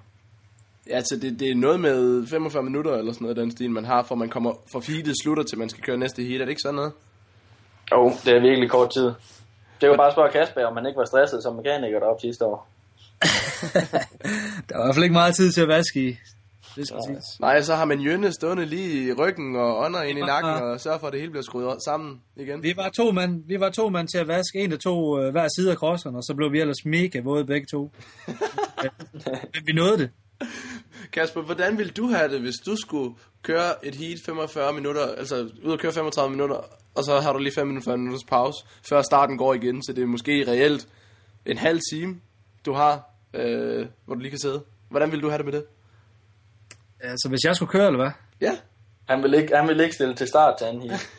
[0.89, 3.85] Ja, så det, det er noget med 45 minutter eller sådan noget, den stil, man
[3.85, 6.41] har, for man kommer fra heatet slutter til man skal køre næste heat.
[6.41, 6.91] Er det ikke sådan noget?
[7.91, 9.11] Jo, det er virkelig kort tid.
[9.81, 12.45] Det var bare at spørge Kasper, om man ikke var stresset som mekaniker deroppe sidste
[12.45, 12.67] år.
[14.69, 16.15] Der var i hvert fald ikke meget tid til at vaske i.
[16.75, 17.23] Det skal siges.
[17.39, 20.81] Nej, så har man Jønne stående lige i ryggen og ånder ind i nakken og
[20.81, 22.63] sørger for, at det hele bliver skruet sammen igen.
[22.63, 25.31] Vi var to mand, vi var to mand til at vaske en af to øh,
[25.31, 27.91] hver side af crosseren, og så blev vi ellers mega våde begge to.
[29.53, 30.09] Men vi nåede det.
[31.13, 35.49] Kasper, hvordan ville du have det, hvis du skulle køre et heat 45 minutter, altså
[35.63, 36.57] ud og køre 35 minutter,
[36.95, 40.01] og så har du lige 5 minutter, minutters pause, før starten går igen, så det
[40.01, 40.87] er måske reelt
[41.45, 42.19] en halv time,
[42.65, 44.63] du har, øh, hvor du lige kan sidde.
[44.89, 45.65] Hvordan ville du have det med det?
[47.03, 48.11] Altså, hvis jeg skulle køre, eller hvad?
[48.41, 48.57] Ja,
[49.09, 51.09] Han vil ikke, han vil ikke stille til start til anden heat.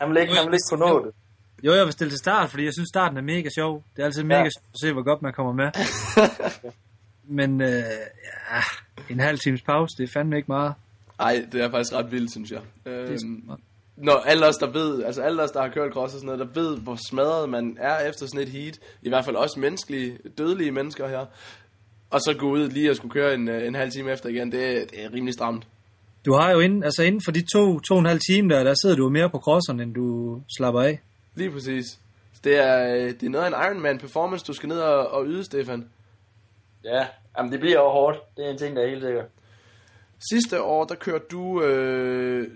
[0.00, 1.12] Han vil ikke, han vil ikke kunne nå det.
[1.64, 3.84] Jo, jeg vil stille til start, fordi jeg synes, starten er mega sjov.
[3.96, 4.44] Det er altid mega Ja.
[4.44, 5.70] sjovt at se, hvor godt man kommer med.
[7.38, 8.62] Men øh, ja,
[9.10, 10.74] en halv times pause, det er fandme ikke meget.
[11.20, 12.60] Ej, det er faktisk ret vildt, synes jeg.
[12.86, 13.50] Øhm,
[13.96, 16.54] når alle os, der ved, altså alle os, der har kørt cross og sådan noget,
[16.54, 20.18] der ved, hvor smadret man er efter sådan et heat, i hvert fald også menneskelige,
[20.38, 21.26] dødelige mennesker her,
[22.12, 24.52] og så gå ud lige og skulle køre en, øh, en halv time efter igen,
[24.52, 25.66] det, det er rimelig stramt.
[26.26, 28.64] Du har jo inden, altså inden for de to, to og en halv time der,
[28.64, 31.00] der sidder du mere på crosseren, end du slapper af.
[31.34, 31.98] Lige præcis.
[32.44, 35.26] Det er, øh, det er noget af en Ironman performance, du skal ned og, og
[35.26, 35.88] yde, Stefan.
[36.84, 37.06] Ja,
[37.38, 38.18] jamen det bliver jo hårdt.
[38.36, 39.26] Det er en ting, der er helt sikkert.
[40.32, 41.62] Sidste år, der kørte du...
[41.62, 42.48] Øh,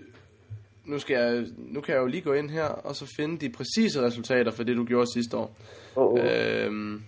[0.85, 3.49] nu, skal jeg, nu kan jeg jo lige gå ind her, og så finde de
[3.49, 5.57] præcise resultater for det, du gjorde sidste år.
[5.95, 6.19] Oh, oh.
[6.25, 7.01] Øhm,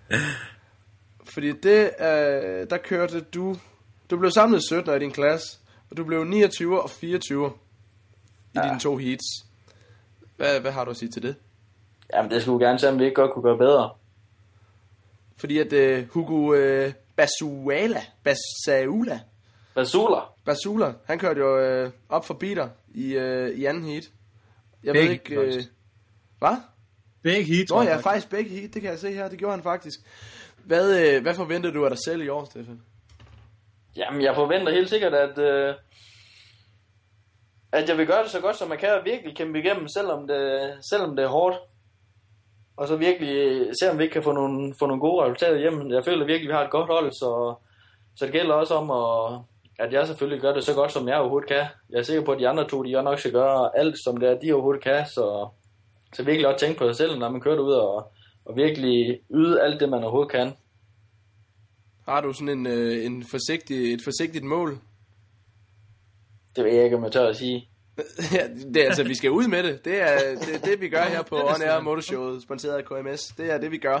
[1.36, 3.56] fordi det, øh, der kørte du...
[4.10, 5.58] Du blev samlet 17 i din klasse,
[5.90, 8.62] og du blev 29 og 24 i Ja.
[8.68, 9.24] dine to heats.
[10.36, 11.36] Hvad, hvad har du at sige til det?
[12.14, 13.90] Jamen det skulle gerne se, om vi ikke godt kunne gøre bedre.
[15.36, 19.20] Fordi at øh, Hugo øh, Basuala, Basaula,
[19.74, 20.20] Basula.
[20.44, 24.04] Basula, han kørte jo øh, op for beater i, øh, i anden heat.
[24.84, 25.56] Jeg Begge ved ikke...
[25.56, 25.62] Øh,
[26.38, 26.56] hvad?
[27.22, 29.62] Begge heat, Nå ja, faktisk begge heat, det kan jeg se her, det gjorde han
[29.62, 30.00] faktisk.
[30.66, 32.82] Hvad, øh, hvad forventer du af dig selv i år, Stefan?
[33.96, 35.74] Jamen jeg forventer helt sikkert, at, øh,
[37.72, 40.26] at jeg vil gøre det så godt, som jeg kan, og virkelig kæmpe igennem, selvom
[40.26, 41.56] det, selvom det er hårdt.
[42.76, 45.58] Og så virkelig øh, se, om vi ikke kan få nogle, få nogle gode resultater
[45.58, 45.90] hjem.
[45.90, 47.54] Jeg føler virkelig, at vi har et godt hold, så,
[48.16, 49.40] så det gælder også om, at,
[49.86, 51.64] at jeg selvfølgelig gør det så godt, som jeg overhovedet kan.
[51.90, 54.28] Jeg er sikker på, at de andre to, de nok skal gøre alt, som det
[54.28, 55.06] er, de overhovedet kan.
[55.06, 55.48] Så,
[56.14, 58.12] så virkelig også tænke på sig selv, når man kører ud og,
[58.46, 60.52] og virkelig yde alt det, man overhovedet kan.
[62.04, 64.78] Har du sådan en, øh, en forsigtig, et forsigtigt mål?
[66.56, 67.68] Det ved jeg ikke, om jeg tør at sige.
[68.32, 69.84] Ja, det er altså, vi skal ud med det.
[69.84, 73.26] Det er det, det vi gør her på On Air Motorshowet, sponsoreret af KMS.
[73.26, 74.00] Det er det, vi gør.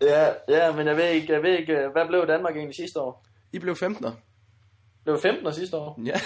[0.00, 3.00] Ja, ja, men jeg ved ikke, jeg ved ikke, øh, hvad blev Danmark egentlig sidste
[3.00, 3.26] år?
[3.52, 4.10] I blev 15'er.
[5.04, 6.00] Blev 15 sidste år?
[6.04, 6.20] Ja.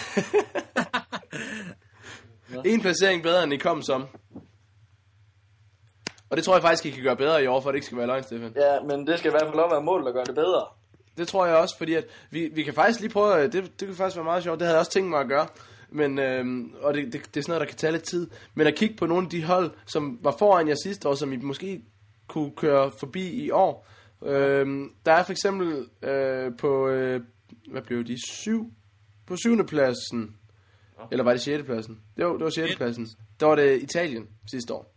[2.71, 4.07] en placering bedre, end I kom som.
[6.35, 7.87] Og det tror jeg faktisk, I kan gøre bedre i år, for at det ikke
[7.87, 8.53] skal være løgn, Stefan.
[8.57, 10.67] Ja, men det skal i hvert fald også være mål, der gør det bedre.
[11.17, 13.95] Det tror jeg også, fordi at vi, vi kan faktisk lige prøve, det, det kan
[13.95, 15.47] faktisk være meget sjovt, det havde jeg også tænkt mig at gøre.
[15.89, 18.31] Men, øhm, og det, det, det er sådan noget, der kan tage lidt tid.
[18.55, 21.33] Men at kigge på nogle af de hold, som var foran jer sidste år, som
[21.33, 21.83] I måske
[22.27, 23.87] kunne køre forbi i år.
[24.23, 27.21] Øhm, der er for eksempel øh, på, øh,
[27.71, 28.73] hvad blev de, syv?
[29.27, 30.37] På syvende pladsen.
[31.11, 32.01] Eller var det sjette pladsen?
[32.21, 33.09] Jo, det var sjette pladsen.
[33.41, 34.95] Der var det Italien sidste år.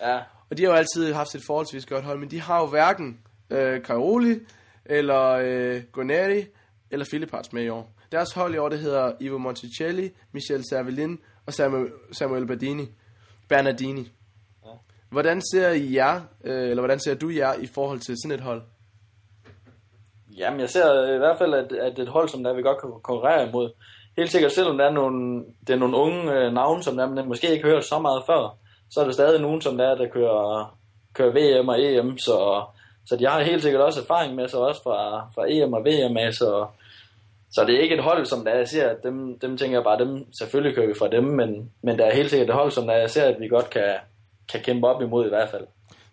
[0.00, 0.18] Ja,
[0.50, 3.20] Og de har jo altid haft et forholdsvis godt hold, men de har jo hverken
[3.50, 4.40] øh, Caroli,
[4.84, 6.44] eller øh, Goneri,
[6.90, 7.92] eller Philipparts med i år.
[8.12, 12.88] Deres hold i år, det hedder Ivo Monticelli, Michel Cervelin og Samuel, Samuel Bardini.
[13.48, 14.10] Bernardini.
[15.10, 18.40] Hvordan ser I jer, øh, eller hvordan ser du jer i forhold til sådan et
[18.40, 18.62] hold?
[20.36, 22.90] Jamen, jeg ser i hvert fald, at, at et hold, som der vi godt kan
[22.90, 23.70] konkurrere imod.
[24.16, 27.28] Helt sikkert, selvom der er nogle, det er nogle unge øh, navne, som der man
[27.28, 28.58] måske ikke hørt så meget før,
[28.90, 30.78] så er der stadig nogen, som der, er, der kører,
[31.14, 32.64] kører VM og EM, så,
[33.06, 36.16] så de har helt sikkert også erfaring med sig, også fra, fra EM og VM
[36.16, 36.66] af, så,
[37.50, 39.84] så det er ikke et hold, som der jeg ser, at dem, dem tænker jeg
[39.84, 42.70] bare, dem, selvfølgelig kører vi fra dem, men, men der er helt sikkert et hold,
[42.70, 43.94] som der jeg ser, at vi godt kan,
[44.52, 45.66] kan kæmpe op imod i hvert fald.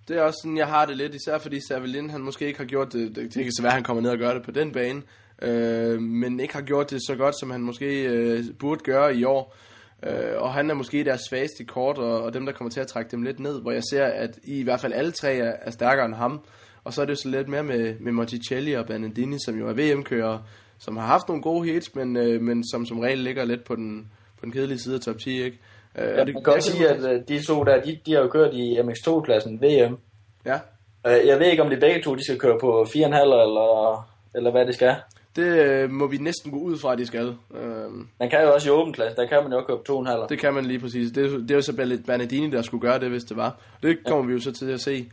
[0.08, 2.66] Det er også sådan, jeg har det lidt, især fordi Savelin, han måske ikke har
[2.66, 4.52] gjort det, det, det kan så være, at han kommer ned og gør det på
[4.52, 5.02] den bane,
[5.42, 9.24] øh, men ikke har gjort det så godt, som han måske øh, burde gøre i
[9.24, 9.56] år.
[10.04, 12.88] Øh, og han er måske deres svageste kort, og, og dem, der kommer til at
[12.88, 15.54] trække dem lidt ned, hvor jeg ser, at i, i hvert fald alle tre er,
[15.62, 16.42] er stærkere end ham.
[16.84, 19.68] Og så er det jo så lidt mere med, med Monticelli og Bernardini, som jo
[19.68, 20.40] er VM-kører,
[20.80, 23.76] som har haft nogle gode hits, men, øh, men som som regel ligger lidt på
[23.76, 25.60] den, på den kedelige side af top 10, ikke?
[25.98, 28.28] Øh, Ja, man kan godt sige, at øh, de to der, de, de har jo
[28.28, 29.98] kørt i MX2-klassen VM.
[30.46, 30.60] Ja,
[31.08, 34.52] Øh, Jeg ved ikke, om de begge to, de skal køre på 4,5 eller, eller
[34.52, 34.96] hvad det skal.
[35.36, 37.36] Det øh, må vi næsten gå ud fra, at de skal.
[37.56, 40.28] Øh, Man kan jo også i åben klasse, der kan man jo køre på 2,5.
[40.30, 41.12] Det kan man lige præcis.
[41.12, 43.38] Det, er jo- det er jo så Bal- Bernardini, der skulle gøre det, hvis det
[43.38, 43.58] var.
[43.84, 44.28] Det kommer ja.
[44.28, 45.12] vi jo så til at se.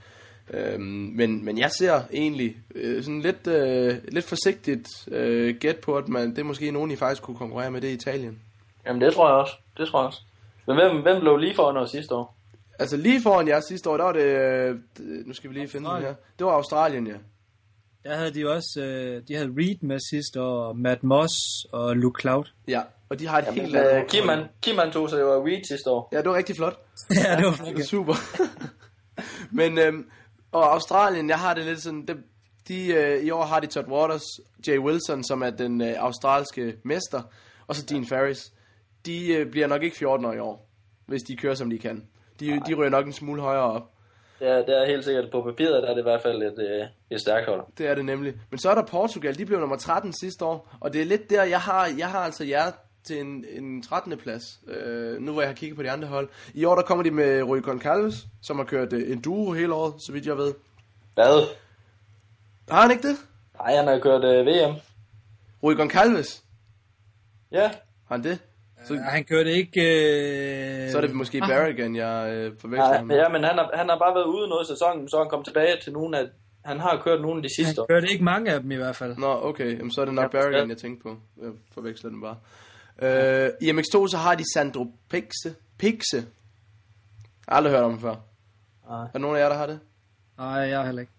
[0.55, 0.83] Øhm,
[1.15, 6.09] men, men jeg ser egentlig øh, sådan lidt, øh, lidt forsigtigt øh, gæt på, at
[6.09, 8.39] man, det er måske nogen, I faktisk kunne konkurrere med det i Italien.
[8.87, 9.53] Jamen det tror jeg også.
[9.79, 10.21] Det tror jeg også.
[10.67, 12.37] Men hvem, hvem blev lige foran os sidste år?
[12.79, 15.69] Altså lige foran jer sidste år, der var det, øh, det- nu skal vi lige
[15.69, 16.15] finde den her.
[16.39, 17.13] Det var Australien, ja.
[18.05, 21.35] Der havde de jo også, øh, de havde Reed med sidste år, og Matt Moss
[21.73, 22.45] og Luke Cloud.
[22.69, 24.03] Ja, og de har et Jamen, helt andet...
[24.03, 26.09] øh, Kim, han, Kim han tog sig jo af Reed sidste år.
[26.13, 26.79] Ja, det var rigtig flot.
[27.25, 27.79] ja, det var flot.
[27.79, 28.15] er super.
[29.59, 30.11] Men øhm,
[30.53, 32.17] og Australien, jeg har det lidt sådan, de,
[32.69, 34.25] de, øh, i år har de Todd Waters,
[34.67, 37.23] Jay Wilson, som er den øh, australske mester,
[37.67, 38.53] og så Dean Ferris.
[39.07, 40.69] De øh, bliver nok ikke 14 år i år,
[41.07, 42.07] hvis de kører, som de kan.
[42.41, 43.92] De, de ryger nok en smule højere op.
[44.43, 46.59] Det er, det er helt sikkert på papiret, der er det i hvert fald et,
[46.59, 47.65] øh, et stærkt hold.
[47.79, 48.35] Det er det nemlig.
[48.51, 51.31] Men så er der Portugal, de blev nummer 13 sidste år, og det er lidt
[51.31, 52.71] der, jeg har, jeg har altså jer
[53.05, 54.19] til en, en 13.
[54.19, 56.29] plads, øh, nu hvor jeg har kigget på de andre hold.
[56.55, 59.95] I år der kommer de med Rui Goncalves, som har kørt øh, enduro hele året,
[60.03, 60.55] så vidt jeg ved.
[61.15, 61.47] Hvad?
[62.71, 63.17] Har han ikke det?
[63.59, 64.75] Nej, han har kørt øh, VM.
[65.63, 66.43] Rui Goncalves,
[67.53, 67.69] Ja,
[68.09, 68.39] har han det?
[68.85, 69.81] Så, Ja, han kørte ikke...
[69.81, 70.91] Øh...
[70.91, 73.89] så er det måske Barrigan, jeg øh, forveksler Nej, ham ja men han har, han
[73.89, 76.25] har bare været ude noget i sæsonen, så han kommet tilbage til nogle af...
[76.65, 77.87] Han har kørt nogle af de Han sidste år.
[77.87, 79.17] kørte ikke mange af dem i hvert fald.
[79.17, 80.69] Nå, okay, Jamen, så er det nok Ja, Barrigan, ja.
[80.69, 81.17] jeg tænkte på.
[81.43, 82.37] Jeg forveksler den bare.
[83.03, 85.55] Øh, I MX2 så har de Sandro Pixe.
[85.79, 86.17] Pixe.
[86.17, 86.25] Jeg
[87.49, 88.15] har aldrig hørt om ham før.
[88.89, 89.03] Nej.
[89.03, 89.81] Er der nogen af jer, der har det?
[90.39, 91.13] Nej, jeg har heller ikke.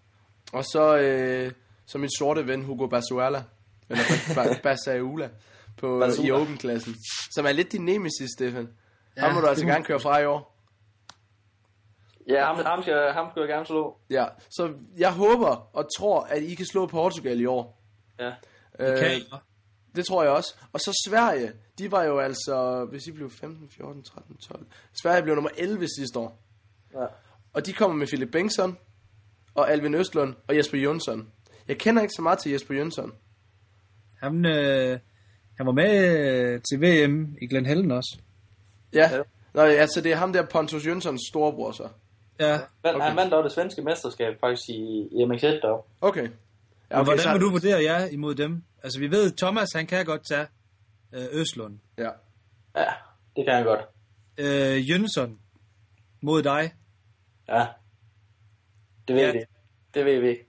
[0.52, 1.52] Og så, øh,
[1.86, 3.42] så min sorte ven Hugo Basuala,
[3.90, 5.28] eller Ba- Ba- Basaula,
[5.76, 6.28] på, Basula.
[6.28, 6.94] i Open-klassen,
[7.34, 8.68] som er lidt din nemesis, Stefan.
[9.16, 10.50] Ja, ham må du det altså gerne køre fra i år.
[12.28, 13.96] Ja, ham, ham, skal, ham skal jeg gerne slå.
[14.10, 17.82] Ja, så jeg håber og tror, at I kan slå Portugal i år.
[18.18, 18.32] Ja.
[18.78, 19.24] Øh, Kan I?
[19.96, 20.54] det tror jeg også.
[20.72, 24.66] Og så Sverige, de var jo altså, hvis I blev 15, 14, 13, 12.
[25.02, 26.42] Sverige blev nummer 11 sidste år.
[26.94, 27.06] ja.
[27.52, 28.78] Og de kommer med Philip Bengtsson,
[29.54, 31.28] og Alvin Østlund, og Jesper Jønsson.
[31.68, 33.12] Jeg kender ikke så meget til Jesper Jønsson.
[34.20, 34.98] Han, øh,
[35.56, 38.18] han var med øh, til VM i Glen Helen også.
[38.92, 39.10] Ja.
[39.54, 41.88] Nå, altså det er ham der Pontus Jønssons storebror så.
[42.40, 42.58] Ja.
[42.84, 43.06] Men, Okay.
[43.06, 45.90] Han vandt også det svenske mesterskab faktisk i, i MX1 deroppe.
[46.00, 46.28] Okay.
[46.90, 48.62] Ja, okay, hvordan så- må du vurdere jer imod dem?
[48.82, 50.46] Altså, vi ved, Thomas, han kan godt tage
[51.12, 51.78] øh, Østlund.
[51.98, 52.10] Ja.
[52.76, 52.84] Ja,
[53.36, 53.80] det kan han godt.
[54.38, 55.38] Øh, Jønsson
[56.20, 56.72] mod dig.
[57.48, 57.66] Ja.
[59.08, 59.32] Det ved Ja.
[59.32, 59.38] vi.
[59.94, 60.46] Det ved vi ikke.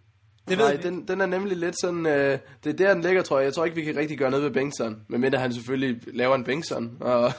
[0.48, 0.82] Det ved Nej, vi.
[0.84, 3.46] den, den er nemlig lidt sådan, øh, det er der, den ligger, tror jeg.
[3.46, 5.02] Jeg tror ikke, vi kan rigtig gøre noget ved Bengtsson.
[5.08, 7.24] Medmindre han selvfølgelig laver en Bengtsson og,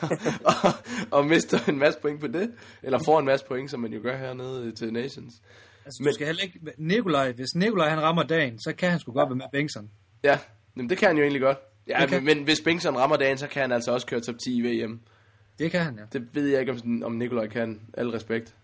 [0.44, 0.72] og,
[1.10, 2.50] og, mister en masse point på det.
[2.82, 5.34] Eller får en masse point, som man jo gør hernede til Nations.
[5.84, 6.06] Altså, men...
[6.08, 6.60] du skal heller ikke...
[6.78, 9.90] Nikolaj, hvis Nikolaj han rammer dagen, så kan han sgu godt være med Bengtsson.
[10.24, 10.38] Ja,
[10.76, 11.58] jamen, det kan han jo egentlig godt.
[11.88, 14.34] Ja, Det kan- men hvis Bengtsson rammer dagen, så kan han altså også køre top
[14.44, 15.00] 10 i VM.
[15.58, 16.18] Det kan han, ja.
[16.18, 17.80] Det ved jeg ikke, om, om Nikolaj kan.
[17.94, 18.54] Al respekt.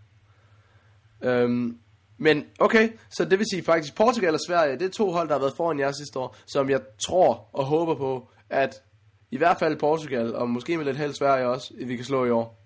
[1.25, 1.79] Øhm,
[2.23, 5.35] men okay, så det vil sige faktisk Portugal og Sverige, det er to hold, der
[5.35, 8.83] har været foran jer sidste år, som jeg tror og håber på, at
[9.31, 12.31] i hvert fald Portugal, og måske med lidt held Sverige også, vi kan slå i
[12.31, 12.63] år.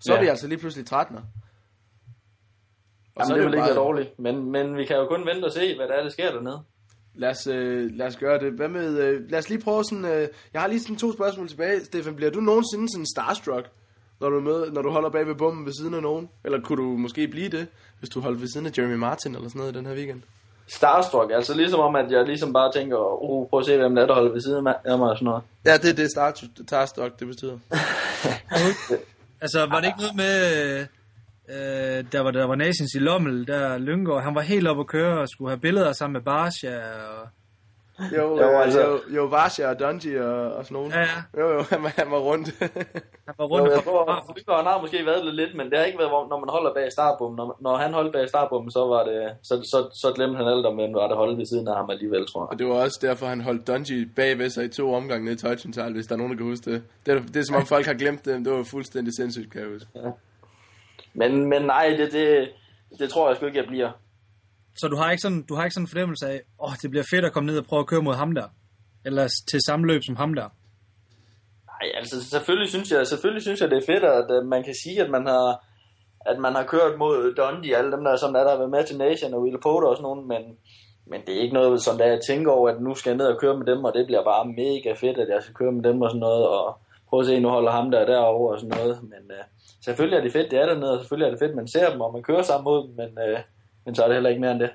[0.00, 0.18] Så ja.
[0.18, 0.96] er vi altså lige pludselig 13'er.
[3.16, 4.18] Og Jamen, så det er det ikke jo være dårligt.
[4.18, 6.62] Men, men vi kan jo kun vente og se, hvad der er, der sker dernede.
[7.14, 8.52] Lad os, øh, lad os gøre det.
[8.52, 11.48] Hvad med, øh, lad os lige prøve sådan, øh, jeg har lige sådan to spørgsmål
[11.48, 11.84] tilbage.
[11.84, 13.70] Stefan, bliver du nogensinde sådan starstruck,
[14.20, 16.28] når du, er med, når du holder bag ved bomben ved siden af nogen?
[16.44, 17.66] Eller kunne du måske blive det,
[17.98, 20.22] hvis du holdt ved siden af Jeremy Martin eller sådan noget i den her weekend?
[20.68, 21.32] starstruck.
[21.34, 24.06] Altså ligesom om, at jeg ligesom bare tænker, uh, prøv at se, hvem der er,
[24.06, 25.42] der holder ved siden af mig og sådan noget.
[25.64, 26.32] Ja, det er det Star
[26.66, 27.58] Starstock, det betyder.
[29.40, 30.80] Altså, var det ikke noget med,
[31.48, 34.86] øh, der, var, der var Nations i Lommel, der Lyngård, han var helt oppe at
[34.86, 37.28] køre og skulle have billeder sammen med Barsha, og
[38.16, 40.92] Jo, Jo, jo, altså- jo, jo Varsha og Dungy og, og sådan nogen.
[40.92, 41.40] Ja, ja.
[41.40, 42.48] Jo, jo, han var, han var rundt.
[42.60, 45.78] han var Jo, rundt jeg og tror, han har måske været det lidt, men det
[45.78, 47.36] har ikke været, når man holder bag startbommen.
[47.36, 50.66] Når, når han holdt bag startbommen, så, var det, så, så, så glemte han alt
[50.66, 52.48] om, hvem var der holdt ved siden af ham alligevel, tror jeg.
[52.52, 55.36] og det var også derfor, han holdt Dungy bagved sig i to omgange ned i
[55.36, 56.82] Touchenthal, hvis der er nogen, der kan huske det.
[57.06, 59.60] Det er, det er som om folk har glemt det, det var fuldstændig sindssygt, kan
[59.60, 59.88] jeg huske.
[61.14, 62.48] Men, men nej, det, det,
[62.98, 63.90] det tror jeg sgu ikke, jeg bliver.
[64.80, 66.90] Så du har ikke sådan, du har ikke sådan en fornemmelse af, åh, oh, det
[66.90, 68.48] bliver fedt at komme ned og prøve at køre mod ham der.
[69.04, 70.48] Eller til samme løb som ham der.
[71.72, 74.74] Nej, altså selvfølgelig synes jeg, selvfølgelig synes jeg det er fedt, at uh, man kan
[74.82, 75.48] sige, at man har,
[76.30, 78.84] at man har kørt mod Dundee, alle dem der, som der, der har været med
[78.84, 80.42] til Nation og Will Potter og sådan nogen, men,
[81.10, 83.26] men det er ikke noget, som der jeg tænker over, at nu skal jeg ned
[83.26, 85.82] og køre med dem, og det bliver bare mega fedt, at jeg skal køre med
[85.88, 86.78] dem og sådan noget, og
[87.08, 89.44] prøve at se, nu holder ham der derovre og sådan noget, men uh,
[89.84, 92.00] selvfølgelig er det fedt, det er dernede, og selvfølgelig er det fedt, man ser dem,
[92.00, 93.40] og man kører sammen mod dem, men, uh,
[93.86, 94.70] men så er det heller ikke mere end det.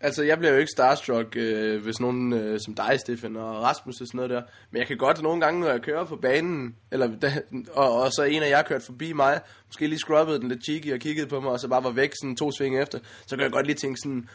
[0.00, 4.00] Altså, jeg bliver jo ikke starstruck, øh, hvis nogen øh, som dig, Stefan, og Rasmus
[4.00, 4.42] og sådan noget der.
[4.70, 7.32] Men jeg kan godt nogle gange, når jeg kører på banen, eller, da,
[7.72, 10.92] og, og så en af jer kørt forbi mig, måske lige scrubbede den lidt cheeky
[10.92, 13.42] og kiggede på mig, og så bare var væk sådan to sving efter, så kan
[13.44, 14.28] jeg godt lige tænke sådan,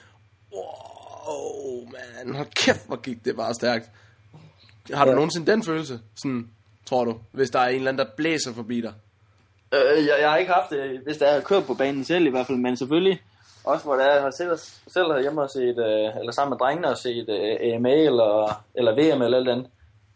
[0.53, 1.89] wow,
[2.25, 3.89] man, hold kæft, hvor gik det bare stærkt.
[4.93, 5.15] Har du Ja.
[5.15, 6.49] nogensinde den følelse, sådan,
[6.85, 8.93] tror du, hvis der er en eller anden, der blæser forbi dig?
[9.73, 12.29] Øh, jeg, jeg har ikke haft det, hvis der er kørt på banen selv i
[12.29, 13.21] hvert fald, men selvfølgelig
[13.71, 14.57] også hvor der jeg har selv,
[14.95, 18.31] selv hjemme og set, øh, eller sammen med drengene og set øh, AMA eller,
[18.75, 19.67] eller VM eller alt andet,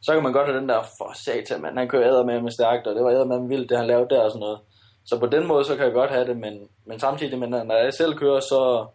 [0.01, 2.51] så kan man godt have den der, for satan mand, han kører æder med med
[2.51, 4.59] stærkt, og det var æder med vildt, det han lavede der og sådan noget.
[5.05, 6.53] Så på den måde, så kan jeg godt have det, men,
[6.85, 8.87] men samtidig, men når jeg selv kører, så,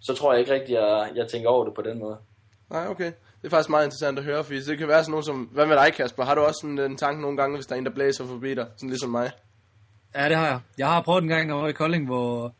[0.00, 2.16] så tror jeg ikke rigtig, jeg, jeg tænker over det på den måde.
[2.70, 3.12] Nej, okay.
[3.40, 5.36] Det er faktisk meget interessant at høre, fordi det kan være sådan nogen som...
[5.52, 6.24] Hvad med dig, Kasper?
[6.24, 8.54] Har du også sådan en tanke nogle gange, hvis der er en, der blæser forbi
[8.54, 8.66] dig?
[8.76, 9.30] Sådan ligesom mig.
[10.14, 10.60] Ja, det har jeg.
[10.78, 12.52] Jeg har prøvet en gang, når jeg var i Kolding, hvor,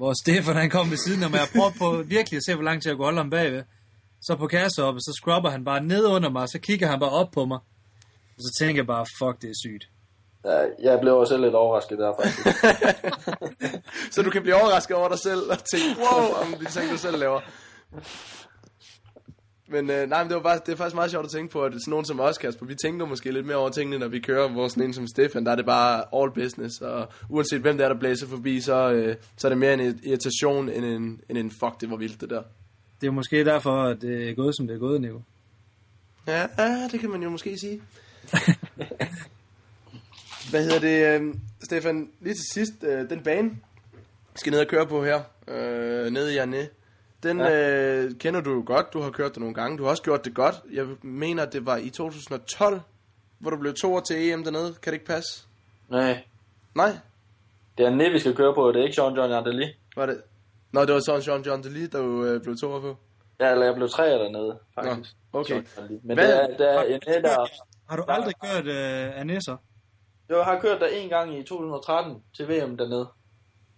[0.00, 1.38] hvor Stefan han kom ved siden af mig.
[1.38, 3.62] Jeg prøvede på virkelig at se, hvor lang tid jeg kunne holde ham bagved.
[4.22, 7.00] Så på kasse op, så scrubber han bare ned under mig, og så kigger han
[7.00, 7.58] bare op på mig.
[8.36, 9.84] Og så tænker jeg bare, fuck, det er sygt.
[10.44, 10.58] Ja,
[10.90, 12.46] jeg blev også lidt overrasket der faktisk.
[14.14, 16.96] Så du kan blive overrasket over dig selv og tænke, wow, om de ting, du
[16.96, 17.40] selv laver.
[19.70, 21.64] Men øh, nej, men det, var bare, det er faktisk meget sjovt at tænke på,
[21.64, 24.20] at sådan nogen som os, Kasper, vi tænker måske lidt mere over tingene, når vi
[24.20, 27.76] kører, hvor sådan en som Stefan, der er det bare all business, og uanset hvem
[27.76, 31.20] det er, der blæser forbi, så, øh, så er det mere en irritation, end en,
[31.28, 32.42] end en fuck, det var vildt det der.
[33.00, 35.22] Det er måske derfor, at det er gået, som det er gået, Nico.
[36.26, 37.82] Ja, ja, det kan man jo måske sige.
[40.50, 41.34] Hvad hedder det, øh,
[41.64, 43.50] Stefan, lige til sidst, øh, den bane,
[44.36, 46.68] skal ned og køre på her, øh, nede i Arne.
[47.22, 47.98] Den ja.
[47.98, 50.24] øh, kender du jo godt, du har kørt det nogle gange, du har også gjort
[50.24, 50.54] det godt.
[50.72, 52.80] Jeg mener, det var i 2012,
[53.38, 55.46] hvor du blev to til EM dernede, kan det ikke passe?
[55.88, 56.24] Nej,
[56.74, 56.92] Nej,
[57.78, 59.68] det er Nede, vi skal køre på, det er ikke Sean John Yardley.
[59.96, 60.22] var det...
[60.72, 62.96] Nå, det var sådan Jean John Delis, der jo øh, blev to på.
[63.40, 65.16] Ja, eller jeg blev tre dernede, faktisk.
[65.32, 65.62] Nå, okay.
[66.02, 67.46] Men Hvad- det er, det er en Nede, der...
[67.88, 69.56] Har du aldrig kørt uh, Anesser?
[70.28, 73.08] Jeg har kørt der en gang i 2013 til VM dernede.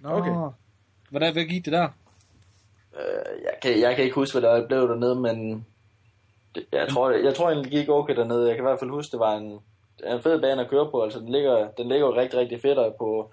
[0.00, 0.08] Nå.
[0.08, 0.54] Okay.
[1.10, 1.88] Hvordan gik det der?
[2.96, 5.66] Øh, jeg, kan, jeg kan ikke huske, hvad der blev dernede, men
[6.54, 8.46] det, jeg, tror, jeg tror egentlig, det gik okay dernede.
[8.46, 9.60] Jeg kan i hvert fald huske, det var en,
[10.06, 11.02] en fed bane at køre på.
[11.02, 13.30] Altså, den ligger, den ligger jo rigtig, rigtig fedt på,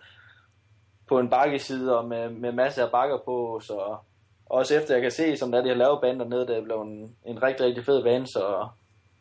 [1.08, 3.60] på en bakkeside og med, med masser af bakker på.
[3.64, 3.98] Så
[4.46, 6.88] også efter jeg kan se, som der de har lavet banen dernede, det er blevet
[6.88, 8.68] en, en rigtig, rigtig fed bane, så,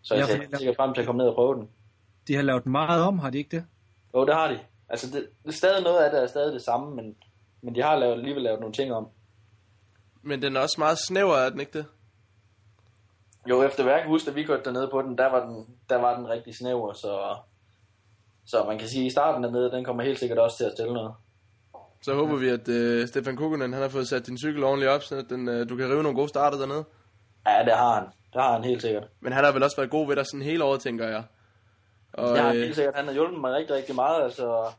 [0.02, 1.68] så jeg ser sikkert frem til at komme ned og prøve den.
[2.28, 3.64] De har lavet meget om, har de ikke det?
[4.14, 4.58] Jo, det har de.
[4.88, 7.16] Altså, det, det er stadig noget af det er stadig det samme, men,
[7.62, 9.08] men de har lavet, alligevel lavet nogle ting om.
[10.22, 11.86] Men den er også meget snæver, er den ikke det?
[13.48, 16.16] Jo, efter kan huske, da vi kørte dernede på den, der var den, der var
[16.16, 17.36] den rigtig snæver, så,
[18.46, 20.72] så man kan sige, at i starten dernede, den kommer helt sikkert også til at
[20.72, 21.12] stille noget.
[22.02, 25.02] Så håber vi, at øh, Stefan Kukunen, han har fået sat din cykel ordentligt op,
[25.02, 26.84] så den, øh, du kan rive nogle gode starter dernede.
[27.46, 28.04] Ja, det har han.
[28.32, 29.04] Det har han helt sikkert.
[29.20, 31.24] Men han har vel også været god ved dig sådan hele året, tænker jeg.
[32.12, 32.94] Og, Det har han øh, helt sikkert.
[32.96, 34.22] Han har hjulpet mig rigtig, rigtig meget.
[34.22, 34.72] Altså,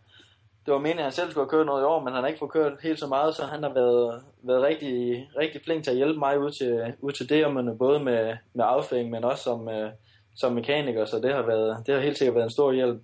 [0.69, 2.27] det var meningen, at han selv skulle have kørt noget i år, men han har
[2.27, 4.93] ikke fået kørt helt så meget, så han har været, været rigtig,
[5.41, 8.21] rigtig flink til at hjælpe mig ud til, ud til det, men både med,
[8.53, 9.91] med afføring, men også som, øh,
[10.35, 13.01] som mekaniker, så det har, været, det har helt sikkert været en stor hjælp.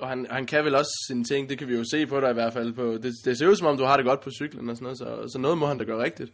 [0.00, 2.30] og han, han kan vel også sine ting, det kan vi jo se på dig
[2.30, 2.72] i hvert fald.
[2.72, 4.84] På, det, det ser ud som om, du har det godt på cyklen og sådan
[4.84, 6.32] noget, så, så noget må han da gøre rigtigt.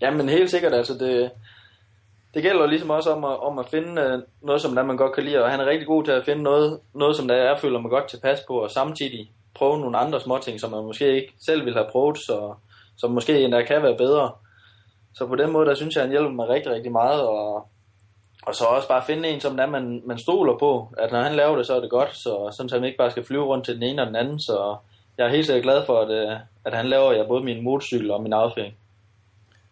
[0.00, 1.30] Jamen helt sikkert, altså det,
[2.36, 5.12] det gælder ligesom også om at, om at finde øh, noget, som der man godt
[5.14, 7.58] kan lide, og han er rigtig god til at finde noget, noget som der jeg
[7.58, 11.34] føler man godt tilpas på, og samtidig prøve nogle andre småting, som man måske ikke
[11.46, 12.54] selv ville have prøvet, så,
[12.96, 14.30] som måske endda kan være bedre.
[15.14, 17.68] så på den måde, der synes jeg, han hjælper mig rigtig, rigtig meget, og,
[18.46, 21.34] og så også bare finde en, som der man, man stoler på, at når han
[21.36, 23.64] laver det, så er det godt, så sådan, så han ikke bare skal flyve rundt
[23.64, 24.76] til den ene og den anden, så
[25.18, 28.10] jeg er helt sikkert glad for, at, øh, at han laver jeg både min motorcykel
[28.10, 28.74] og min affæring.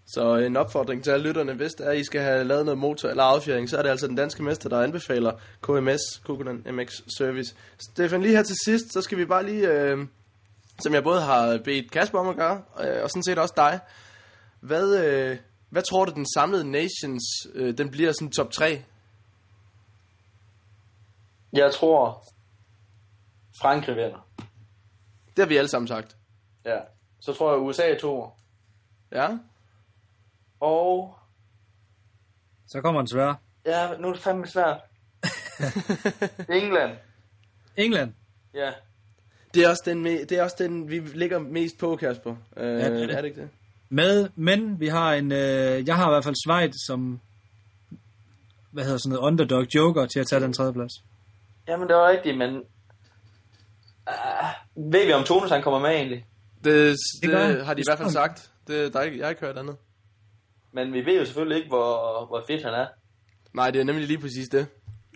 [0.06, 2.78] Så en opfordring til alle lytterne, hvis det er, at I skal have lavet noget
[2.78, 5.32] motor eller affjering, så er det altså den danske mester, der anbefaler
[5.62, 7.54] KMS, Kukunen MX Service.
[7.78, 10.06] Stefan, lige her til sidst, så skal vi bare lige, øh,
[10.80, 13.80] som jeg både har bedt Kasper om at gøre, øh, og sådan set også dig.
[14.60, 15.38] Hvad, øh,
[15.70, 17.24] hvad tror du, den samlede Nations,
[17.54, 18.82] øh, den bliver sådan top 3?
[21.52, 22.24] Jeg tror,
[23.60, 24.28] Frankrig vinder.
[25.26, 26.16] Det har vi alle sammen sagt.
[26.64, 26.78] Ja.
[27.20, 28.30] Så tror jeg, USA er to.
[29.12, 29.28] Ja?
[30.60, 31.18] Og
[32.66, 33.34] Så kommer en svær.
[33.66, 34.80] ja, nu er det fandme svært.
[36.62, 36.96] England.
[37.76, 38.12] England.
[38.54, 38.70] Ja.
[39.54, 42.36] Det er også den, det er også den vi ligger mest på, Kasper.
[42.56, 43.10] Øh, det er det.
[43.10, 43.50] er det ikke det?
[43.88, 47.20] Med, men vi har en, øh, jeg har i hvert fald Schweiz som,
[48.70, 50.92] hvad hedder sådan noget, underdog joker til at tage den tredje plads.
[51.68, 52.62] Jamen, det var rigtigt, men...
[54.10, 56.26] Uh, ved vi, om Tonus han kommer med egentlig?
[56.64, 58.50] Det, det, det har de i hvert fald sagt.
[58.66, 59.76] Det, der er ikke, jeg har ikke hørt andet.
[60.74, 62.86] Men vi ved jo selvfølgelig ikke, hvor, hvor fedt han er.
[63.52, 64.66] Nej, det er nemlig lige præcis det.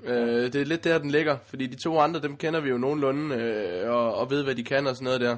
[0.05, 1.37] Øh, det er lidt der, den ligger.
[1.47, 4.65] Fordi de to andre, dem kender vi jo nogenlunde, øh, og, og ved, hvad de
[4.65, 5.37] kan og sådan noget der.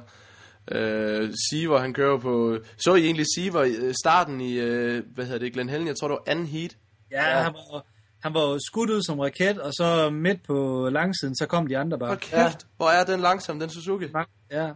[0.70, 2.58] Øh, Siver, han kører på...
[2.76, 5.86] Så I egentlig Siver i øh, starten i, øh, hvad hedder det, Glenn Helen?
[5.86, 6.76] Jeg tror, det var anden heat.
[7.10, 7.42] Ja, ja.
[7.42, 7.86] Han, var,
[8.22, 11.98] han var skudt ud som raket, og så midt på langsiden, så kom de andre
[11.98, 12.08] bare.
[12.08, 12.66] Hold kæft, ja.
[12.76, 14.06] hvor er den langsom, den Suzuki.
[14.50, 14.70] Ja.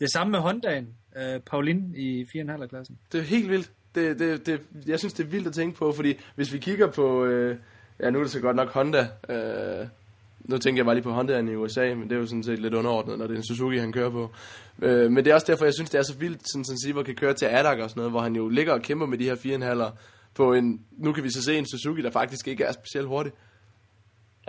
[0.00, 2.98] Det samme med Hondaen, øh, Paulin i 4,5 klassen.
[3.12, 3.70] Det er helt vildt.
[3.96, 6.86] Det, det, det, jeg synes, det er vildt at tænke på, fordi hvis vi kigger
[6.86, 7.24] på...
[7.24, 7.56] Øh,
[8.00, 9.08] ja, nu er det så godt nok Honda.
[9.28, 9.86] Øh,
[10.40, 12.58] nu tænker jeg bare lige på Hondaen i USA, men det er jo sådan set
[12.58, 14.30] lidt underordnet, når det er en Suzuki, han kører på.
[14.82, 17.02] Øh, men det er også derfor, jeg synes, det er så vildt, sådan som Siver
[17.02, 19.24] kan køre til Adak og sådan noget, hvor han jo ligger og kæmper med de
[19.24, 19.90] her 4,5'er
[20.34, 20.86] på en...
[20.90, 23.32] Nu kan vi så se en Suzuki, der faktisk ikke er specielt hurtig.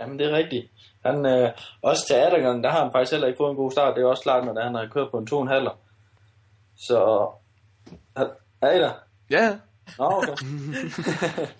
[0.00, 0.66] Jamen, det er rigtigt.
[1.04, 1.50] Han, øh,
[1.82, 3.96] også til Adagon, der har han faktisk heller ikke fået en god start.
[3.96, 5.70] Det er også klart, når han har kørt på en 2,5.
[6.76, 7.28] Så...
[8.62, 8.92] Er I der?
[9.30, 9.56] Ja.
[9.98, 10.46] Nå, okay.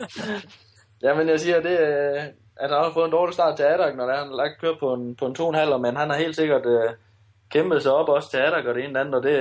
[1.03, 2.23] Jamen, jeg siger, det, øh,
[2.57, 4.95] at han har fået en dårlig start til Adak, når han har lagt kørt på
[4.95, 6.91] en, på en 2,5, men han har helt sikkert øh,
[7.51, 9.37] kæmpet sig op også til Adak og det ene og andet, og det,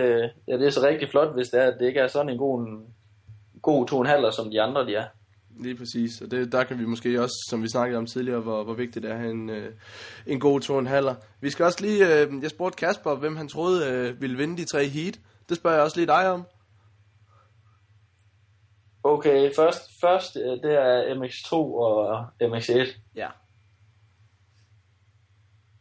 [0.48, 2.38] ja, det er så rigtig flot, hvis det er, at det ikke er sådan en
[2.38, 2.86] god, en,
[3.62, 5.06] god 2,5, som de andre de er.
[5.60, 8.64] Lige præcis, og det, der kan vi måske også, som vi snakkede om tidligere, hvor,
[8.64, 9.72] hvor vigtigt det er at have en, øh,
[10.28, 11.16] en god to og en halver.
[11.42, 14.66] Vi skal også lige, øh, jeg spurgte Kasper, hvem han troede øh, ville vinde de
[14.66, 15.20] tre heat.
[15.50, 16.44] Det spørger jeg også lige dig om.
[19.08, 23.00] Okay, først, først øh, det er MX2 og MX1.
[23.16, 23.28] Ja.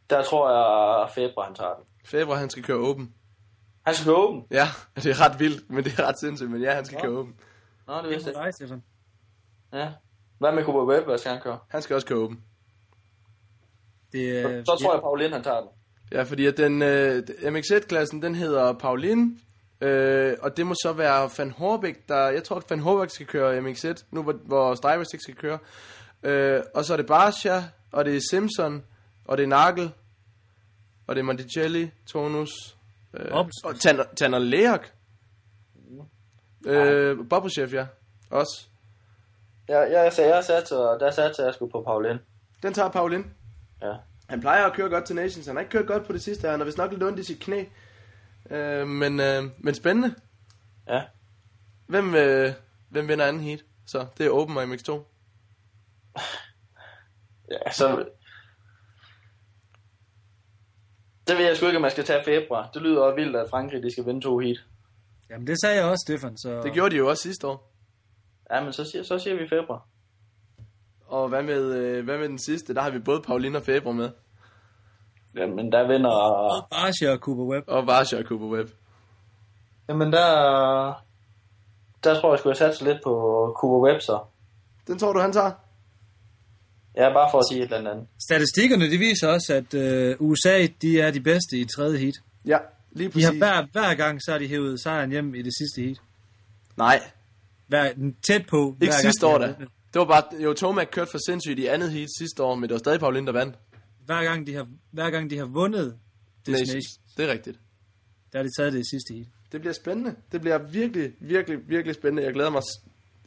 [0.09, 1.83] Der tror jeg, Febre han tager den.
[2.05, 3.13] Fabre, han skal køre åben.
[3.85, 4.43] Han skal køre åben.
[4.51, 7.11] Ja, det er ret vildt, men det er ret sindssygt, men ja, han skal køre
[7.11, 7.35] åben.
[7.87, 8.77] Nå, det Det vidste er jeg Stefan.
[8.77, 9.77] ikke.
[9.83, 9.91] Ja.
[10.39, 11.59] Hvad med Cooper Webb, hvad skal han køre?
[11.69, 12.43] Han skal også køre åben.
[14.13, 15.69] Det, Så, så tror jeg, Paulin han tager den.
[16.11, 19.39] Ja, fordi at den øh, MX1-klassen, den hedder Paulin,
[19.81, 23.25] øh, og det må så være Van Horbæk, der, jeg tror, at Van Horbæk skal
[23.25, 25.59] køre MX1, nu hvor, hvor Stivers ikke skal køre.
[26.23, 28.83] Øh, og så er det Barsha, og det er Simpson,
[29.25, 29.91] og det er Nagel,
[31.07, 32.77] og det er Monticelli, Tonus,
[33.13, 34.87] øh, og Tanner, Tanner Leak.
[36.65, 37.85] Øh, Bobuchev, ja,
[38.29, 38.67] også.
[39.67, 42.17] Jeg, jeg, jeg, jeg satte, der satte jeg sgu på Paulin.
[42.63, 43.25] Den tager Paulin.
[43.81, 43.93] Ja.
[44.29, 45.47] Han plejer at køre godt til Nations.
[45.47, 46.49] Han har ikke kørt godt på det sidste.
[46.49, 47.63] Han har vist nok lidt ondt i sit knæ.
[48.49, 50.15] Øh, men, øh, men spændende.
[50.87, 51.03] Ja.
[51.87, 52.53] Hvem, øh,
[52.89, 53.59] hvem vinder anden heat?
[53.85, 54.91] Så det er Open og MX2.
[57.51, 58.05] Ja, så...
[61.27, 62.69] Det ved jeg sgu ikke, om man skal tage februar.
[62.73, 64.57] Det lyder også vildt, at Frankrig de skal vinde to heat.
[65.29, 66.37] Jamen, det sagde jeg også, Stefan.
[66.37, 66.61] Så...
[66.61, 67.73] Det gjorde de jo også sidste år.
[68.51, 69.87] Ja, men så siger, så siger vi februar.
[71.05, 72.73] Og hvad med, øh, hvad med den sidste?
[72.73, 74.09] Der har vi både Paulina og Fabre med.
[75.37, 76.67] Jamen, der vinder...
[76.71, 77.65] Barsha og Cooper Webb.
[77.67, 78.69] Og Varsha og Cooper Webb.
[79.89, 80.27] Jamen, der...
[82.03, 83.11] Der tror jeg, skulle jeg satse lidt på
[83.59, 84.19] Cooper Webb, så.
[84.87, 85.51] Den tror du, han tager?
[86.97, 88.07] Ja, bare for at sige et eller andet.
[88.29, 92.15] Statistikkerne, de viser også, at øh, USA, de er de bedste i tredje heat.
[92.45, 92.57] Ja,
[92.91, 93.25] lige De præcis.
[93.25, 95.97] har hver, hver gang, så har de hævet sejren hjem i det sidste heat.
[96.77, 97.01] Nej,
[97.67, 98.75] Hver, tæt på.
[98.81, 99.65] ikke hver sidste gang, år de da.
[99.93, 102.71] Det var bare, jo, Tomac kørte for sindssygt i andet heat sidste år, men det
[102.71, 103.55] var stadig Paulin, der vandt.
[104.07, 105.97] Hver gang, de har, hver gang de har vundet
[106.45, 106.99] Destination, Nations.
[107.17, 107.59] Det er rigtigt.
[108.33, 109.27] der har de taget det i sidste heat.
[109.51, 110.15] Det bliver spændende.
[110.31, 112.23] Det bliver virkelig, virkelig, virkelig spændende.
[112.23, 112.61] Jeg glæder mig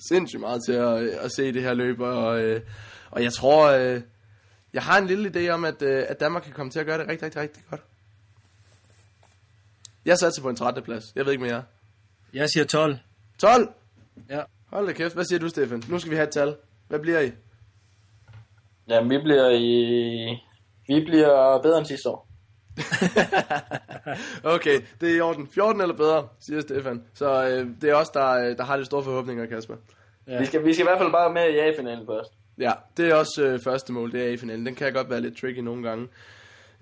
[0.08, 2.00] sindssygt meget til at, øh, at se det her løb.
[2.00, 2.60] Og, øh,
[3.10, 4.00] og jeg tror, øh,
[4.72, 6.98] jeg har en lille idé om, at, øh, at Danmark kan komme til at gøre
[6.98, 7.80] det rigtig, rigtig, rigtig godt.
[10.04, 10.82] Jeg satte på en 13.
[10.82, 11.04] plads.
[11.14, 11.64] Jeg ved ikke mere.
[12.34, 12.98] Jeg siger 12.
[13.38, 13.68] 12!
[14.28, 14.42] Ja.
[14.66, 15.14] Hold da kæft.
[15.14, 15.82] Hvad siger du, Stefan?
[15.88, 16.56] Nu skal vi have et tal.
[16.88, 17.32] Hvad bliver I?
[18.88, 20.49] Jamen, vi bliver i...
[20.90, 22.28] Vi bliver bedre end sidste år.
[24.54, 25.48] Okay, det er i orden.
[25.54, 27.04] 14 eller bedre, siger Stefan.
[27.14, 29.74] Så øh, det er os, der, øh, der har de store forhåbninger, Kasper.
[30.26, 30.38] Ja.
[30.38, 32.32] Vi, skal, vi skal i hvert fald bare med i A-finalen først.
[32.58, 34.66] Ja, det er også øh, første mål, det er i finalen.
[34.66, 36.08] Den kan godt være lidt tricky nogle gange.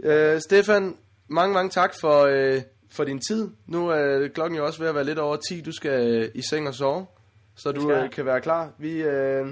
[0.01, 0.97] Øh, Stefan,
[1.29, 3.49] mange, mange tak for, øh, for din tid.
[3.67, 5.61] Nu er klokken jo også ved at være lidt over 10.
[5.61, 7.07] Du skal øh, i seng og sove,
[7.57, 8.73] så du øh, kan være klar.
[8.79, 9.47] Vi, øh,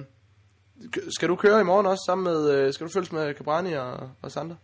[1.11, 4.11] skal du køre i morgen også sammen med, øh, skal du følges med Cabrani og,
[4.23, 4.57] og Sander?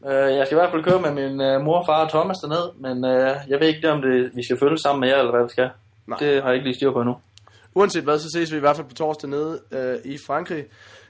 [0.00, 2.66] Uh, jeg skal i hvert fald køre med min uh, mor, far og Thomas derned,
[2.80, 5.42] men uh, jeg ved ikke, om det, vi skal følge sammen med jer, eller hvad
[5.42, 5.70] vi skal.
[6.06, 6.18] Nej.
[6.18, 7.16] Det har jeg ikke lige styr på endnu.
[7.74, 10.64] Uanset hvad, så ses vi i hvert fald på torsdag nede øh, i Frankrig,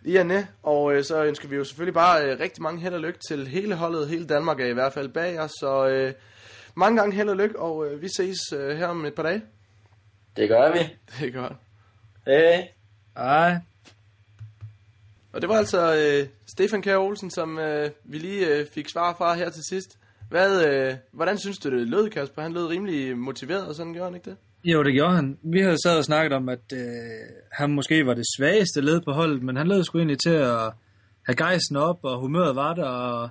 [0.05, 3.01] i Annæ, og øh, så ønsker vi jo selvfølgelig bare øh, rigtig mange held og
[3.01, 6.12] lykke til hele holdet, hele Danmark er i hvert fald bag os, så øh,
[6.74, 9.43] mange gange held og lykke, og øh, vi ses øh, her om et par dage.
[10.36, 10.78] Det gør vi.
[11.18, 11.52] Det er godt.
[12.26, 12.62] Hey.
[15.36, 19.14] Og det var altså øh, Stefan Kjær Olsen, som øh, vi lige øh, fik svar
[19.18, 19.98] fra her til sidst.
[20.30, 22.42] Hvad, øh, hvordan synes du, det lød, Kasper?
[22.42, 24.36] Han lød rimelig motiveret, og sådan gjorde han ikke det?
[24.64, 25.38] Jo, det gjorde han.
[25.42, 26.80] Vi havde sad og snakket om, at øh,
[27.52, 30.72] han måske var det svageste led på holdet, men han lød sgu egentlig til at
[31.22, 33.28] have gejsten op, og humøret var der, og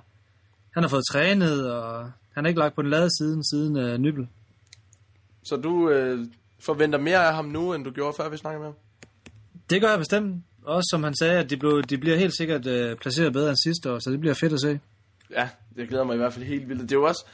[0.74, 3.98] han har fået trænet, og han har ikke lagt på den lade siden, siden øh,
[3.98, 4.28] Nybel.
[5.42, 6.26] Så du øh,
[6.58, 8.76] forventer mere af ham nu, end du gjorde før, vi snakkede med ham?
[9.70, 10.42] Det gør jeg bestemt.
[10.66, 13.56] Også som han sagde, at de, blev, de bliver helt sikkert øh, placeret bedre end
[13.64, 14.80] sidste år, så det bliver fedt at se.
[15.30, 16.82] Ja, jeg glæder mig i hvert fald helt vildt.
[16.82, 17.24] Det er jo også...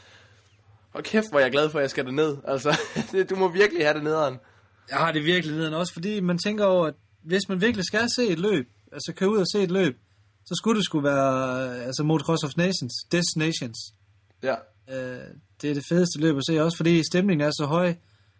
[0.92, 2.36] Og kæft, hvor jeg er glad for, at jeg skal derned.
[2.48, 2.78] Altså,
[3.12, 4.38] det, du må virkelig have det nederen.
[4.90, 8.10] Jeg har det virkelig neden også, fordi man tænker over, at hvis man virkelig skal
[8.10, 9.98] se et løb, altså køre ud og se et løb,
[10.44, 13.78] så skulle det skulle være altså Motocross of Nations, Destinations.
[14.42, 14.54] Ja.
[14.90, 15.26] Øh,
[15.62, 17.94] det er det fedeste løb at se, også fordi stemningen er så høj.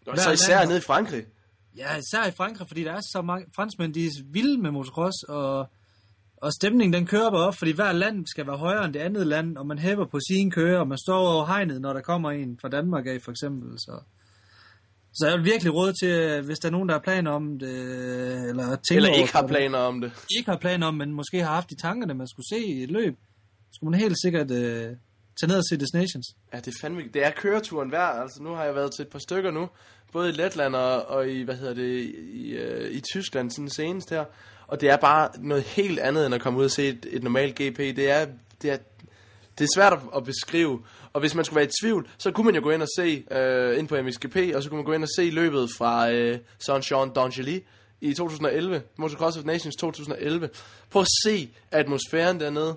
[0.07, 1.25] Og så især nede i Frankrig.
[1.77, 5.23] Ja, især i Frankrig, fordi der er så mange franskmænd, de er vilde med motocross,
[5.29, 5.67] og,
[6.37, 9.27] og stemningen den kører bare op, fordi hver land skal være højere end det andet
[9.27, 12.31] land, og man hæver på sine kører, og man står over hegnet, når der kommer
[12.31, 13.79] en fra Danmark af, for eksempel.
[13.79, 14.01] Så,
[15.15, 17.69] så jeg vil virkelig råde til, hvis der er nogen, der har planer om det,
[18.49, 20.13] eller tænker Eller ikke har planer om det.
[20.37, 23.19] ikke har planer om, men måske har haft i tankerne, man skulle se et løb,
[23.73, 24.97] skulle man helt sikkert øh,
[25.41, 26.27] tage ned og se Destinations.
[26.53, 27.03] Ja, det er fandme...
[27.15, 28.23] Det er køreturen værd.
[28.23, 29.69] Altså, nu har jeg været til et par stykker nu.
[30.13, 34.11] Både i Letland og, og i, hvad hedder det, i, øh, i Tyskland sådan senest
[34.11, 34.25] her.
[34.67, 37.23] Og det er bare noget helt andet, end at komme ud og se et, et
[37.23, 37.79] normalt GP.
[37.79, 38.27] Det er,
[38.63, 38.77] det er,
[39.59, 40.83] det er svært at, beskrive.
[41.13, 43.25] Og hvis man skulle være i tvivl, så kunne man jo gå ind og se
[43.31, 46.39] øh, ind på MXGP, og så kunne man gå ind og se løbet fra øh,
[46.69, 47.61] Saint-Jean d'Angely
[48.01, 50.49] i 2011, Motocross of Nations 2011.
[50.91, 52.77] Prøv at se atmosfæren dernede.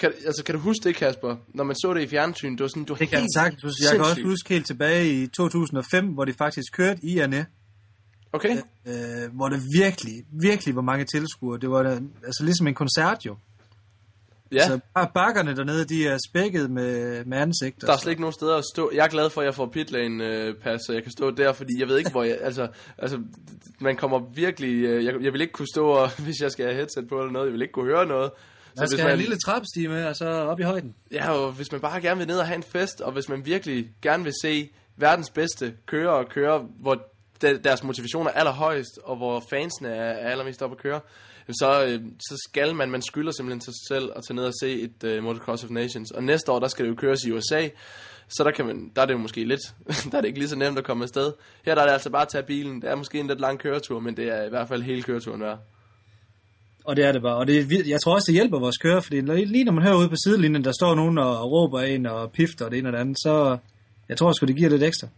[0.00, 1.36] Kan, altså, kan du huske det, Kasper?
[1.48, 3.84] Når man så det i fjernsyn, det var sådan, du Det kan jeg sagtens huske.
[3.84, 7.46] Jeg kan også huske helt tilbage i 2005, hvor de faktisk kørte i Anne.
[8.32, 8.56] Okay,
[8.86, 8.94] øh,
[9.32, 11.58] hvor det virkelig, virkelig var mange tilskuere.
[11.60, 11.82] Det var
[12.26, 13.36] altså ligesom en koncert jo.
[14.52, 14.66] ja.
[14.66, 17.80] Så bare bakkerne dernede, de er spækket med, med ansigt.
[17.80, 18.90] Der er slet ikke nogen steder at stå.
[18.94, 21.52] Jeg er glad for, at jeg får pitlane øh, pas, så jeg kan stå der,
[21.52, 22.38] fordi jeg ved ikke, hvor jeg...
[22.48, 22.68] Altså,
[22.98, 23.20] altså
[23.78, 24.84] man kommer virkelig...
[24.84, 27.32] Øh, jeg, jeg vil ikke kunne stå, og, hvis jeg skal have headset på eller
[27.32, 27.46] noget.
[27.46, 28.30] Jeg vil ikke kunne høre noget.
[28.76, 30.94] Man skal hvis have en lille trappestige med, og så op i højden.
[31.12, 33.46] Ja, og hvis man bare gerne vil ned og have en fest, og hvis man
[33.46, 36.94] virkelig gerne vil se verdens bedste køre og køre, hvor
[37.42, 41.00] de, deres motivation er allerhøjest, og hvor fansene er, er allermest oppe at køre,
[41.50, 44.80] så, øh, så skal man, man skylder simpelthen sig selv at tage ned og se
[44.80, 46.10] et øh, Motocross of Nations.
[46.10, 47.68] Og næste år, der skal det jo køres i USA,
[48.28, 49.60] så der, kan man, der er det jo måske lidt,
[50.10, 51.32] der er det ikke lige så nemt at komme afsted.
[51.64, 52.82] Her der er det altså bare at tage bilen.
[52.82, 55.40] Det er måske en lidt lang køretur, men det er i hvert fald hele køreturen
[55.40, 55.58] værd.
[56.84, 57.36] Og det er det bare.
[57.36, 59.96] Og det, er jeg tror også, det hjælper vores kører, fordi lige når man hører
[59.96, 62.92] ude på sidelinjen, der står nogen og råber ind og pifter og det ene og
[62.92, 63.58] det andet, så
[64.08, 65.08] jeg tror sgu, det giver lidt ekstra.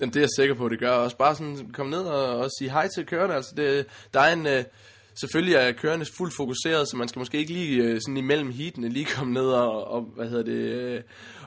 [0.00, 0.90] Jamen, det er jeg sikker på, det gør.
[0.90, 3.34] Også bare sådan komme ned og, og sige hej til kørerne.
[3.34, 4.46] Altså, det, der er en...
[4.46, 4.64] Øh,
[5.20, 8.88] selvfølgelig er kørende fuldt fokuseret, så man skal måske ikke lige øh, sådan imellem heatene
[8.88, 11.00] lige komme ned og, og hvad hedder det, øh,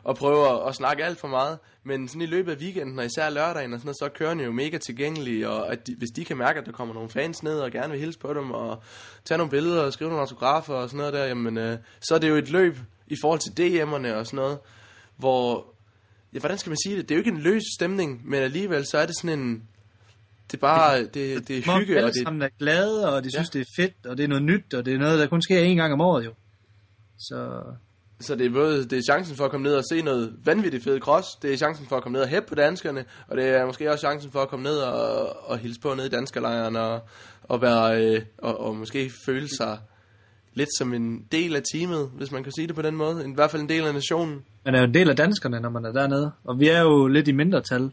[0.03, 1.59] og prøve at, snakke alt for meget.
[1.83, 4.43] Men sådan i løbet af weekenden, og især lørdagen og sådan noget, så er kørende
[4.43, 7.43] jo mega tilgængelige, og at de, hvis de kan mærke, at der kommer nogle fans
[7.43, 8.83] ned og gerne vil hilse på dem, og
[9.25, 12.19] tage nogle billeder og skrive nogle autografer og sådan noget der, jamen, øh, så er
[12.19, 14.57] det jo et løb i forhold til DM'erne og sådan noget,
[15.17, 15.65] hvor
[16.33, 17.09] ja, hvordan skal man sige det?
[17.09, 19.63] Det er jo ikke en løs stemning, men alligevel så er det sådan en,
[20.51, 23.61] det er bare, det, det er hygge, alle sammen er glade, og de synes, det
[23.61, 25.77] er fedt, og det er noget nyt, og det er noget, der kun sker en
[25.77, 26.33] gang om året jo.
[27.17, 27.63] Så
[28.21, 30.83] så det er både, det er chancen for at komme ned og se noget vanvittigt
[30.83, 33.45] fedt cross, det er chancen for at komme ned og hæppe på danskerne, og det
[33.47, 36.75] er måske også chancen for at komme ned og, og hilse på ned i danskerlejren,
[36.75, 36.99] og,
[37.43, 39.77] og, være, øh, og, og måske føle sig
[40.53, 43.29] lidt som en del af teamet, hvis man kan sige det på den måde.
[43.29, 44.41] I hvert fald en del af nationen.
[44.65, 46.31] man er jo en del af danskerne, når man er dernede.
[46.43, 47.91] Og vi er jo lidt i mindretal,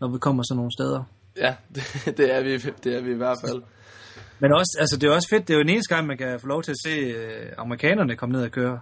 [0.00, 1.04] når vi kommer sådan nogle steder.
[1.36, 3.62] Ja, det, det, er vi, det er vi i hvert fald.
[4.38, 6.40] Men også, altså, det er også fedt, det er jo en eneste gang, man kan
[6.40, 8.80] få lov til at se øh, amerikanerne komme ned og køre.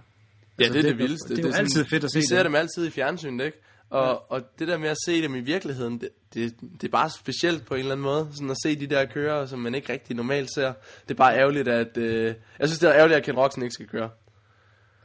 [0.59, 1.29] Ja, Altså, det er det, det er- vildeste.
[1.29, 2.45] det er jo sådan- altid fedt at se Vi ser dem.
[2.45, 3.57] dem altid i fjernsynet, ikke?
[3.89, 4.35] Og, ja.
[4.35, 7.65] og det der med at se dem i virkeligheden, det, det, det er bare specielt
[7.65, 8.27] på en eller anden måde.
[8.33, 10.73] Sådan at se de der kører, som man ikke rigtig normalt ser.
[11.07, 11.97] Det er bare ærgerligt, at...
[11.97, 14.09] Øh, jeg synes, det er ærgerligt, at Ken Roxen ikke skal køre.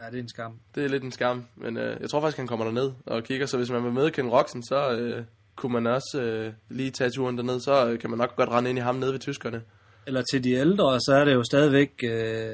[0.00, 0.52] Ja, det er en skam.
[0.74, 1.44] Det er lidt en skam.
[1.56, 3.46] Men øh, jeg tror faktisk, han kommer derned og kigger.
[3.46, 5.24] Så hvis man vil møde Ken Roxen, så øh,
[5.56, 7.60] kunne man også øh, lige tage turen derned.
[7.60, 9.62] Så øh, kan man nok godt rende ind i ham nede ved tyskerne.
[10.06, 12.50] Eller til de ældre, så er det jo stadigvæk øh,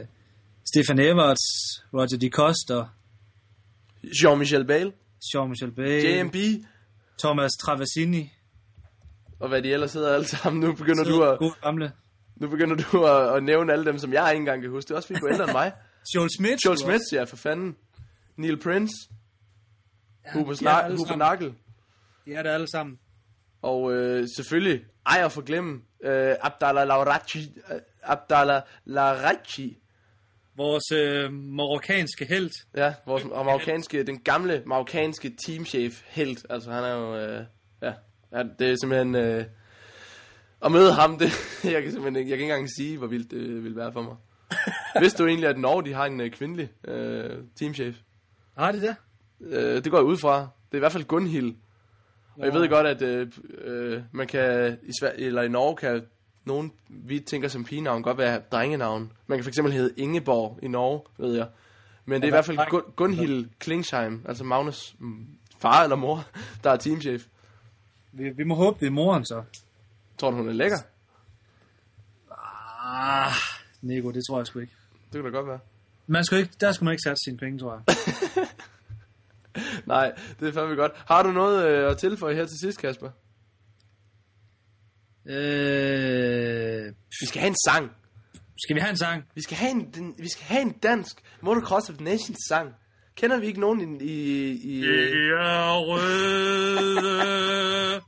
[0.64, 1.40] Stefan Everts,
[1.94, 2.86] Roger de Coster,
[4.04, 4.92] Jean-Michel Bale,
[5.34, 6.64] Jean-Michel Bay, JMB,
[7.18, 8.32] Thomas Travasini.
[9.40, 10.60] og hvad de ellers hedder alle sammen.
[10.60, 11.92] Nu begynder du at, God gamle.
[12.36, 14.88] nu begynder du at, at nævne alle dem, som jeg ikke engang kan huske.
[14.88, 15.72] Det er også fordi, du er ældre end mig.
[16.14, 16.58] Joel Smith.
[16.66, 17.76] Joel Smith, ja, for fanden.
[18.36, 18.92] Neil Prince.
[20.32, 21.16] Huber, alle Huber.
[21.16, 21.54] Nakkel.
[22.26, 22.98] De er der alle sammen.
[23.62, 27.52] Og øh, selvfølgelig, ej at forglemme, øh, Abdallah Laurachi.
[27.72, 29.78] Øh, Abdallah Laurachi.
[30.56, 32.50] Vores øh, marokkanske held.
[32.76, 36.46] Ja, vores marokkanske, den gamle marokkanske teamchef helt.
[36.50, 37.44] Altså han er jo, øh,
[37.82, 37.92] ja,
[38.32, 39.44] ja, det er simpelthen, øh,
[40.64, 41.30] at møde ham, det,
[41.72, 44.02] jeg kan simpelthen ikke, jeg kan ikke engang sige, hvor vildt det vil være for
[44.02, 44.16] mig.
[45.00, 47.96] Vidste du egentlig, at Norge, de har en øh, kvindelig øh, teamchef?
[48.58, 48.96] Har de det?
[49.40, 50.38] Øh, det går jeg ud fra.
[50.40, 51.54] Det er i hvert fald Gunhild.
[52.36, 56.02] Og jeg ved godt, at øh, øh, man kan, i, Sver- eller i Norge kan
[56.44, 59.12] nogen, vi tænker som pigenavn, godt være drengenavn.
[59.26, 61.48] Man kan fx hedde Ingeborg i Norge, ved jeg.
[62.04, 64.94] Men det er i hvert fald Gun- Gunhild Klingsheim, altså Magnus
[65.58, 66.24] far eller mor,
[66.64, 67.24] der er teamchef.
[68.12, 69.42] Vi, vi må håbe, det er moren så.
[70.18, 70.78] Tror du, hun er lækker?
[72.84, 73.32] Ah,
[73.82, 74.72] Nego, det tror jeg sgu ikke.
[75.12, 75.58] Det kunne da godt være.
[76.06, 77.96] Man skulle ikke, der skulle man ikke sætte sine penge, tror jeg.
[79.86, 80.92] Nej, det er fandme godt.
[81.06, 83.10] Har du noget øh, at tilføje her til sidst, Kasper?
[85.26, 87.90] Øh, Vi skal have en sang.
[88.58, 89.24] skal vi have en sang?
[89.34, 92.74] Vi skal have en, den, vi skal have en dansk Motocross of Nations sang.
[93.16, 94.04] Kender vi ikke nogen i...
[94.04, 97.94] i, i er røde,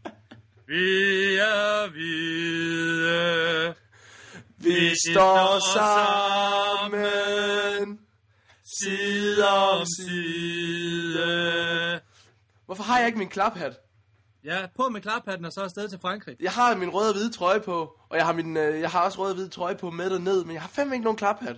[0.69, 3.75] vi er hvide.
[4.59, 7.01] Vi står sammen,
[8.81, 12.01] side om side.
[12.67, 13.73] Hvorfor har jeg ikke min klaphat?
[14.45, 16.37] Ja, på med klaphatten og så afsted til Frankrig.
[16.41, 19.05] Jeg har min røde og hvide trøje på, og jeg har, min, øh, jeg har
[19.05, 21.57] også røde og hvide trøje på med ned, men jeg har fandme ikke nogen klaphat.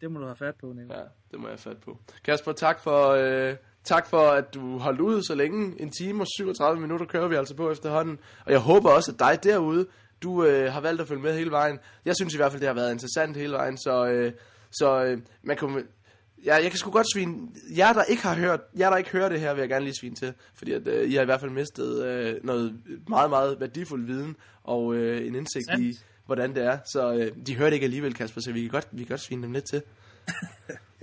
[0.00, 0.94] Det må du have fat på, Nico.
[0.94, 1.98] Ja, det må jeg have fat på.
[2.24, 5.80] Kasper, tak for, øh, tak for, at du holdt ud så længe.
[5.80, 8.18] En time og 37 minutter kører vi altså på efterhånden.
[8.46, 9.86] Og jeg håber også, at dig derude,
[10.22, 11.78] du øh, har valgt at følge med hele vejen.
[12.04, 14.32] Jeg synes i hvert fald, det har været interessant hele vejen, så, øh,
[14.72, 15.82] så øh, man kunne...
[16.44, 17.48] Ja, jeg kan sgu godt svine...
[17.76, 19.94] Jer, der ikke har hørt, jer, der ikke hører det her, vil jeg gerne lige
[20.00, 20.34] svine til.
[20.54, 22.74] Fordi at, øh, I har i hvert fald mistet øh, noget
[23.08, 25.84] meget, meget værdifuld viden og øh, en indsigt Sandt.
[25.84, 26.78] i, hvordan det er.
[26.92, 29.20] Så øh, de hører det ikke alligevel, Kasper, så vi kan godt, vi kan godt
[29.20, 29.82] svine dem lidt til.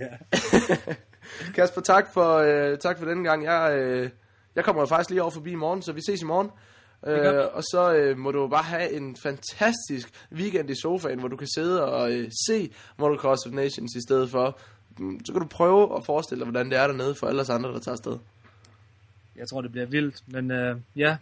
[1.54, 3.44] Kasper, tak for, øh, tak for denne gang.
[3.44, 4.10] Jeg, øh,
[4.54, 6.50] jeg kommer jo faktisk lige over forbi i morgen, så vi ses i morgen.
[7.06, 11.36] Øh, og så øh, må du bare have en fantastisk weekend i sofaen, hvor du
[11.36, 14.58] kan sidde og øh, se Motocross of Nations i stedet for.
[15.24, 17.72] Så kan du prøve at forestille dig, hvordan det er dernede for alle os andre,
[17.72, 18.18] der tager afsted.
[19.36, 21.16] Jeg tror, det bliver vildt, men øh, ja,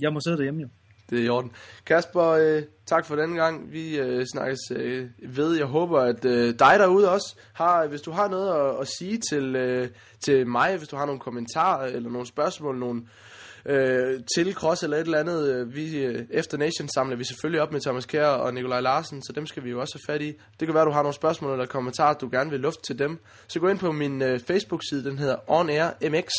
[0.00, 0.68] jeg må sidde derhjemme jo.
[1.10, 1.52] Det er i orden.
[1.86, 3.72] Kasper, øh, tak for denne gang.
[3.72, 5.56] Vi øh, snakkes øh, ved.
[5.56, 9.18] Jeg håber, at øh, dig derude også har, hvis du har noget at, at sige
[9.30, 9.88] til, øh,
[10.20, 13.29] til mig, hvis du har nogle kommentarer eller nogle spørgsmål, nogle øh,
[13.66, 15.48] Øh, til Cross eller et eller andet.
[15.48, 19.22] Øh, vi, øh, efter Nation samler vi selvfølgelig op med Thomas Kjær og Nikolaj Larsen,
[19.22, 20.32] så dem skal vi jo også have fat i.
[20.60, 23.18] Det kan være, du har nogle spørgsmål eller kommentarer, du gerne vil lufte til dem.
[23.48, 26.30] Så gå ind på min øh, Facebook-side, den hedder On Air MX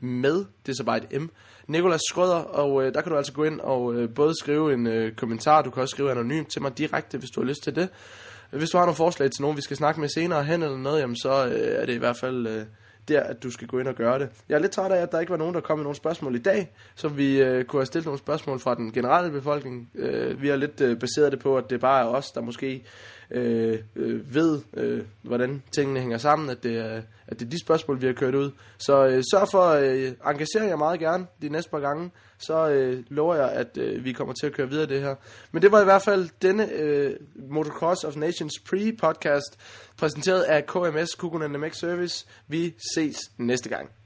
[0.00, 1.26] med, det er så bare et M,
[1.66, 4.86] Nikolas Skrøder, og øh, der kan du altså gå ind og øh, både skrive en
[4.86, 7.76] øh, kommentar, du kan også skrive anonymt til mig direkte, hvis du har lyst til
[7.76, 7.88] det.
[8.50, 11.00] Hvis du har nogle forslag til nogen, vi skal snakke med senere hen eller noget,
[11.00, 12.64] jamen så øh, er det i hvert fald øh,
[13.08, 14.28] der, at du skal gå ind og gøre det.
[14.48, 16.34] Jeg er lidt træt af, at der ikke var nogen, der kom med nogle spørgsmål
[16.34, 19.90] i dag, så vi øh, kunne have stillet nogle spørgsmål fra den generelle befolkning.
[19.94, 22.84] Øh, vi har lidt øh, baseret det på, at det bare er os, der måske
[23.32, 27.60] øh, øh, ved, øh, hvordan tingene hænger sammen, at det, er, at det er de
[27.60, 28.50] spørgsmål, vi har kørt ud.
[28.78, 32.68] Så øh, sørg for at øh, engagere jer meget gerne de næste par gange, så
[32.68, 35.14] øh, lover jeg, at øh, vi kommer til at køre videre det her.
[35.52, 37.16] Men det var i hvert fald denne øh,
[37.50, 39.56] Motocross of Nations pre-podcast,
[39.96, 42.26] præsenteret af KMS, Kukunen NMX Service.
[42.48, 44.01] Vi ses næste gang.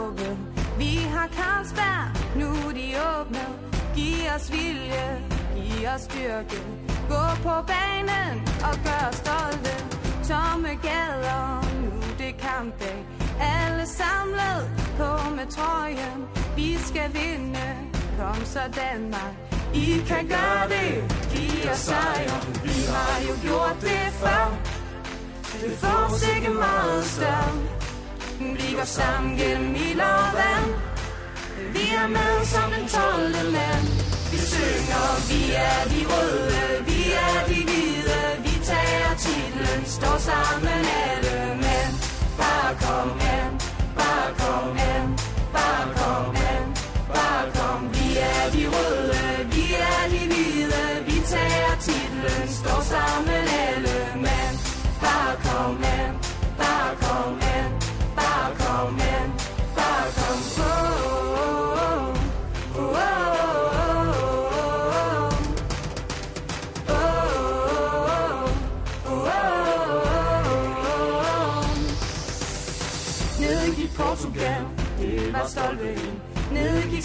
[0.00, 0.36] håbet.
[0.78, 2.06] Vi har Carlsberg,
[2.36, 3.44] nu er de åbne.
[3.96, 5.06] Giv os vilje,
[5.56, 6.58] giv os styrke.
[7.08, 8.34] Gå på banen
[8.68, 9.74] og gør os stolte.
[10.28, 11.44] Tomme gader,
[11.82, 12.98] nu det kampdag.
[13.40, 14.60] Alle samlet
[14.98, 16.18] på med trøjen.
[16.56, 17.68] Vi skal vinde,
[18.18, 19.34] kom så Danmark.
[19.74, 20.90] I kan gøre det,
[21.32, 22.40] giv os sejr.
[22.62, 24.46] Vi har jo gjort det før.
[25.62, 27.89] Det får sikkert meget større.
[28.40, 30.70] Vi går sammen gennem ild og vand.
[31.72, 33.52] Vi er med som den 12.
[33.52, 33.86] mand.
[34.30, 38.20] Vi synger, vi er de røde, vi er de hvide.
[38.44, 41.94] Vi tager titlen, står sammen alle mænd.
[42.38, 43.49] Bare kom her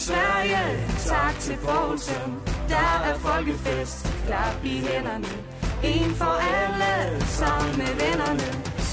[0.05, 0.63] Sverige,
[1.07, 2.39] tak til Poulsen.
[2.69, 5.27] Der er folkefest, klap i hænderne.
[5.83, 8.47] En for alle, sammen med vennerne.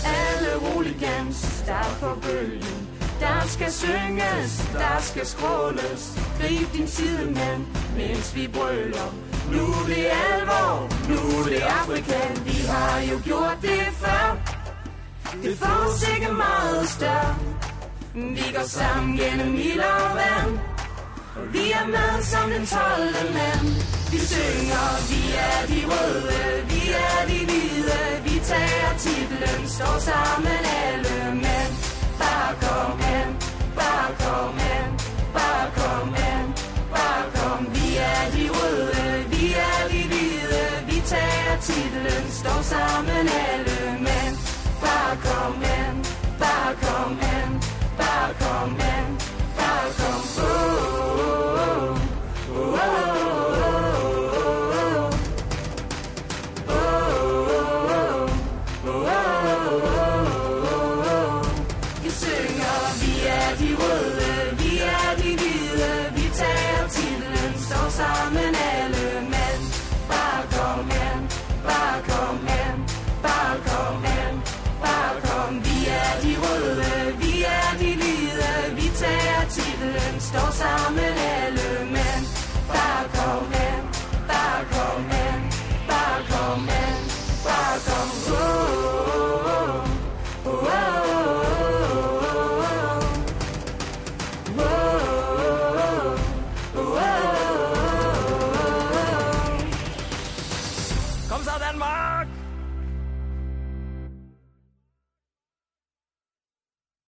[0.05, 2.89] Alle roligans, der er på bølgen.
[3.21, 6.03] Der skal synges, der skal skråles.
[6.41, 7.63] Grib din sidemand,
[7.97, 9.09] mens vi brøler.
[9.53, 10.75] Nu er det alvor,
[11.09, 12.21] nu er det Afrika.
[12.45, 14.37] Vi har jo gjort det før.
[15.43, 17.37] Det får sikkert meget større.
[18.15, 20.72] Vi går sammen gennem ild og vand.
[21.37, 22.79] Vi er med som den 12.
[23.37, 23.69] mand.
[24.13, 28.01] Vi synger, vi er de røde, vi er de hvide.
[28.25, 31.73] Vi tager titlen, står sammen alle mænd.
[32.21, 33.29] Bare kom hen,
[33.79, 34.89] bare kom hen,
[35.37, 36.47] bare kom hen,
[36.95, 37.61] bare kom.
[37.75, 40.65] Vi er de røde, vi er de hvide.
[40.89, 44.37] Vi tager titlen, står sammen alle mænd.
[44.85, 45.95] Bare kom hen,
[46.39, 47.62] bare kom hen.